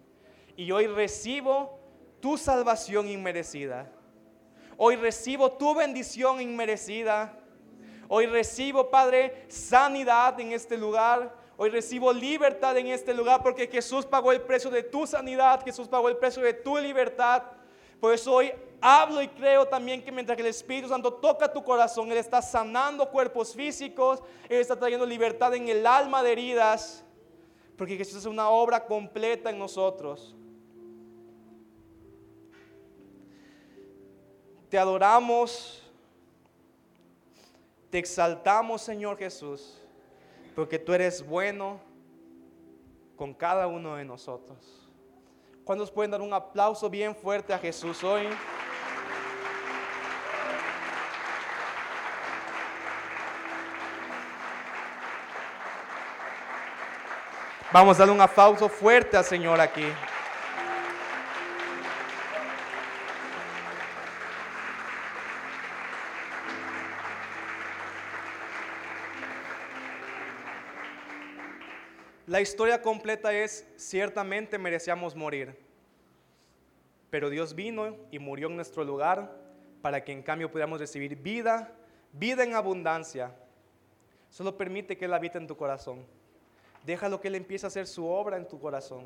Y 0.56 0.72
hoy 0.72 0.88
recibo 0.88 1.80
tu 2.20 2.38
salvación 2.38 3.08
inmerecida. 3.08 3.90
Hoy 4.78 4.96
recibo 4.96 5.52
tu 5.54 5.74
bendición 5.74 6.42
inmerecida. 6.42 7.38
Hoy 8.08 8.26
recibo, 8.26 8.90
Padre, 8.90 9.46
sanidad 9.48 10.40
en 10.40 10.52
este 10.52 10.78
lugar. 10.78 11.34
Hoy 11.56 11.70
recibo 11.70 12.12
libertad 12.12 12.78
en 12.78 12.88
este 12.88 13.14
lugar 13.14 13.42
porque 13.42 13.68
Jesús 13.68 14.06
pagó 14.06 14.32
el 14.32 14.42
precio 14.42 14.70
de 14.70 14.84
tu 14.84 15.06
sanidad, 15.06 15.64
Jesús 15.64 15.88
pagó 15.88 16.10
el 16.10 16.18
precio 16.18 16.42
de 16.42 16.54
tu 16.54 16.78
libertad. 16.78 17.44
Por 18.00 18.14
eso 18.14 18.34
hoy 18.34 18.52
hablo 18.82 19.22
y 19.22 19.28
creo 19.28 19.68
también 19.68 20.04
que 20.04 20.12
mientras 20.12 20.38
el 20.40 20.48
Espíritu 20.48 20.90
Santo 20.90 21.14
toca 21.14 21.52
tu 21.52 21.64
corazón, 21.64 22.12
Él 22.12 22.18
está 22.18 22.42
sanando 22.42 23.10
cuerpos 23.10 23.54
físicos, 23.54 24.22
Él 24.50 24.60
está 24.60 24.76
trayendo 24.76 25.06
libertad 25.06 25.54
en 25.54 25.70
el 25.70 25.86
alma 25.86 26.24
de 26.24 26.32
heridas, 26.32 27.04
porque 27.78 27.96
Jesús 27.96 28.18
es 28.18 28.26
una 28.26 28.50
obra 28.50 28.86
completa 28.86 29.52
en 29.52 29.60
nosotros. 29.60 30.36
Te 34.70 34.78
adoramos, 34.78 35.84
te 37.90 38.00
exaltamos, 38.00 38.82
Señor 38.82 39.18
Jesús, 39.18 39.78
porque 40.56 40.80
tú 40.80 40.94
eres 40.94 41.26
bueno 41.26 41.80
con 43.16 43.34
cada 43.34 43.68
uno 43.68 43.96
de 43.98 44.06
nosotros. 44.06 44.90
¿Cuántos 45.64 45.92
pueden 45.92 46.12
dar 46.12 46.22
un 46.22 46.34
aplauso 46.34 46.90
bien 46.90 47.16
fuerte 47.16 47.54
a 47.54 47.60
Jesús 47.60 48.04
hoy? 48.04 48.28
Vamos 57.74 57.96
a 57.96 58.00
darle 58.00 58.14
un 58.14 58.20
aplauso 58.20 58.68
fuerte 58.68 59.16
al 59.16 59.24
Señor 59.24 59.62
aquí. 59.62 59.86
La 72.28 72.42
historia 72.42 72.82
completa 72.82 73.32
es, 73.32 73.66
ciertamente 73.78 74.58
merecíamos 74.58 75.16
morir, 75.16 75.58
pero 77.10 77.30
Dios 77.30 77.56
vino 77.56 77.96
y 78.12 78.20
murió 78.20 78.48
en 78.48 78.58
nuestro 78.58 78.84
lugar 78.84 79.34
para 79.82 80.04
que 80.04 80.12
en 80.12 80.24
cambio 80.24 80.52
pudiéramos 80.52 80.80
recibir 80.80 81.16
vida, 81.16 81.74
vida 82.12 82.44
en 82.44 82.54
abundancia. 82.54 83.34
Solo 84.30 84.58
permite 84.58 84.98
que 84.98 85.06
Él 85.06 85.14
habite 85.14 85.38
en 85.38 85.48
tu 85.48 85.56
corazón. 85.56 86.06
Déjalo 86.86 87.22
que 87.22 87.28
Él 87.28 87.36
empiece 87.36 87.66
a 87.66 87.68
hacer 87.68 87.88
su 87.88 88.06
obra 88.06 88.38
en 88.38 88.48
tu 88.48 88.60
corazón. 88.60 89.06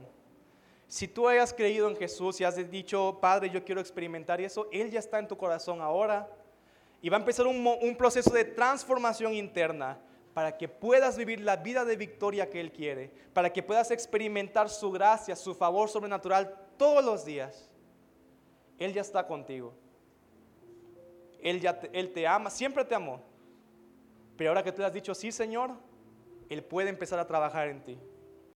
Si 0.88 1.08
tú 1.08 1.28
hayas 1.28 1.54
creído 1.54 1.90
en 1.90 1.96
Jesús 1.96 2.40
y 2.40 2.44
has 2.44 2.56
dicho, 2.70 3.18
Padre, 3.20 3.50
yo 3.50 3.64
quiero 3.66 3.82
experimentar 3.82 4.40
eso, 4.40 4.68
Él 4.72 4.92
ya 4.92 5.00
está 5.00 5.20
en 5.20 5.28
tu 5.28 5.36
corazón 5.36 5.82
ahora. 5.82 6.30
Y 7.02 7.10
va 7.10 7.18
a 7.18 7.20
empezar 7.20 7.48
un, 7.48 7.96
proceso 7.98 8.32
de 8.32 8.46
transformación 8.46 9.34
interna 9.34 10.00
para 10.34 10.58
que 10.58 10.68
puedas 10.68 11.18
vivir 11.18 11.40
la 11.42 11.58
vida 11.58 11.86
de 11.86 11.96
victoria 11.96 12.50
que 12.50 12.60
Él 12.60 12.72
quiere, 12.72 13.12
para 13.34 13.52
que 13.52 13.64
puedas 13.64 13.92
experimentar 13.92 14.70
su 14.70 14.92
gracia, 14.92 15.36
su 15.36 15.56
favor 15.56 15.90
sobrenatural 15.90 16.56
todos 16.78 17.04
los 17.04 17.26
días. 17.26 17.70
Él 18.78 18.94
ya 18.94 19.02
está 19.02 19.26
contigo. 19.26 19.74
Él, 21.42 21.62
ya 21.62 21.80
te, 21.80 21.90
él 21.98 22.12
te 22.12 22.28
ama, 22.28 22.50
siempre 22.50 22.84
te 22.84 22.96
amó. 22.96 23.22
Pero 24.36 24.50
ahora 24.50 24.64
que 24.64 24.72
tú 24.72 24.82
le 24.82 24.88
has 24.88 24.94
dicho 24.94 25.14
sí, 25.16 25.32
Señor, 25.32 25.72
Él 26.50 26.64
puede 26.64 26.90
empezar 26.90 27.20
a 27.20 27.28
trabajar 27.28 27.68
en 27.68 27.84
ti. 27.84 27.98